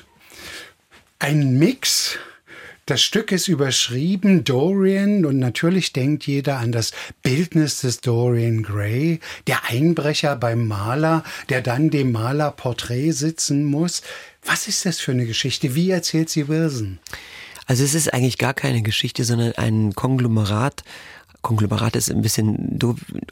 ein 1.19 1.59
Mix 1.59 2.17
das 2.87 3.01
Stück 3.01 3.33
ist 3.33 3.49
überschrieben 3.49 4.45
Dorian 4.45 5.25
und 5.25 5.39
natürlich 5.39 5.91
denkt 5.91 6.25
jeder 6.25 6.57
an 6.57 6.71
das 6.71 6.93
Bildnis 7.21 7.81
des 7.81 7.99
Dorian 7.99 8.63
Gray, 8.63 9.19
der 9.45 9.65
Einbrecher 9.65 10.37
beim 10.37 10.67
Maler, 10.67 11.23
der 11.49 11.61
dann 11.61 11.89
dem 11.89 12.13
Maler 12.13 12.51
Porträt 12.51 13.11
sitzen 13.11 13.65
muss. 13.65 14.03
Was 14.45 14.69
ist 14.69 14.85
das 14.85 15.01
für 15.01 15.11
eine 15.11 15.25
Geschichte? 15.25 15.75
Wie 15.75 15.89
erzählt 15.89 16.29
sie 16.29 16.47
Wilson? 16.47 16.99
Also 17.65 17.83
es 17.83 17.93
ist 17.93 18.13
eigentlich 18.13 18.37
gar 18.37 18.53
keine 18.53 18.81
Geschichte, 18.81 19.25
sondern 19.25 19.51
ein 19.57 19.93
Konglomerat 19.93 20.83
Konglomerat 21.47 21.95
ist 21.95 22.11
ein 22.11 22.21
bisschen 22.21 22.77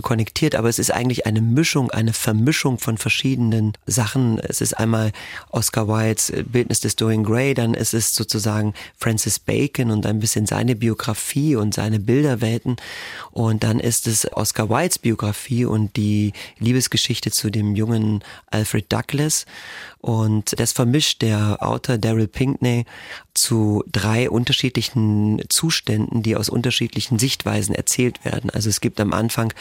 konnektiert, 0.02 0.56
aber 0.56 0.70
es 0.70 0.80
ist 0.80 0.90
eigentlich 0.90 1.26
eine 1.26 1.42
Mischung, 1.42 1.92
eine 1.92 2.14
Vermischung 2.14 2.80
von 2.80 2.98
verschiedenen 2.98 3.74
Sachen. 3.88 4.40
Es 4.40 4.62
ist 4.62 4.76
einmal 4.76 5.12
Oscar 5.50 5.90
Wildes 5.90 6.32
Bildnis 6.46 6.80
des 6.80 6.96
Dorian 6.96 7.26
Gray, 7.26 7.54
dann 7.54 7.74
ist 7.74 7.94
es 7.94 8.16
sozusagen 8.16 8.74
Francis 8.98 9.38
Bacon 9.38 9.92
und 9.92 10.06
ein 10.06 10.20
bisschen 10.20 10.46
seine 10.46 10.78
Biografie 10.78 11.58
und 11.58 11.74
seine 11.74 12.00
Bilderwelten 12.00 12.78
und 13.32 13.66
dann 13.66 13.82
ist 13.82 14.08
es 14.08 14.32
Oscar 14.32 14.70
Wildes 14.70 14.98
Biografie 14.98 15.66
und 15.66 15.98
die 15.98 16.32
Liebesgeschichte 16.60 17.32
zu 17.32 17.50
dem 17.50 17.76
jungen 17.76 18.24
Alfred 18.50 18.94
Douglas 18.94 19.46
und 20.06 20.60
das 20.60 20.72
vermischt 20.72 21.24
der 21.24 21.64
Autor 21.64 21.98
Daryl 21.98 22.28
Pinkney 22.28 22.86
zu 23.34 23.84
drei 23.92 24.30
unterschiedlichen 24.30 25.42
Zuständen, 25.50 26.22
die 26.22 26.36
aus 26.36 26.48
unterschiedlichen 26.48 27.18
Sichtweisen 27.18 27.74
erzählt 27.74 28.24
werden. 28.24 28.52
Also 28.52 28.70
es 28.70 28.82
gibt 28.82 29.00
am 29.00 29.14
Anfang 29.14 29.52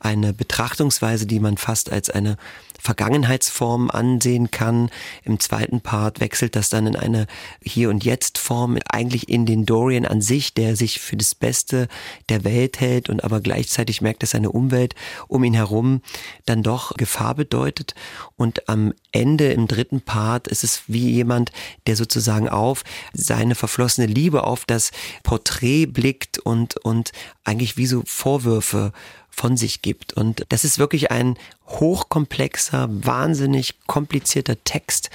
eine 0.00 0.32
Betrachtungsweise, 0.32 1.26
die 1.26 1.38
man 1.38 1.56
fast 1.56 1.92
als 1.92 2.10
eine 2.10 2.36
Vergangenheitsform 2.82 3.90
ansehen 3.90 4.50
kann. 4.50 4.90
Im 5.22 5.38
zweiten 5.38 5.80
Part 5.80 6.18
wechselt 6.18 6.56
das 6.56 6.68
dann 6.68 6.88
in 6.88 6.96
eine 6.96 7.28
Hier- 7.62 7.90
und 7.90 8.04
Jetzt-Form, 8.04 8.76
eigentlich 8.90 9.28
in 9.28 9.46
den 9.46 9.64
Dorian 9.64 10.04
an 10.04 10.20
sich, 10.20 10.52
der 10.52 10.74
sich 10.74 10.98
für 10.98 11.16
das 11.16 11.36
Beste 11.36 11.86
der 12.28 12.42
Welt 12.42 12.80
hält 12.80 13.08
und 13.08 13.22
aber 13.22 13.40
gleichzeitig 13.40 14.00
merkt, 14.00 14.24
dass 14.24 14.30
seine 14.30 14.50
Umwelt 14.50 14.96
um 15.28 15.44
ihn 15.44 15.54
herum 15.54 16.02
dann 16.44 16.64
doch 16.64 16.96
Gefahr 16.96 17.36
bedeutet. 17.36 17.94
Und 18.36 18.68
am 18.68 18.92
Ende 19.12 19.52
im 19.52 19.68
dritten 19.68 20.00
Part 20.00 20.48
ist 20.48 20.64
es 20.64 20.82
wie 20.88 21.08
jemand, 21.08 21.52
der 21.86 21.94
sozusagen 21.94 22.48
auf 22.48 22.82
seine 23.12 23.54
verflossene 23.54 24.08
Liebe, 24.08 24.42
auf 24.42 24.64
das 24.64 24.90
Porträt 25.22 25.86
blickt 25.86 26.38
und, 26.40 26.78
und 26.78 27.12
eigentlich 27.44 27.76
wie 27.76 27.86
so 27.86 28.02
Vorwürfe 28.04 28.92
von 29.34 29.56
sich 29.56 29.82
gibt. 29.82 30.12
Und 30.12 30.44
das 30.50 30.64
ist 30.64 30.78
wirklich 30.78 31.10
ein 31.10 31.36
hochkomplexer, 31.66 32.88
wahnsinnig 32.90 33.74
komplizierter 33.86 34.62
Text. 34.62 35.10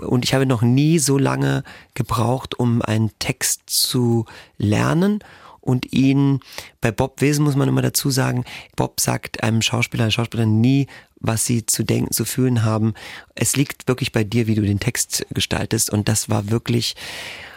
Und 0.00 0.24
ich 0.24 0.34
habe 0.34 0.46
noch 0.46 0.62
nie 0.62 0.98
so 0.98 1.18
lange 1.18 1.64
gebraucht, 1.94 2.58
um 2.58 2.80
einen 2.80 3.10
Text 3.18 3.62
zu 3.66 4.24
lernen 4.56 5.22
und 5.60 5.92
ihn, 5.92 6.40
bei 6.80 6.90
Bob 6.90 7.20
Wesen 7.20 7.44
muss 7.44 7.56
man 7.56 7.68
immer 7.68 7.82
dazu 7.82 8.10
sagen, 8.10 8.44
Bob 8.76 9.00
sagt 9.00 9.42
einem 9.42 9.62
Schauspieler, 9.62 10.04
einer 10.04 10.10
Schauspielerin 10.10 10.60
nie, 10.60 10.86
was 11.20 11.44
sie 11.44 11.66
zu 11.66 11.82
denken, 11.82 12.12
zu 12.12 12.24
fühlen 12.24 12.64
haben. 12.64 12.94
Es 13.34 13.56
liegt 13.56 13.86
wirklich 13.86 14.12
bei 14.12 14.24
dir, 14.24 14.46
wie 14.46 14.54
du 14.54 14.62
den 14.62 14.80
Text 14.80 15.26
gestaltest 15.30 15.90
und 15.90 16.08
das 16.08 16.30
war 16.30 16.50
wirklich 16.50 16.96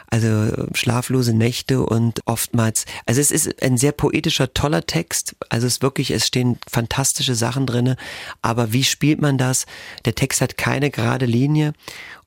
also 0.09 0.67
schlaflose 0.73 1.33
Nächte 1.33 1.81
und 1.81 2.21
oftmals, 2.25 2.85
also 3.05 3.21
es 3.21 3.31
ist 3.31 3.61
ein 3.63 3.77
sehr 3.77 3.91
poetischer, 3.91 4.53
toller 4.53 4.85
Text. 4.85 5.35
Also 5.49 5.67
es 5.67 5.73
ist 5.73 5.81
wirklich, 5.81 6.11
es 6.11 6.27
stehen 6.27 6.57
fantastische 6.69 7.35
Sachen 7.35 7.65
drinne. 7.65 7.97
Aber 8.41 8.73
wie 8.73 8.83
spielt 8.83 9.21
man 9.21 9.37
das? 9.37 9.65
Der 10.05 10.15
Text 10.15 10.41
hat 10.41 10.57
keine 10.57 10.91
gerade 10.91 11.25
Linie 11.25 11.73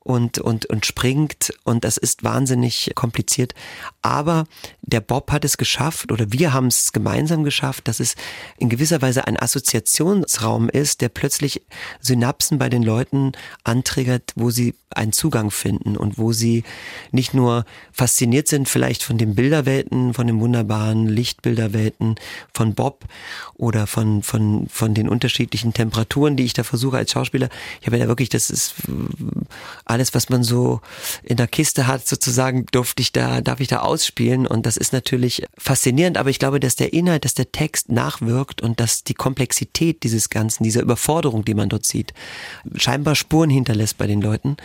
und, 0.07 0.39
und, 0.39 0.65
und 0.67 0.85
springt 0.85 1.51
und 1.65 1.83
das 1.83 1.97
ist 1.97 2.23
wahnsinnig 2.23 2.91
kompliziert. 2.95 3.53
Aber 4.01 4.45
der 4.81 5.01
Bob 5.01 5.29
hat 5.33 5.43
es 5.43 5.57
geschafft 5.57 6.13
oder 6.13 6.31
wir 6.31 6.53
haben 6.53 6.67
es 6.67 6.93
gemeinsam 6.93 7.43
geschafft, 7.43 7.89
dass 7.89 7.99
es 7.99 8.15
in 8.57 8.69
gewisser 8.69 9.01
Weise 9.01 9.27
ein 9.27 9.37
Assoziationsraum 9.37 10.69
ist, 10.69 11.01
der 11.01 11.09
plötzlich 11.09 11.61
Synapsen 11.99 12.57
bei 12.57 12.69
den 12.69 12.83
Leuten 12.83 13.33
antriggert, 13.65 14.31
wo 14.37 14.49
sie 14.49 14.75
einen 14.91 15.11
Zugang 15.11 15.51
finden 15.51 15.97
und 15.97 16.17
wo 16.17 16.31
sie 16.31 16.63
nicht 17.11 17.33
nur 17.33 17.65
fasziniert 17.91 18.47
sind 18.47 18.69
vielleicht 18.69 19.03
von 19.03 19.17
den 19.17 19.35
Bilderwelten, 19.35 20.13
von 20.13 20.25
den 20.25 20.39
wunderbaren 20.39 21.07
Lichtbilderwelten 21.07 22.15
von 22.53 22.73
Bob 22.73 23.03
oder 23.55 23.87
von, 23.87 24.23
von, 24.23 24.67
von 24.69 24.93
den 24.93 25.09
unterschiedlichen 25.09 25.73
Temperaturen, 25.73 26.37
die 26.37 26.45
ich 26.45 26.53
da 26.53 26.63
versuche 26.63 26.97
als 26.97 27.11
Schauspieler. 27.11 27.49
Ich 27.81 27.87
habe 27.87 27.97
ja 27.97 28.07
wirklich, 28.07 28.29
das 28.29 28.49
ist 28.49 28.75
alles, 29.97 30.13
was 30.13 30.29
man 30.29 30.43
so 30.43 30.79
in 31.23 31.37
der 31.37 31.47
Kiste 31.47 31.87
hat, 31.87 32.07
sozusagen, 32.07 32.67
durfte 32.71 33.01
ich 33.01 33.11
da, 33.11 33.41
darf 33.41 33.59
ich 33.59 33.67
da 33.67 33.79
ausspielen. 33.79 34.45
Und 34.45 34.67
das 34.67 34.77
ist 34.77 34.93
natürlich 34.93 35.43
faszinierend, 35.57 36.17
aber 36.17 36.29
ich 36.29 36.37
glaube, 36.37 36.59
dass 36.59 36.75
der 36.75 36.93
Inhalt, 36.93 37.25
dass 37.25 37.33
der 37.33 37.51
Text 37.51 37.89
nachwirkt 37.89 38.61
und 38.61 38.79
dass 38.79 39.03
die 39.03 39.15
Komplexität 39.15 40.03
dieses 40.03 40.29
Ganzen, 40.29 40.63
dieser 40.63 40.81
Überforderung, 40.81 41.43
die 41.43 41.55
man 41.55 41.69
dort 41.69 41.85
sieht, 41.85 42.13
scheinbar 42.75 43.15
Spuren 43.15 43.49
hinterlässt 43.49 43.97
bei 43.97 44.05
den 44.05 44.21
Leuten. 44.21 44.57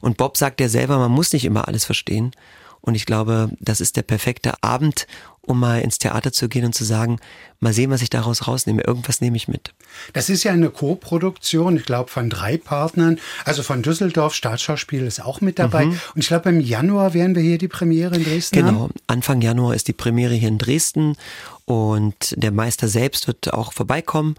Und 0.00 0.16
Bob 0.16 0.36
sagt 0.36 0.60
ja 0.60 0.68
selber, 0.68 0.98
man 0.98 1.12
muss 1.12 1.32
nicht 1.32 1.44
immer 1.44 1.68
alles 1.68 1.84
verstehen. 1.84 2.32
Und 2.80 2.96
ich 2.96 3.06
glaube, 3.06 3.50
das 3.60 3.80
ist 3.80 3.96
der 3.96 4.02
perfekte 4.02 4.54
Abend, 4.62 5.06
um 5.42 5.58
mal 5.58 5.80
ins 5.80 5.98
Theater 5.98 6.32
zu 6.32 6.48
gehen 6.48 6.64
und 6.64 6.74
zu 6.74 6.84
sagen, 6.84 7.18
mal 7.60 7.72
sehen, 7.72 7.90
was 7.90 8.02
ich 8.02 8.10
daraus 8.10 8.46
rausnehme. 8.46 8.82
Irgendwas 8.82 9.20
nehme 9.20 9.36
ich 9.36 9.48
mit. 9.48 9.72
Das 10.12 10.28
ist 10.28 10.44
ja 10.44 10.52
eine 10.52 10.70
Co-Produktion, 10.70 11.76
ich 11.76 11.84
glaube, 11.84 12.10
von 12.10 12.30
drei 12.30 12.56
Partnern. 12.56 13.18
Also 13.44 13.62
von 13.62 13.82
Düsseldorf, 13.82 14.34
Staatsschauspiel 14.34 15.06
ist 15.06 15.22
auch 15.24 15.40
mit 15.40 15.58
dabei. 15.58 15.86
Mhm. 15.86 16.00
Und 16.14 16.22
ich 16.22 16.28
glaube, 16.28 16.48
im 16.50 16.60
Januar 16.60 17.14
werden 17.14 17.34
wir 17.34 17.42
hier 17.42 17.58
die 17.58 17.68
Premiere 17.68 18.16
in 18.16 18.24
Dresden 18.24 18.56
Genau, 18.56 18.80
haben. 18.80 18.94
Anfang 19.06 19.40
Januar 19.40 19.74
ist 19.74 19.88
die 19.88 19.92
Premiere 19.92 20.34
hier 20.34 20.48
in 20.48 20.58
Dresden. 20.58 21.16
Und 21.64 22.34
der 22.36 22.50
Meister 22.50 22.88
selbst 22.88 23.26
wird 23.26 23.52
auch 23.52 23.72
vorbeikommen. 23.72 24.34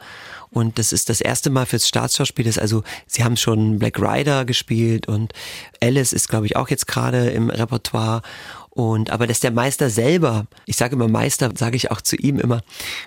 Und 0.50 0.78
das 0.78 0.92
ist 0.92 1.10
das 1.10 1.22
erste 1.22 1.50
Mal 1.50 1.66
fürs 1.66 1.88
Staatsschauspiel. 1.88 2.44
Das 2.44 2.58
also, 2.58 2.84
sie 3.08 3.24
haben 3.24 3.38
schon 3.38 3.80
Black 3.80 4.00
Rider 4.00 4.44
gespielt 4.44 5.08
und 5.08 5.32
Alice 5.82 6.12
ist, 6.12 6.28
glaube 6.28 6.46
ich, 6.46 6.58
auch 6.58 6.70
jetzt 6.70 6.88
gerade 6.88 7.30
im 7.30 7.50
Repertoire. 7.50 8.22
Und 8.74 9.10
aber 9.10 9.28
dass 9.28 9.42
der 9.42 9.52
Meister 9.52 9.90
selber, 9.90 10.48
ich 10.66 10.78
sage 10.78 10.96
immer 10.96 11.10
Meister, 11.10 11.52
sage 11.58 11.76
ich 11.76 11.92
auch 11.92 12.00
zu 12.00 12.16
ihm 12.16 12.40
immer 12.40 12.62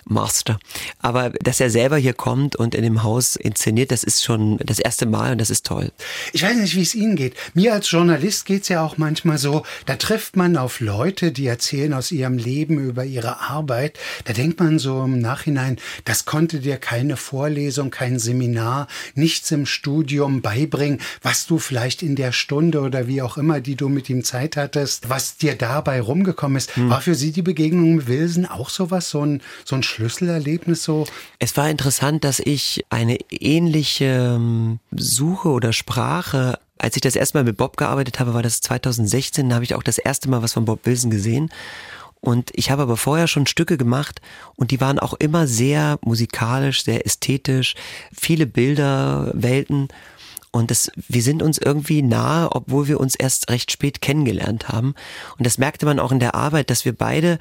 Master, 0.05 0.59
aber 0.99 1.31
dass 1.31 1.59
er 1.59 1.71
selber 1.71 1.97
hier 1.97 2.13
kommt 2.13 2.55
und 2.55 2.75
in 2.75 2.83
dem 2.83 3.03
Haus 3.03 3.35
inszeniert, 3.35 3.91
das 3.91 4.05
ist 4.05 4.23
schon 4.23 4.59
das 4.59 4.79
erste 4.79 5.07
Mal 5.07 5.33
und 5.33 5.39
das 5.41 5.49
ist 5.49 5.65
toll. 5.65 5.91
Ich 6.35 6.43
weiß 6.43 6.57
nicht, 6.57 6.77
wie 6.77 6.83
es 6.83 6.95
Ihnen 6.95 7.17
geht. 7.17 7.35
Mir 7.55 7.73
als 7.73 7.91
Journalist 7.91 8.45
geht 8.45 8.65
es 8.65 8.69
ja 8.69 8.85
auch 8.85 8.99
manchmal 8.99 9.39
so, 9.39 9.63
da 9.87 9.97
trifft 9.97 10.37
man 10.37 10.59
auf 10.59 10.81
Leute, 10.81 11.33
die 11.33 11.47
erzählen 11.47 11.95
aus 11.95 12.13
ihrem 12.13 12.37
Leben 12.37 12.79
über 12.79 13.07
ihre 13.07 13.41
Arbeit. 13.41 13.99
Da 14.27 14.35
denkt 14.35 14.61
man 14.61 14.79
so 14.79 15.03
im 15.05 15.19
Nachhinein, 15.19 15.79
das 16.05 16.27
konnte 16.27 16.61
dir 16.61 16.77
keine 16.77 17.17
Vorlesung, 17.17 17.91
kein 17.91 18.19
Seminar, 18.19 18.87
nichts 19.15 19.51
im 19.51 19.65
Studium 19.65 20.43
beibringen, 20.43 21.01
was 21.23 21.47
du 21.47 21.59
vielleicht 21.59 22.03
in 22.03 22.17
der 22.17 22.33
Stunde 22.33 22.83
oder 22.83 23.09
wie 23.09 23.23
auch 23.23 23.39
immer, 23.39 23.63
die 23.63 23.77
du 23.77 23.89
mit 23.89 24.11
ihm 24.11 24.25
Zeit 24.25 24.59
hattest, 24.59 25.09
was 25.09 25.39
dir 25.39 25.54
dabei 25.55 26.01
rumgekommen 26.01 26.57
ist. 26.57 26.77
Hm. 26.77 26.91
War 26.91 27.01
für 27.01 27.15
Sie 27.15 27.33
die 27.33 27.43
Begegnung 27.43 27.97
mit 27.97 28.07
Wilson 28.07 28.47
auch 28.47 28.71
sowas, 28.71 29.11
so 29.11 29.25
ein, 29.25 29.43
so 29.65 29.77
ein 29.77 29.83
Schlüsselerlebnis 29.83 30.85
so? 30.85 31.07
Es 31.39 31.57
war 31.57 31.71
interessant, 31.71 32.25
dass 32.25 32.39
ich 32.39 32.85
eine 32.91 33.19
ähnliche 33.31 34.37
ähm, 34.37 34.81
Suche 34.93 35.49
oder 35.49 35.73
Sprache 35.73 36.59
als 36.77 36.97
ich 36.97 37.03
das 37.03 37.17
erste 37.17 37.39
Mal 37.39 37.45
mit 37.45 37.57
Bob 37.57 37.77
gearbeitet 37.79 38.21
habe, 38.21 38.35
war 38.35 38.43
das 38.43 38.61
2016, 38.61 39.49
da 39.49 39.55
habe 39.55 39.65
ich 39.65 39.75
auch 39.75 39.83
das 39.83 39.97
erste 39.97 40.29
Mal 40.29 40.43
was 40.43 40.53
von 40.53 40.67
Bob 40.67 40.85
Wilson 40.85 41.09
gesehen. 41.09 41.51
Und 42.21 42.51
ich 42.55 42.71
habe 42.71 42.83
aber 42.83 42.97
vorher 42.97 43.27
schon 43.27 43.47
Stücke 43.47 43.77
gemacht 43.77 44.23
und 44.57 44.71
die 44.71 44.81
waren 44.81 44.99
auch 44.99 45.13
immer 45.13 45.47
sehr 45.47 45.99
musikalisch, 46.01 46.83
sehr 46.83 47.05
ästhetisch, 47.05 47.75
viele 48.19 48.47
Bilder, 48.47 49.31
Welten. 49.35 49.89
Und 50.55 50.71
das, 50.71 50.89
wir 51.09 51.23
sind 51.23 51.43
uns 51.43 51.59
irgendwie 51.59 52.01
nahe, 52.01 52.53
obwohl 52.53 52.87
wir 52.87 53.01
uns 53.01 53.17
erst 53.17 53.51
recht 53.51 53.73
spät 53.73 54.01
kennengelernt 54.01 54.69
haben. 54.69 54.95
Und 55.37 55.45
das 55.45 55.59
merkte 55.59 55.85
man 55.85 55.99
auch 55.99 56.13
in 56.13 56.21
der 56.21 56.37
Arbeit, 56.37 56.71
dass 56.71 56.85
wir 56.85 56.93
beide 56.93 57.41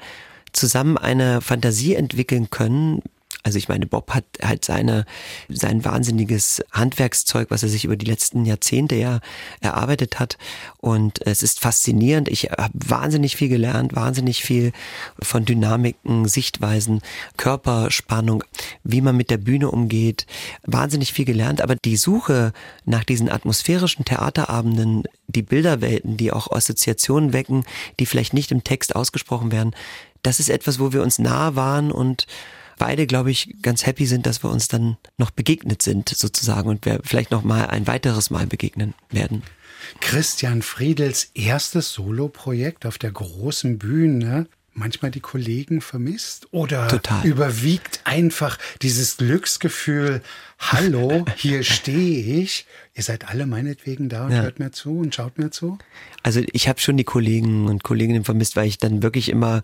zusammen 0.52 0.98
eine 0.98 1.40
Fantasie 1.40 1.94
entwickeln 1.94 2.50
können, 2.50 3.02
also 3.42 3.58
ich 3.58 3.68
meine, 3.68 3.86
Bob 3.86 4.10
hat 4.10 4.24
halt 4.42 4.64
seine, 4.64 5.04
sein 5.48 5.84
wahnsinniges 5.84 6.62
Handwerkszeug, 6.72 7.50
was 7.50 7.62
er 7.62 7.68
sich 7.68 7.84
über 7.84 7.96
die 7.96 8.06
letzten 8.06 8.44
Jahrzehnte 8.44 8.94
ja 8.94 9.20
erarbeitet 9.60 10.18
hat. 10.20 10.38
Und 10.78 11.26
es 11.26 11.42
ist 11.42 11.60
faszinierend. 11.60 12.28
Ich 12.28 12.44
habe 12.44 12.72
wahnsinnig 12.74 13.36
viel 13.36 13.48
gelernt, 13.48 13.94
wahnsinnig 13.94 14.42
viel 14.42 14.72
von 15.20 15.44
Dynamiken, 15.44 16.26
Sichtweisen, 16.26 17.00
Körperspannung, 17.36 18.44
wie 18.82 19.00
man 19.00 19.16
mit 19.16 19.30
der 19.30 19.38
Bühne 19.38 19.70
umgeht. 19.70 20.26
Wahnsinnig 20.64 21.12
viel 21.12 21.24
gelernt. 21.24 21.60
Aber 21.60 21.76
die 21.76 21.96
Suche 21.96 22.52
nach 22.84 23.04
diesen 23.04 23.28
atmosphärischen 23.28 24.04
Theaterabenden, 24.04 25.04
die 25.26 25.42
Bilderwelten, 25.42 26.16
die 26.16 26.32
auch 26.32 26.50
Assoziationen 26.50 27.32
wecken, 27.32 27.64
die 27.98 28.06
vielleicht 28.06 28.34
nicht 28.34 28.52
im 28.52 28.64
Text 28.64 28.94
ausgesprochen 28.96 29.52
werden, 29.52 29.74
das 30.22 30.40
ist 30.40 30.48
etwas, 30.48 30.78
wo 30.78 30.92
wir 30.92 31.02
uns 31.02 31.18
nahe 31.18 31.54
waren 31.54 31.92
und 31.92 32.26
beide, 32.78 33.06
glaube 33.06 33.30
ich, 33.30 33.56
ganz 33.62 33.86
happy 33.86 34.06
sind, 34.06 34.26
dass 34.26 34.42
wir 34.42 34.50
uns 34.50 34.68
dann 34.68 34.96
noch 35.18 35.30
begegnet 35.30 35.82
sind, 35.82 36.08
sozusagen, 36.08 36.68
und 36.68 36.84
wir 36.84 37.00
vielleicht 37.04 37.30
noch 37.30 37.44
mal 37.44 37.66
ein 37.66 37.86
weiteres 37.86 38.30
Mal 38.30 38.46
begegnen 38.46 38.94
werden. 39.10 39.42
Christian 40.00 40.62
Friedels 40.62 41.30
erstes 41.34 41.92
Soloprojekt 41.92 42.86
auf 42.86 42.98
der 42.98 43.12
großen 43.12 43.78
Bühne 43.78 44.46
manchmal 44.74 45.10
die 45.10 45.20
Kollegen 45.20 45.80
vermisst 45.80 46.48
oder 46.50 46.88
Total. 46.88 47.24
überwiegt 47.24 48.00
einfach 48.04 48.58
dieses 48.82 49.16
Glücksgefühl, 49.16 50.20
hallo, 50.58 51.24
hier 51.36 51.62
stehe 51.62 52.42
ich, 52.42 52.66
ihr 52.94 53.02
seid 53.02 53.28
alle 53.28 53.46
meinetwegen 53.46 54.08
da 54.08 54.26
und 54.26 54.32
ja. 54.32 54.42
hört 54.42 54.58
mir 54.58 54.72
zu 54.72 54.98
und 54.98 55.14
schaut 55.14 55.38
mir 55.38 55.50
zu? 55.50 55.78
Also 56.22 56.42
ich 56.52 56.68
habe 56.68 56.80
schon 56.80 56.96
die 56.96 57.04
Kollegen 57.04 57.66
und 57.66 57.84
Kolleginnen 57.84 58.24
vermisst, 58.24 58.56
weil 58.56 58.66
ich 58.66 58.78
dann 58.78 59.02
wirklich 59.02 59.28
immer 59.28 59.62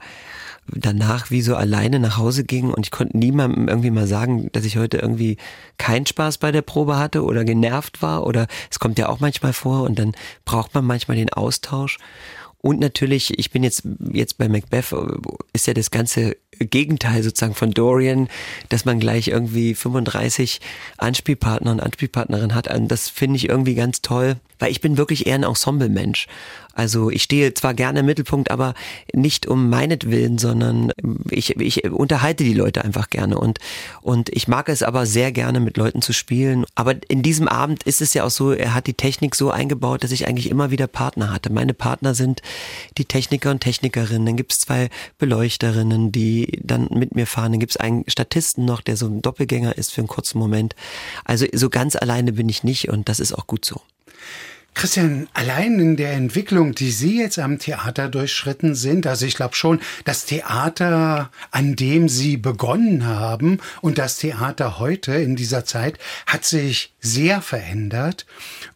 danach 0.67 1.31
wie 1.31 1.43
so 1.43 1.57
alleine 1.57 1.99
nach 1.99 2.17
Hause 2.17 2.45
ging 2.45 2.71
und 2.71 2.87
ich 2.87 2.91
konnte 2.91 3.17
niemandem 3.17 3.69
irgendwie 3.69 3.91
mal 3.91 4.07
sagen, 4.07 4.51
dass 4.53 4.65
ich 4.65 4.77
heute 4.77 4.99
irgendwie 4.99 5.37
keinen 5.79 6.07
Spaß 6.07 6.39
bei 6.39 6.53
der 6.53 6.63
Probe 6.63 6.99
hatte 6.99 7.25
oder 7.25 7.45
genervt 7.45 8.03
war 8.03 8.27
oder 8.27 8.47
es 8.71 8.79
kommt 8.79 8.99
ja 8.99 9.09
auch 9.09 9.21
manchmal 9.21 9.53
vor 9.53 9.83
und 9.83 9.99
dann 9.99 10.13
braucht 10.45 10.75
man 10.75 10.85
manchmal 10.85 11.17
den 11.17 11.33
Austausch. 11.33 11.99
Und 12.63 12.79
natürlich, 12.79 13.39
ich 13.39 13.51
bin 13.51 13.63
jetzt, 13.63 13.83
jetzt 14.13 14.37
bei 14.37 14.49
Macbeth, 14.49 14.95
ist 15.53 15.67
ja 15.67 15.73
das 15.73 15.91
ganze 15.91 16.37
Gegenteil 16.59 17.23
sozusagen 17.23 17.55
von 17.55 17.71
Dorian, 17.71 18.29
dass 18.69 18.85
man 18.85 19.01
gleich 19.01 19.29
irgendwie 19.29 19.75
35 19.75 20.61
Anspielpartner 20.99 21.71
und 21.71 21.81
Anspielpartnerin 21.81 22.55
hat. 22.55 22.73
Und 22.75 22.89
das 22.89 23.09
finde 23.09 23.37
ich 23.37 23.49
irgendwie 23.49 23.75
ganz 23.75 24.03
toll, 24.03 24.37
weil 24.61 24.71
ich 24.71 24.81
bin 24.81 24.97
wirklich 24.97 25.27
eher 25.27 25.35
ein 25.35 25.43
Ensemble-Mensch. 25.43 26.29
Also 26.73 27.11
ich 27.11 27.25
stehe 27.25 27.53
zwar 27.53 27.75
gerne 27.75 28.01
im 28.01 28.07
Mittelpunkt, 28.07 28.51
aber 28.51 28.75
nicht 29.13 29.47
um 29.47 29.69
meinetwillen, 29.69 30.39
sondern 30.39 30.93
ich, 31.29 31.57
ich 31.57 31.91
unterhalte 31.91 32.45
die 32.45 32.55
Leute 32.55 32.85
einfach 32.85 33.11
gerne 33.11 33.39
und, 33.39 33.59
und 34.03 34.29
ich 34.31 34.47
mag 34.47 34.69
es 34.69 34.83
aber 34.83 35.05
sehr 35.05 35.33
gerne 35.33 35.59
mit 35.59 35.77
Leuten 35.77 36.01
zu 36.01 36.13
spielen. 36.13 36.65
Aber 36.77 36.95
in 37.09 37.23
diesem 37.23 37.49
Abend 37.49 37.83
ist 37.83 38.01
es 38.01 38.15
ja 38.15 38.25
auch 38.25 38.31
so, 38.31 38.53
er 38.53 38.73
hat 38.73 38.87
die 38.87 38.95
Technik 38.95 39.35
so 39.35 39.51
eingebaut, 39.51 40.05
dass 40.05 40.13
ich 40.13 40.29
eigentlich 40.29 40.49
immer 40.49 40.71
wieder 40.71 40.87
Partner 40.87 41.33
hatte. 41.33 41.53
Meine 41.53 41.75
Partner 41.75 42.15
sind 42.15 42.41
die 42.99 43.05
Techniker 43.05 43.51
und 43.51 43.61
Technikerinnen. 43.61 44.27
Dann 44.27 44.37
gibt 44.37 44.53
es 44.53 44.61
zwei 44.61 44.91
Beleuchterinnen, 45.19 46.13
die 46.13 46.61
dann 46.63 46.89
mit 46.91 47.15
mir 47.15 47.27
fahren. 47.27 47.53
Dann 47.53 47.61
gibt 47.61 47.73
es 47.73 47.77
einen 47.77 48.05
Statisten 48.07 48.65
noch, 48.65 48.81
der 48.81 48.97
so 48.97 49.07
ein 49.07 49.23
Doppelgänger 49.23 49.77
ist 49.77 49.93
für 49.93 50.03
einen 50.03 50.09
kurzen 50.09 50.39
Moment. 50.39 50.77
Also 51.25 51.47
so 51.53 51.69
ganz 51.69 51.97
alleine 51.97 52.33
bin 52.33 52.49
ich 52.49 52.63
nicht 52.63 52.89
und 52.89 53.09
das 53.09 53.21
ist 53.21 53.33
auch 53.33 53.47
gut 53.47 53.65
so. 53.65 53.81
Christian, 54.75 55.29
allein 55.35 55.79
in 55.79 55.97
der 55.97 56.13
Entwicklung, 56.13 56.75
die 56.75 56.91
Sie 56.91 57.19
jetzt 57.19 57.39
am 57.39 57.59
Theater 57.59 58.09
durchschritten 58.09 58.75
sind, 58.75 59.07
also 59.07 59.27
ich 59.27 59.35
glaube 59.35 59.55
schon, 59.55 59.81
das 60.05 60.25
Theater, 60.25 61.31
an 61.51 61.77
dem 61.77 62.09
Sie 62.09 62.37
begonnen 62.37 63.07
haben 63.07 63.59
und 63.81 63.99
das 63.99 64.17
Theater 64.17 64.79
heute 64.79 65.13
in 65.15 65.37
dieser 65.37 65.65
Zeit 65.65 65.99
hat 66.27 66.45
sich 66.45 66.95
sehr 67.01 67.43
verändert. 67.43 68.27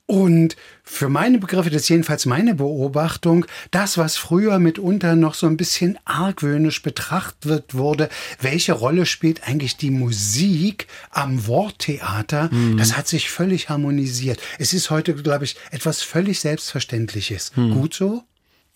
Und 0.06 0.56
für 0.86 1.08
meine 1.08 1.38
Begriffe, 1.38 1.70
das 1.70 1.82
ist 1.82 1.88
jedenfalls 1.88 2.26
meine 2.26 2.54
Beobachtung, 2.54 3.46
das, 3.70 3.96
was 3.96 4.18
früher 4.18 4.58
mitunter 4.58 5.16
noch 5.16 5.32
so 5.32 5.46
ein 5.46 5.56
bisschen 5.56 5.98
argwöhnisch 6.04 6.82
betrachtet 6.82 7.74
wurde, 7.74 8.10
welche 8.40 8.74
Rolle 8.74 9.06
spielt 9.06 9.48
eigentlich 9.48 9.78
die 9.78 9.90
Musik 9.90 10.86
am 11.10 11.46
Worttheater, 11.46 12.50
mhm. 12.52 12.76
das 12.76 12.96
hat 12.96 13.08
sich 13.08 13.30
völlig 13.30 13.70
harmonisiert. 13.70 14.40
Es 14.58 14.74
ist 14.74 14.90
heute, 14.90 15.14
glaube 15.14 15.46
ich, 15.46 15.56
etwas 15.70 16.02
völlig 16.02 16.40
Selbstverständliches. 16.40 17.52
Mhm. 17.56 17.70
Gut 17.72 17.94
so? 17.94 18.22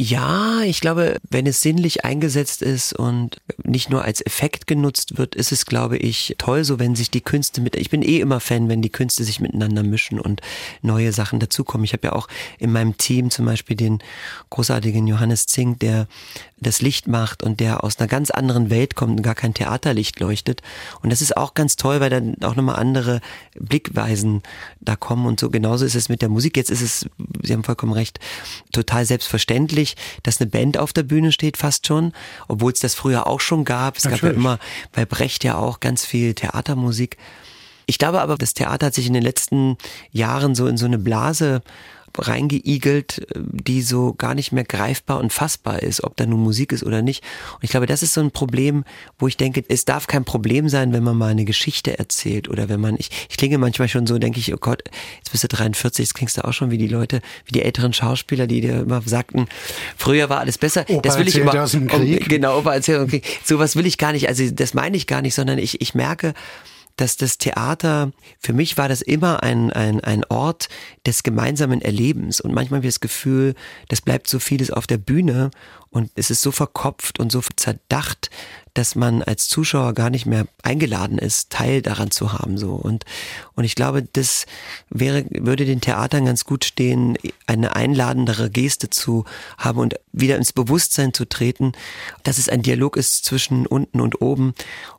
Ja, 0.00 0.62
ich 0.62 0.80
glaube, 0.80 1.16
wenn 1.28 1.48
es 1.48 1.60
sinnlich 1.60 2.04
eingesetzt 2.04 2.62
ist 2.62 2.92
und 2.92 3.38
nicht 3.64 3.90
nur 3.90 4.04
als 4.04 4.24
Effekt 4.24 4.68
genutzt 4.68 5.18
wird, 5.18 5.34
ist 5.34 5.50
es, 5.50 5.66
glaube 5.66 5.96
ich, 5.96 6.36
toll, 6.38 6.62
so 6.62 6.78
wenn 6.78 6.94
sich 6.94 7.10
die 7.10 7.20
Künste 7.20 7.60
mit, 7.60 7.74
ich 7.74 7.90
bin 7.90 8.02
eh 8.02 8.20
immer 8.20 8.38
Fan, 8.38 8.68
wenn 8.68 8.80
die 8.80 8.92
Künste 8.92 9.24
sich 9.24 9.40
miteinander 9.40 9.82
mischen 9.82 10.20
und 10.20 10.40
neue 10.82 11.12
Sachen 11.12 11.40
dazukommen. 11.40 11.84
Ich 11.84 11.94
habe 11.94 12.06
ja 12.06 12.12
auch 12.12 12.28
in 12.60 12.70
meinem 12.70 12.96
Team 12.96 13.30
zum 13.30 13.46
Beispiel 13.46 13.74
den 13.74 13.98
großartigen 14.50 15.04
Johannes 15.08 15.46
Zink, 15.46 15.80
der 15.80 16.06
das 16.60 16.80
Licht 16.80 17.06
macht 17.06 17.42
und 17.42 17.60
der 17.60 17.84
aus 17.84 17.98
einer 17.98 18.08
ganz 18.08 18.30
anderen 18.30 18.70
Welt 18.70 18.94
kommt 18.94 19.18
und 19.18 19.22
gar 19.22 19.34
kein 19.34 19.54
Theaterlicht 19.54 20.18
leuchtet. 20.20 20.62
Und 21.02 21.10
das 21.10 21.22
ist 21.22 21.36
auch 21.36 21.54
ganz 21.54 21.76
toll, 21.76 22.00
weil 22.00 22.10
dann 22.10 22.36
auch 22.42 22.56
nochmal 22.56 22.76
andere 22.76 23.20
Blickweisen 23.54 24.42
da 24.80 24.96
kommen 24.96 25.26
und 25.26 25.38
so 25.40 25.50
genauso 25.50 25.84
ist 25.84 25.94
es 25.94 26.08
mit 26.08 26.22
der 26.22 26.28
Musik. 26.28 26.56
Jetzt 26.56 26.70
ist 26.70 26.82
es, 26.82 27.06
Sie 27.42 27.52
haben 27.52 27.64
vollkommen 27.64 27.92
recht, 27.92 28.18
total 28.72 29.04
selbstverständlich, 29.04 29.96
dass 30.22 30.40
eine 30.40 30.50
Band 30.50 30.78
auf 30.78 30.92
der 30.92 31.02
Bühne 31.04 31.32
steht, 31.32 31.56
fast 31.56 31.86
schon, 31.86 32.12
obwohl 32.48 32.72
es 32.72 32.80
das 32.80 32.94
früher 32.94 33.26
auch 33.26 33.40
schon 33.40 33.64
gab. 33.64 33.96
Es 33.96 34.04
Natürlich. 34.04 34.22
gab 34.22 34.32
ja 34.32 34.36
immer 34.36 34.58
bei 34.92 35.04
Brecht 35.04 35.44
ja 35.44 35.56
auch 35.56 35.80
ganz 35.80 36.04
viel 36.04 36.34
Theatermusik. 36.34 37.16
Ich 37.86 37.98
glaube 37.98 38.20
aber, 38.20 38.36
das 38.36 38.52
Theater 38.52 38.86
hat 38.86 38.94
sich 38.94 39.06
in 39.06 39.14
den 39.14 39.22
letzten 39.22 39.78
Jahren 40.10 40.54
so 40.54 40.66
in 40.66 40.76
so 40.76 40.84
eine 40.84 40.98
Blase 40.98 41.62
reingeigelt, 42.18 43.26
die 43.36 43.82
so 43.82 44.14
gar 44.14 44.34
nicht 44.34 44.52
mehr 44.52 44.64
greifbar 44.64 45.18
und 45.18 45.32
fassbar 45.32 45.82
ist, 45.82 46.04
ob 46.04 46.16
da 46.16 46.26
nun 46.26 46.40
Musik 46.40 46.72
ist 46.72 46.82
oder 46.84 47.02
nicht. 47.02 47.22
Und 47.54 47.64
ich 47.64 47.70
glaube, 47.70 47.86
das 47.86 48.02
ist 48.02 48.14
so 48.14 48.20
ein 48.20 48.30
Problem, 48.30 48.84
wo 49.18 49.28
ich 49.28 49.36
denke, 49.36 49.64
es 49.68 49.84
darf 49.84 50.06
kein 50.06 50.24
Problem 50.24 50.68
sein, 50.68 50.92
wenn 50.92 51.02
man 51.02 51.16
mal 51.16 51.30
eine 51.30 51.44
Geschichte 51.44 51.98
erzählt 51.98 52.48
oder 52.48 52.68
wenn 52.68 52.80
man, 52.80 52.96
ich, 52.98 53.10
ich 53.28 53.36
klinge 53.36 53.58
manchmal 53.58 53.88
schon 53.88 54.06
so, 54.06 54.18
denke 54.18 54.40
ich, 54.40 54.52
oh 54.52 54.58
Gott, 54.58 54.82
jetzt 55.18 55.30
bist 55.32 55.44
du 55.44 55.48
43, 55.48 56.04
jetzt 56.04 56.14
klingst 56.14 56.36
du 56.36 56.44
auch 56.44 56.52
schon 56.52 56.70
wie 56.70 56.78
die 56.78 56.88
Leute, 56.88 57.20
wie 57.44 57.52
die 57.52 57.62
älteren 57.62 57.92
Schauspieler, 57.92 58.46
die 58.46 58.60
dir 58.60 58.80
immer 58.80 59.02
sagten, 59.02 59.46
früher 59.96 60.28
war 60.28 60.40
alles 60.40 60.58
besser. 60.58 60.84
Opa 60.88 61.02
das 61.02 61.18
will 61.18 61.28
ich 61.28 61.36
immer, 61.36 61.62
aus 61.62 61.72
dem 61.72 61.86
Krieg. 61.86 62.22
Um, 62.22 62.28
genau, 62.28 62.58
Opa 62.58 62.74
erzählt 62.74 62.98
aus 62.98 63.06
dem 63.06 63.10
Krieg. 63.10 63.40
Sowas 63.44 63.76
will 63.76 63.86
ich 63.86 63.98
gar 63.98 64.12
nicht, 64.12 64.28
also 64.28 64.48
das 64.50 64.74
meine 64.74 64.96
ich 64.96 65.06
gar 65.06 65.22
nicht, 65.22 65.34
sondern 65.34 65.58
ich, 65.58 65.80
ich 65.80 65.94
merke, 65.94 66.34
dass 66.98 67.16
das 67.16 67.38
Theater, 67.38 68.12
für 68.40 68.52
mich 68.52 68.76
war 68.76 68.88
das 68.88 69.02
immer 69.02 69.42
ein, 69.42 69.72
ein, 69.72 70.00
ein 70.00 70.24
Ort 70.24 70.68
des 71.06 71.22
gemeinsamen 71.22 71.80
Erlebens. 71.80 72.40
Und 72.40 72.52
manchmal 72.52 72.78
habe 72.78 72.88
ich 72.88 72.94
das 72.94 73.00
Gefühl, 73.00 73.54
das 73.88 74.00
bleibt 74.00 74.28
so 74.28 74.38
vieles 74.40 74.70
auf 74.70 74.86
der 74.86 74.98
Bühne 74.98 75.50
und 75.90 76.10
es 76.16 76.30
ist 76.30 76.42
so 76.42 76.50
verkopft 76.50 77.18
und 77.20 77.32
so 77.32 77.40
zerdacht, 77.56 78.30
dass 78.74 78.94
man 78.94 79.22
als 79.22 79.48
Zuschauer 79.48 79.94
gar 79.94 80.10
nicht 80.10 80.26
mehr 80.26 80.46
eingeladen 80.62 81.18
ist, 81.18 81.50
Teil 81.50 81.82
daran 81.82 82.10
zu 82.10 82.32
haben, 82.32 82.58
so. 82.58 82.74
Und, 82.74 83.04
und 83.54 83.64
ich 83.64 83.74
glaube, 83.74 84.02
das 84.02 84.46
wäre, 84.90 85.24
würde 85.30 85.64
den 85.64 85.80
Theatern 85.80 86.26
ganz 86.26 86.44
gut 86.44 86.64
stehen, 86.64 87.16
eine 87.46 87.74
einladendere 87.74 88.50
Geste 88.50 88.90
zu 88.90 89.24
haben 89.56 89.78
und 89.78 89.94
wieder 90.12 90.36
ins 90.36 90.52
Bewusstsein 90.52 91.14
zu 91.14 91.24
treten, 91.24 91.72
dass 92.22 92.38
es 92.38 92.48
ein 92.48 92.62
Dialog 92.62 92.96
ist 92.96 93.24
zwischen 93.24 93.66
unten 93.66 94.00
und 94.00 94.20
oben 94.20 94.54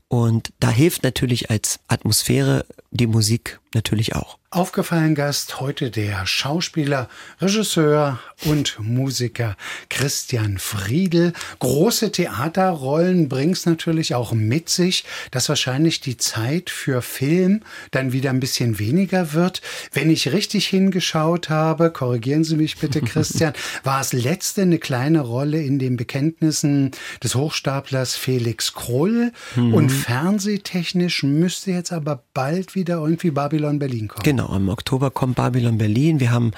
und 0.10 0.51
da 0.60 0.70
hilft 0.70 1.03
natürlich 1.03 1.49
als 1.49 1.80
Atmosphäre 1.88 2.66
die 2.91 3.07
Musik 3.07 3.59
natürlich 3.73 4.15
auch. 4.15 4.39
Aufgefallen 4.51 5.13
Gast 5.13 5.59
heute 5.59 5.91
der 5.91 6.25
Schauspieler, 6.25 7.07
Regisseur 7.39 8.19
und 8.45 8.79
Musiker 8.79 9.55
Christian 9.91 10.57
Friedel. 10.57 11.33
Große 11.59 12.11
Theaterrollen 12.11 13.29
bringt's 13.29 13.67
natürlich 13.67 14.15
auch 14.15 14.31
mit 14.31 14.69
sich, 14.69 15.05
dass 15.29 15.49
wahrscheinlich 15.49 16.01
die 16.01 16.17
Zeit 16.17 16.71
für 16.71 17.03
Film 17.03 17.61
dann 17.91 18.11
wieder 18.11 18.31
ein 18.31 18.39
bisschen 18.39 18.79
weniger 18.79 19.33
wird. 19.33 19.61
Wenn 19.93 20.09
ich 20.09 20.31
richtig 20.31 20.65
hingeschaut 20.65 21.51
habe, 21.51 21.91
korrigieren 21.91 22.43
Sie 22.43 22.55
mich 22.55 22.77
bitte, 22.77 23.01
Christian, 23.01 23.53
war 23.83 24.01
es 24.01 24.13
letzte 24.13 24.63
eine 24.63 24.79
kleine 24.79 25.19
Rolle 25.19 25.61
in 25.61 25.77
den 25.77 25.95
Bekenntnissen 25.95 26.89
des 27.23 27.35
Hochstaplers 27.35 28.15
Felix 28.15 28.73
Krull 28.73 29.31
mhm. 29.55 29.75
und 29.75 29.89
fernsehtechnisch 29.91 31.21
müsste 31.21 31.69
jetzt 31.69 31.93
aber 31.93 32.23
bald 32.33 32.73
wieder 32.73 32.78
irgendwie 32.88 33.32
Babylon 33.32 33.80
Berlin 33.80 34.07
kommen. 34.07 34.23
Genau, 34.23 34.55
im 34.55 34.69
Oktober 34.69 35.11
kommt 35.11 35.36
Babylon 35.36 35.77
Berlin. 35.77 36.19
Wir 36.19 36.32
haben 36.32 36.51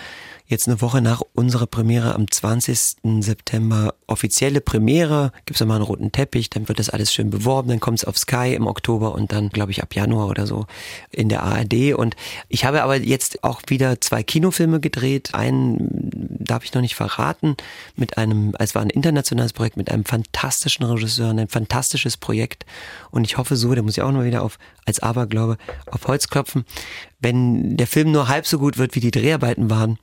jetzt 0.52 0.68
eine 0.68 0.82
Woche 0.82 1.02
nach 1.02 1.22
unserer 1.34 1.66
Premiere 1.66 2.14
am 2.14 2.30
20. 2.30 2.98
September 3.22 3.96
offizielle 4.08 4.62
Premiere. 4.62 5.32
Gibt 5.46 5.56
es 5.56 5.62
nochmal 5.62 5.78
einen 5.78 5.86
roten 5.86 6.12
Teppich, 6.12 6.50
dann 6.50 6.68
wird 6.68 6.80
das 6.80 6.90
alles 6.90 7.14
schön 7.14 7.30
beworben, 7.30 7.70
dann 7.70 7.80
kommt 7.80 8.00
es 8.00 8.06
auf 8.06 8.18
Sky 8.18 8.54
im 8.54 8.68
Oktober 8.68 9.14
und 9.14 9.32
dann, 9.32 9.50
glaube 9.50 9.72
ich, 9.72 9.82
ab 9.82 9.96
Januar 9.96 10.28
oder 10.28 10.46
so 10.46 10.68
in 11.10 11.30
der 11.30 11.44
ARD. 11.44 11.94
Und 11.96 12.16
ich 12.50 12.66
habe 12.66 12.84
aber 12.84 12.98
jetzt 12.98 13.44
auch 13.44 13.62
wieder 13.68 14.00
zwei 14.02 14.22
Kinofilme 14.22 14.80
gedreht. 14.80 15.34
Einen 15.34 16.12
darf 16.52 16.66
ich 16.66 16.74
noch 16.74 16.82
nicht 16.82 16.96
verraten, 16.96 17.56
mit 17.96 18.18
einem, 18.18 18.54
es 18.60 18.76
war 18.76 18.82
ein 18.82 18.90
internationales 18.90 19.54
Projekt 19.54 19.78
mit 19.78 19.90
einem 19.90 20.06
fantastischen 20.06 20.86
Regisseur, 20.86 21.30
ein 21.30 21.48
fantastisches 21.48 22.18
Projekt. 22.18 22.66
Und 23.10 23.26
ich 23.26 23.38
hoffe 23.38 23.56
so, 23.56 23.74
da 23.74 23.82
muss 23.82 23.98
ich 23.98 24.04
auch 24.04 24.12
noch 24.12 24.24
wieder 24.24 24.44
auf, 24.44 24.60
als 24.86 25.00
Aberglaube, 25.00 25.58
auf 25.90 26.08
Holz 26.08 26.28
klopfen, 26.28 26.66
wenn 27.22 27.78
der 27.78 27.88
Film 27.88 28.12
nur 28.12 28.28
halb 28.28 28.46
so 28.48 28.60
gut 28.60 28.78
wird, 28.78 28.96
wie 28.96 29.00
die 29.00 29.12
Dreharbeiten 29.12 29.70
waren, 29.70 29.98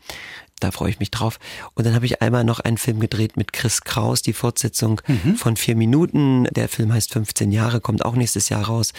da 0.61 0.71
freue 0.71 0.91
ich 0.91 0.99
mich 0.99 1.11
drauf. 1.11 1.39
Und 1.75 1.87
dann 1.87 1.95
habe 1.95 2.07
ich 2.07 2.21
einmal 2.21 2.45
noch 2.45 2.61
einen 2.61 2.79
Film 2.79 3.01
gedreht 3.01 3.37
mit 3.37 3.53
Chris 3.53 3.83
Kraus, 3.83 4.23
die 4.23 4.33
Fortsetzung 4.33 5.01
mhm. 5.07 5.37
von 5.37 5.57
vier 5.57 5.77
Minuten. 5.77 6.45
Der 6.51 6.69
Film 6.69 6.93
heißt 6.93 7.13
15 7.13 7.53
Jahre, 7.53 7.81
kommt 7.81 8.05
auch 8.05 8.15
nächstes 8.15 8.49
Jahr 8.49 8.65
raus. 8.67 8.93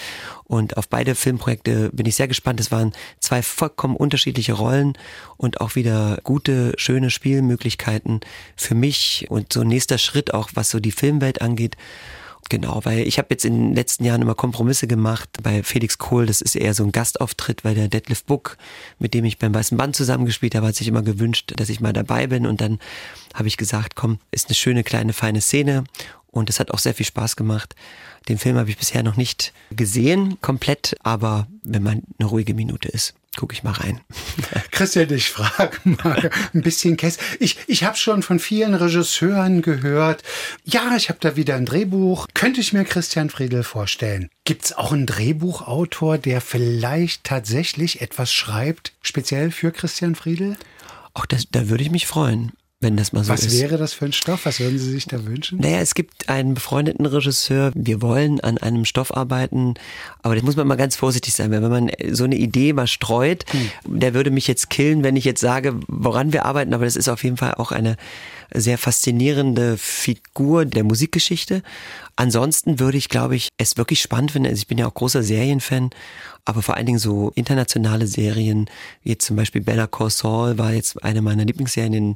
Und 0.45 0.78
auf 0.78 0.88
beide 0.88 1.15
Filmprojekte 1.15 1.89
bin 1.91 2.05
ich 2.05 2.15
sehr 2.15 2.28
gespannt. 2.28 2.59
Es 2.59 2.72
waren 2.72 2.93
zwei 3.20 3.41
vollkommen 3.41 3.95
unterschiedliche 3.95 4.53
Rollen 4.53 4.97
und 5.38 5.61
auch 5.61 5.76
wieder 5.76 6.20
gute, 6.24 6.74
schöne 6.78 7.09
Spielmöglichkeiten 7.09 8.22
für 8.55 8.76
mich 8.76 9.28
und 9.30 9.51
so 9.53 9.63
nächster 9.63 9.97
Schritt 9.97 10.34
auch, 10.34 10.51
was 10.53 10.70
so 10.70 10.80
die 10.80 10.91
Filmwelt 10.91 11.41
angeht. 11.41 11.76
Genau, 12.48 12.82
weil 12.84 13.08
ich 13.08 13.20
habe 13.20 13.28
jetzt 13.32 13.46
in 13.46 13.54
den 13.54 13.76
letzten 13.76 14.06
Jahren 14.06 14.22
immer 14.22 14.34
Kompromisse 14.34 14.88
gemacht. 14.88 15.30
Bei 15.44 15.62
Felix 15.62 15.98
Kohl, 15.98 16.26
das 16.26 16.42
ist 16.42 16.56
eher 16.56 16.74
so 16.74 16.84
ein 16.84 16.92
Gastauftritt, 16.92 17.64
weil 17.64 17.76
der 17.76 17.90
Detlef 17.90 18.24
Book, 18.24 18.58
mit 18.98 19.14
dem 19.14 19.26
ich 19.26 19.38
beim 19.38 19.54
Weißen 19.54 19.78
Band 19.78 19.96
zusammengespielt 19.96 20.56
habe, 20.56 20.68
hat 20.68 20.76
sich 20.76 20.88
immer 20.88 21.04
gewünscht, 21.04 21.54
dass 21.58 21.70
ich 21.70 21.80
mal 21.80 21.94
dabei 21.94 22.26
bin. 22.26 22.48
Und 22.48 22.62
dann 22.62 22.80
habe 23.36 23.48
ich 23.48 23.58
gesagt, 23.58 23.96
komm, 23.96 24.20
ist 24.32 24.48
eine 24.48 24.56
schöne, 24.56 24.84
kleine, 24.84 25.14
feine 25.14 25.42
Szene. 25.42 25.84
Und 26.32 26.50
es 26.50 26.60
hat 26.60 26.72
auch 26.72 26.80
sehr 26.80 26.94
viel 26.94 27.06
Spaß 27.06 27.36
gemacht. 27.36 27.76
Den 28.28 28.38
Film 28.38 28.58
habe 28.58 28.70
ich 28.70 28.78
bisher 28.78 29.04
noch 29.04 29.18
nicht 29.18 29.54
gesehen, 29.72 30.40
komplett, 30.42 30.96
aber 31.04 31.48
wenn 31.64 31.84
man 31.84 32.04
eine 32.20 32.30
ruhige 32.30 32.54
Minute 32.54 32.88
ist, 32.90 33.14
gucke 33.38 33.53
ich 33.53 33.63
mal 33.63 33.71
rein. 33.71 34.01
Christian, 34.71 35.11
ich 35.13 35.30
frage 35.30 35.77
mal 35.84 36.30
ein 36.53 36.61
bisschen 36.61 36.97
Käse. 36.97 37.19
Ich, 37.39 37.57
ich 37.67 37.84
habe 37.84 37.97
schon 37.97 38.23
von 38.23 38.39
vielen 38.39 38.73
Regisseuren 38.73 39.61
gehört, 39.61 40.23
ja, 40.65 40.95
ich 40.95 41.09
habe 41.09 41.19
da 41.21 41.36
wieder 41.36 41.55
ein 41.55 41.65
Drehbuch. 41.65 42.27
Könnte 42.34 42.61
ich 42.61 42.73
mir 42.73 42.86
Christian 42.86 43.30
Friedel 43.30 43.63
vorstellen. 43.63 44.30
Gibt 44.45 44.65
es 44.65 44.73
auch 44.73 44.91
einen 44.91 45.05
Drehbuchautor, 45.05 46.17
der 46.17 46.41
vielleicht 46.41 47.23
tatsächlich 47.23 48.01
etwas 48.01 48.34
schreibt, 48.34 48.93
speziell 49.01 49.51
für 49.51 49.71
Christian 49.71 50.15
Friedel? 50.15 50.57
Auch 51.13 51.25
das, 51.25 51.45
da 51.51 51.69
würde 51.69 51.84
ich 51.84 51.91
mich 51.91 52.07
freuen 52.07 52.51
wenn 52.82 52.95
das 52.95 53.11
mal 53.11 53.23
so 53.23 53.34
Was 53.34 53.41
ist. 53.41 53.53
Was 53.53 53.59
wäre 53.59 53.77
das 53.77 53.93
für 53.93 54.05
ein 54.05 54.13
Stoff? 54.13 54.45
Was 54.45 54.61
würden 54.61 54.80
Sie 54.80 54.89
sich 54.89 55.05
da 55.05 55.25
wünschen? 55.25 55.59
Naja, 55.59 55.80
es 55.80 55.95
gibt 55.95 56.30
einen 56.30 56.53
befreundeten 56.53 57.05
Regisseur. 57.05 57.71
Wir 57.75 58.01
wollen 58.01 58.39
an 58.39 58.57
einem 58.57 58.86
Stoff 58.86 59.15
arbeiten, 59.15 59.73
aber 60.21 60.36
da 60.36 60.41
muss 60.43 60.55
man 60.55 60.65
mal 60.65 60.75
ganz 60.75 60.95
vorsichtig 60.95 61.34
sein, 61.34 61.51
weil 61.51 61.61
wenn 61.61 61.71
man 61.71 61.91
so 62.11 62.23
eine 62.23 62.38
Idee 62.38 62.71
mal 62.71 62.88
streut, 62.88 63.43
hm. 63.51 63.99
der 63.99 64.13
würde 64.13 64.32
mich 64.32 64.47
jetzt 64.47 64.69
killen, 64.69 65.03
wenn 65.03 65.17
ich 65.17 65.25
jetzt 65.25 65.41
sage, 65.41 65.77
woran 65.88 66.32
wir 66.32 66.45
arbeiten, 66.45 66.73
aber 66.73 66.86
das 66.86 66.95
ist 66.95 67.09
auf 67.09 67.23
jeden 67.23 67.38
Fall 67.38 67.55
auch 67.55 67.73
eine 67.73 67.97
sehr 68.54 68.78
faszinierende 68.78 69.78
Figur 69.78 70.66
der 70.66 70.84
Musikgeschichte. 70.84 71.64
Ansonsten 72.16 72.80
würde 72.80 72.97
ich, 72.97 73.10
glaube 73.10 73.36
ich, 73.36 73.50
es 73.58 73.78
wirklich 73.78 74.02
spannend 74.02 74.32
finden. 74.32 74.50
Also 74.50 74.60
ich 74.60 74.68
bin 74.68 74.78
ja 74.78 74.88
auch 74.88 74.93
großer 74.93 75.24
Serienfan 75.24 75.91
aber 76.50 76.64
vor 76.64 76.76
allen 76.76 76.88
Dingen 76.88 76.97
so 76.97 77.32
internationale 77.36 78.08
Serien, 78.08 78.72
wie 79.04 79.16
zum 79.20 79.36
Beispiel 79.36 79.62
Bella 79.62 79.88
Saul 80.10 80.58
war 80.58 80.74
jetzt 80.74 81.04
eine 81.04 81.22
meiner 81.22 81.45
Lieblingsserien 81.45 81.93
in, 81.93 82.10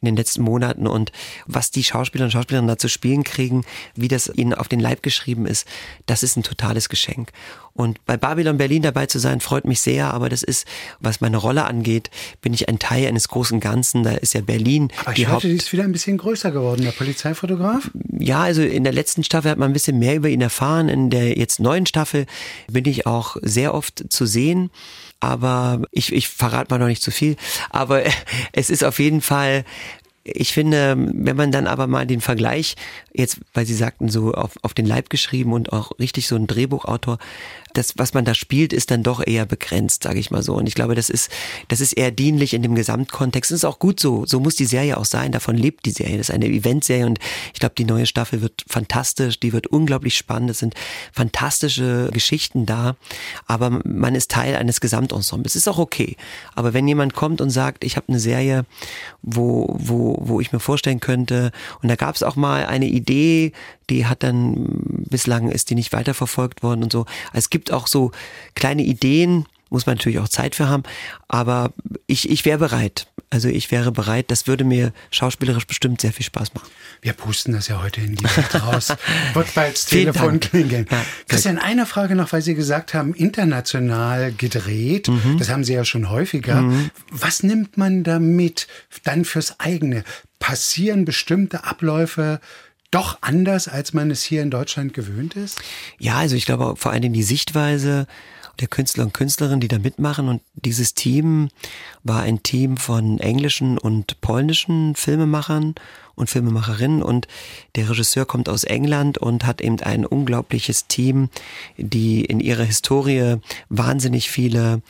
in 0.00 0.06
den 0.06 0.16
letzten 0.16 0.42
Monaten 0.42 0.86
und 0.86 1.10
was 1.46 1.72
die 1.72 1.82
Schauspieler 1.82 2.24
und 2.24 2.30
Schauspielerinnen 2.30 2.68
da 2.68 2.78
zu 2.78 2.88
spielen 2.88 3.24
kriegen, 3.24 3.64
wie 3.96 4.06
das 4.06 4.30
ihnen 4.32 4.54
auf 4.54 4.68
den 4.68 4.78
Leib 4.78 5.02
geschrieben 5.02 5.44
ist, 5.44 5.66
das 6.06 6.22
ist 6.22 6.36
ein 6.36 6.44
totales 6.44 6.88
Geschenk. 6.88 7.32
Und 7.74 8.04
bei 8.06 8.16
Babylon 8.16 8.58
Berlin 8.58 8.82
dabei 8.82 9.06
zu 9.06 9.18
sein, 9.18 9.40
freut 9.40 9.64
mich 9.64 9.80
sehr, 9.80 10.12
aber 10.12 10.28
das 10.28 10.42
ist, 10.42 10.66
was 11.00 11.20
meine 11.20 11.36
Rolle 11.36 11.64
angeht, 11.64 12.10
bin 12.42 12.52
ich 12.52 12.68
ein 12.68 12.78
Teil 12.78 13.06
eines 13.06 13.28
großen 13.28 13.60
Ganzen. 13.60 14.02
Da 14.02 14.12
ist 14.12 14.34
ja 14.34 14.40
Berlin. 14.40 14.88
Aber 15.04 15.16
ich 15.16 15.28
hörte, 15.28 15.48
die 15.48 15.56
ist 15.56 15.72
wieder 15.72 15.84
ein 15.84 15.92
bisschen 15.92 16.18
größer 16.18 16.50
geworden, 16.50 16.82
der 16.82 16.92
Polizeifotograf. 16.92 17.90
Ja, 18.18 18.40
also 18.40 18.62
in 18.62 18.84
der 18.84 18.92
letzten 18.92 19.24
Staffel 19.24 19.50
hat 19.50 19.58
man 19.58 19.70
ein 19.70 19.74
bisschen 19.74 19.98
mehr 19.98 20.16
über 20.16 20.28
ihn 20.28 20.40
erfahren. 20.40 20.88
In 20.88 21.10
der 21.10 21.38
jetzt 21.38 21.60
neuen 21.60 21.86
Staffel 21.86 22.26
bin 22.68 22.84
ich 22.86 23.06
auch 23.06 23.36
sehr 23.42 23.74
oft 23.74 24.04
zu 24.10 24.26
sehen 24.26 24.70
aber 25.20 25.82
ich, 25.90 26.12
ich 26.12 26.28
verrate 26.28 26.72
mal 26.72 26.78
noch 26.78 26.86
nicht 26.86 27.02
zu 27.02 27.10
viel. 27.10 27.36
Aber 27.68 28.02
es 28.52 28.70
ist 28.70 28.82
auf 28.82 28.98
jeden 28.98 29.20
Fall 29.20 29.64
ich 30.22 30.52
finde, 30.52 30.96
wenn 30.98 31.36
man 31.36 31.50
dann 31.50 31.66
aber 31.66 31.86
mal 31.86 32.06
den 32.06 32.20
Vergleich, 32.20 32.76
jetzt, 33.12 33.40
weil 33.54 33.64
Sie 33.64 33.74
sagten, 33.74 34.08
so 34.08 34.32
auf, 34.32 34.58
auf 34.62 34.74
den 34.74 34.86
Leib 34.86 35.08
geschrieben 35.08 35.52
und 35.52 35.72
auch 35.72 35.98
richtig 35.98 36.28
so 36.28 36.36
ein 36.36 36.46
Drehbuchautor, 36.46 37.18
das, 37.74 37.94
was 37.96 38.14
man 38.14 38.24
da 38.24 38.34
spielt, 38.34 38.72
ist 38.72 38.90
dann 38.90 39.02
doch 39.02 39.24
eher 39.24 39.46
begrenzt, 39.46 40.02
sage 40.02 40.18
ich 40.18 40.30
mal 40.30 40.42
so. 40.42 40.54
Und 40.54 40.66
ich 40.66 40.74
glaube, 40.74 40.94
das 40.94 41.10
ist, 41.10 41.30
das 41.68 41.80
ist 41.80 41.92
eher 41.92 42.10
dienlich 42.10 42.54
in 42.54 42.62
dem 42.62 42.74
Gesamtkontext. 42.74 43.50
Das 43.50 43.58
ist 43.58 43.64
auch 43.64 43.78
gut 43.78 44.00
so. 44.00 44.26
So 44.26 44.40
muss 44.40 44.56
die 44.56 44.64
Serie 44.64 44.96
auch 44.96 45.04
sein. 45.04 45.32
Davon 45.32 45.56
lebt 45.56 45.86
die 45.86 45.90
Serie. 45.90 46.18
Das 46.18 46.28
ist 46.28 46.34
eine 46.34 46.46
Eventserie 46.46 47.06
und 47.06 47.18
ich 47.52 47.60
glaube, 47.60 47.74
die 47.76 47.84
neue 47.84 48.06
Staffel 48.06 48.42
wird 48.42 48.64
fantastisch. 48.66 49.40
Die 49.40 49.52
wird 49.52 49.66
unglaublich 49.66 50.16
spannend. 50.16 50.50
Es 50.50 50.58
sind 50.58 50.74
fantastische 51.12 52.10
Geschichten 52.12 52.66
da. 52.66 52.96
Aber 53.46 53.70
man 53.84 54.14
ist 54.14 54.30
Teil 54.30 54.56
eines 54.56 54.80
Gesamtensembles. 54.80 55.56
Ist 55.56 55.68
auch 55.68 55.78
okay. 55.78 56.16
Aber 56.54 56.74
wenn 56.74 56.88
jemand 56.88 57.14
kommt 57.14 57.40
und 57.40 57.50
sagt, 57.50 57.84
ich 57.84 57.96
habe 57.96 58.08
eine 58.08 58.20
Serie, 58.20 58.64
wo, 59.22 59.74
wo, 59.78 60.16
wo 60.20 60.40
ich 60.40 60.52
mir 60.52 60.60
vorstellen 60.60 61.00
könnte, 61.00 61.52
und 61.82 61.88
da 61.88 61.96
gab 61.96 62.14
es 62.14 62.22
auch 62.22 62.36
mal 62.36 62.66
eine 62.66 62.86
Idee, 62.86 63.52
die 63.90 64.06
hat 64.06 64.22
dann, 64.22 64.66
bislang 65.10 65.50
ist 65.50 65.68
die 65.70 65.74
nicht 65.74 65.92
weiterverfolgt 65.92 66.62
worden 66.62 66.84
und 66.84 66.92
so. 66.92 67.06
Es 67.32 67.50
gibt 67.50 67.59
auch 67.68 67.86
so 67.86 68.12
kleine 68.54 68.82
Ideen, 68.82 69.46
muss 69.70 69.86
man 69.86 69.96
natürlich 69.96 70.18
auch 70.18 70.28
Zeit 70.28 70.54
für 70.54 70.68
haben, 70.68 70.82
aber 71.28 71.72
ich, 72.06 72.28
ich 72.28 72.44
wäre 72.44 72.58
bereit. 72.58 73.06
Also 73.32 73.48
ich 73.48 73.70
wäre 73.70 73.92
bereit, 73.92 74.32
das 74.32 74.48
würde 74.48 74.64
mir 74.64 74.92
schauspielerisch 75.12 75.64
bestimmt 75.64 76.00
sehr 76.00 76.12
viel 76.12 76.26
Spaß 76.26 76.52
machen. 76.54 76.68
Wir 77.00 77.12
pusten 77.12 77.52
das 77.52 77.68
ja 77.68 77.80
heute 77.80 78.00
in 78.00 78.16
die 78.16 78.24
Welt 78.24 78.60
raus. 78.60 78.88
Wird 79.34 79.54
bald 79.54 79.74
das 79.74 79.86
Telefon 79.86 80.40
klingeln. 80.40 80.86
Ja, 80.90 81.00
Christian, 81.28 81.58
eine 81.58 81.86
Frage 81.86 82.16
noch, 82.16 82.32
weil 82.32 82.42
Sie 82.42 82.56
gesagt 82.56 82.92
haben, 82.92 83.14
international 83.14 84.32
gedreht. 84.32 85.06
Mhm. 85.06 85.38
Das 85.38 85.48
haben 85.48 85.62
Sie 85.62 85.74
ja 85.74 85.84
schon 85.84 86.10
häufiger. 86.10 86.62
Mhm. 86.62 86.90
Was 87.12 87.44
nimmt 87.44 87.76
man 87.76 88.02
damit 88.02 88.66
dann 89.04 89.24
fürs 89.24 89.60
eigene? 89.60 90.02
Passieren 90.40 91.04
bestimmte 91.04 91.62
Abläufe 91.62 92.40
doch 92.90 93.18
anders, 93.20 93.68
als 93.68 93.92
man 93.92 94.10
es 94.10 94.22
hier 94.22 94.42
in 94.42 94.50
Deutschland 94.50 94.94
gewöhnt 94.94 95.34
ist? 95.34 95.60
Ja, 95.98 96.18
also 96.18 96.36
ich 96.36 96.46
glaube 96.46 96.76
vor 96.76 96.92
allem 96.92 97.12
die 97.12 97.22
Sichtweise 97.22 98.06
der 98.60 98.68
Künstler 98.68 99.04
und 99.04 99.14
Künstlerinnen, 99.14 99.60
die 99.60 99.68
da 99.68 99.78
mitmachen. 99.78 100.28
Und 100.28 100.42
dieses 100.54 100.94
Team 100.94 101.48
war 102.04 102.22
ein 102.22 102.42
Team 102.42 102.76
von 102.76 103.18
englischen 103.18 103.78
und 103.78 104.20
polnischen 104.20 104.94
Filmemachern 104.94 105.74
und 106.14 106.30
Filmemacherinnen. 106.30 107.02
Und 107.02 107.26
der 107.74 107.88
Regisseur 107.88 108.26
kommt 108.26 108.48
aus 108.48 108.64
England 108.64 109.18
und 109.18 109.46
hat 109.46 109.60
eben 109.60 109.80
ein 109.80 110.04
unglaubliches 110.04 110.86
Team, 110.86 111.30
die 111.78 112.24
in 112.24 112.40
ihrer 112.40 112.64
Historie 112.64 113.36
wahnsinnig 113.68 114.30
viele 114.30 114.82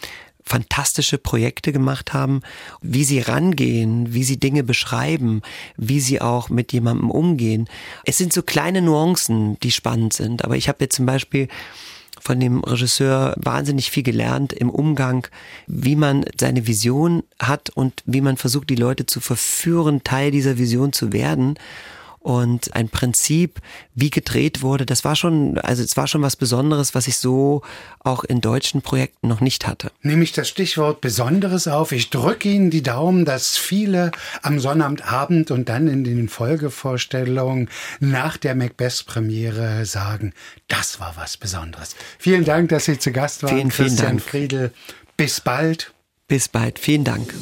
fantastische 0.50 1.16
Projekte 1.16 1.72
gemacht 1.72 2.12
haben, 2.12 2.42
wie 2.82 3.04
sie 3.04 3.20
rangehen, 3.20 4.12
wie 4.12 4.24
sie 4.24 4.36
Dinge 4.36 4.64
beschreiben, 4.64 5.42
wie 5.76 6.00
sie 6.00 6.20
auch 6.20 6.48
mit 6.48 6.72
jemandem 6.72 7.10
umgehen. 7.10 7.68
Es 8.04 8.18
sind 8.18 8.32
so 8.32 8.42
kleine 8.42 8.82
Nuancen, 8.82 9.58
die 9.60 9.70
spannend 9.70 10.12
sind. 10.12 10.44
Aber 10.44 10.56
ich 10.56 10.68
habe 10.68 10.78
jetzt 10.80 10.96
zum 10.96 11.06
Beispiel 11.06 11.46
von 12.20 12.40
dem 12.40 12.64
Regisseur 12.64 13.34
wahnsinnig 13.36 13.90
viel 13.90 14.02
gelernt 14.02 14.52
im 14.52 14.70
Umgang, 14.70 15.28
wie 15.68 15.94
man 15.94 16.24
seine 16.38 16.66
Vision 16.66 17.22
hat 17.38 17.70
und 17.70 18.02
wie 18.04 18.20
man 18.20 18.36
versucht, 18.36 18.68
die 18.70 18.74
Leute 18.74 19.06
zu 19.06 19.20
verführen, 19.20 20.02
Teil 20.02 20.32
dieser 20.32 20.58
Vision 20.58 20.92
zu 20.92 21.12
werden 21.12 21.58
und 22.20 22.76
ein 22.76 22.90
Prinzip, 22.90 23.60
wie 23.94 24.10
gedreht 24.10 24.60
wurde, 24.60 24.84
das 24.84 25.04
war 25.04 25.16
schon, 25.16 25.58
also 25.58 25.82
es 25.82 25.96
war 25.96 26.06
schon 26.06 26.20
was 26.20 26.36
Besonderes, 26.36 26.94
was 26.94 27.06
ich 27.08 27.16
so 27.16 27.62
auch 27.98 28.24
in 28.24 28.42
deutschen 28.42 28.82
Projekten 28.82 29.26
noch 29.26 29.40
nicht 29.40 29.66
hatte. 29.66 29.90
Nehme 30.02 30.22
ich 30.22 30.32
das 30.32 30.48
Stichwort 30.48 31.00
Besonderes 31.00 31.66
auf. 31.66 31.92
Ich 31.92 32.10
drücke 32.10 32.50
Ihnen 32.50 32.70
die 32.70 32.82
Daumen, 32.82 33.24
dass 33.24 33.56
viele 33.56 34.10
am 34.42 34.60
Sonnabendabend 34.60 35.50
und 35.50 35.70
dann 35.70 35.88
in 35.88 36.04
den 36.04 36.28
Folgevorstellungen 36.28 37.70
nach 38.00 38.36
der 38.36 38.54
Macbeth-Premiere 38.54 39.86
sagen, 39.86 40.34
das 40.68 41.00
war 41.00 41.14
was 41.16 41.38
Besonderes. 41.38 41.96
Vielen 42.18 42.44
Dank, 42.44 42.68
dass 42.68 42.84
Sie 42.84 42.98
zu 42.98 43.12
Gast 43.12 43.42
waren, 43.42 43.56
vielen, 43.56 43.70
vielen 43.70 43.88
Christian 43.88 44.16
Dank. 44.18 44.22
Friedel. 44.22 44.72
Bis 45.16 45.40
bald. 45.40 45.92
Bis 46.28 46.48
bald. 46.48 46.78
Vielen 46.78 47.04
Dank. 47.04 47.34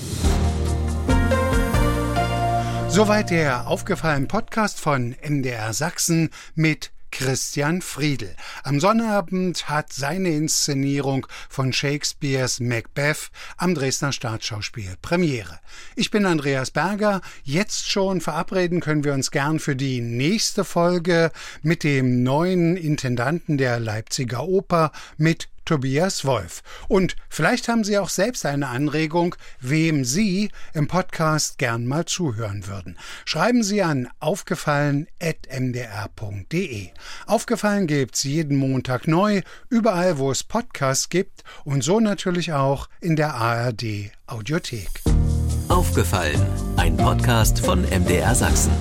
Soweit 2.88 3.30
der 3.30 3.68
aufgefallene 3.68 4.26
Podcast 4.26 4.80
von 4.80 5.14
MDR 5.22 5.72
Sachsen 5.72 6.30
mit 6.54 6.90
Christian 7.10 7.82
Friedel. 7.82 8.34
Am 8.64 8.80
Sonnabend 8.80 9.68
hat 9.68 9.92
seine 9.92 10.30
Inszenierung 10.30 11.26
von 11.48 11.72
Shakespeares 11.72 12.60
Macbeth 12.60 13.30
am 13.56 13.74
Dresdner 13.74 14.12
Staatsschauspiel 14.12 14.96
Premiere. 15.02 15.60
Ich 15.96 16.10
bin 16.10 16.26
Andreas 16.26 16.70
Berger. 16.70 17.20
Jetzt 17.44 17.90
schon 17.90 18.20
verabreden 18.20 18.80
können 18.80 19.04
wir 19.04 19.14
uns 19.14 19.30
gern 19.30 19.58
für 19.58 19.76
die 19.76 20.00
nächste 20.00 20.64
Folge 20.64 21.30
mit 21.62 21.84
dem 21.84 22.22
neuen 22.22 22.76
Intendanten 22.76 23.58
der 23.58 23.80
Leipziger 23.80 24.46
Oper 24.46 24.92
mit 25.16 25.48
Tobias 25.68 26.24
Wolf. 26.24 26.62
Und 26.88 27.14
vielleicht 27.28 27.68
haben 27.68 27.84
Sie 27.84 27.98
auch 27.98 28.08
selbst 28.08 28.46
eine 28.46 28.68
Anregung, 28.68 29.34
wem 29.60 30.02
Sie 30.02 30.50
im 30.72 30.88
Podcast 30.88 31.58
gern 31.58 31.86
mal 31.86 32.06
zuhören 32.06 32.66
würden. 32.66 32.98
Schreiben 33.26 33.62
Sie 33.62 33.82
an 33.82 34.08
aufgefallen.mdr.de. 34.18 36.88
Aufgefallen 37.26 37.86
gibt's 37.86 38.22
jeden 38.22 38.56
Montag 38.56 39.06
neu, 39.06 39.42
überall 39.68 40.16
wo 40.16 40.30
es 40.30 40.42
Podcasts 40.42 41.10
gibt 41.10 41.44
und 41.64 41.84
so 41.84 42.00
natürlich 42.00 42.54
auch 42.54 42.88
in 43.02 43.16
der 43.16 43.34
ARD 43.34 44.10
Audiothek. 44.26 45.02
Aufgefallen, 45.68 46.40
ein 46.78 46.96
Podcast 46.96 47.60
von 47.60 47.82
MDR 47.82 48.34
Sachsen. 48.34 48.72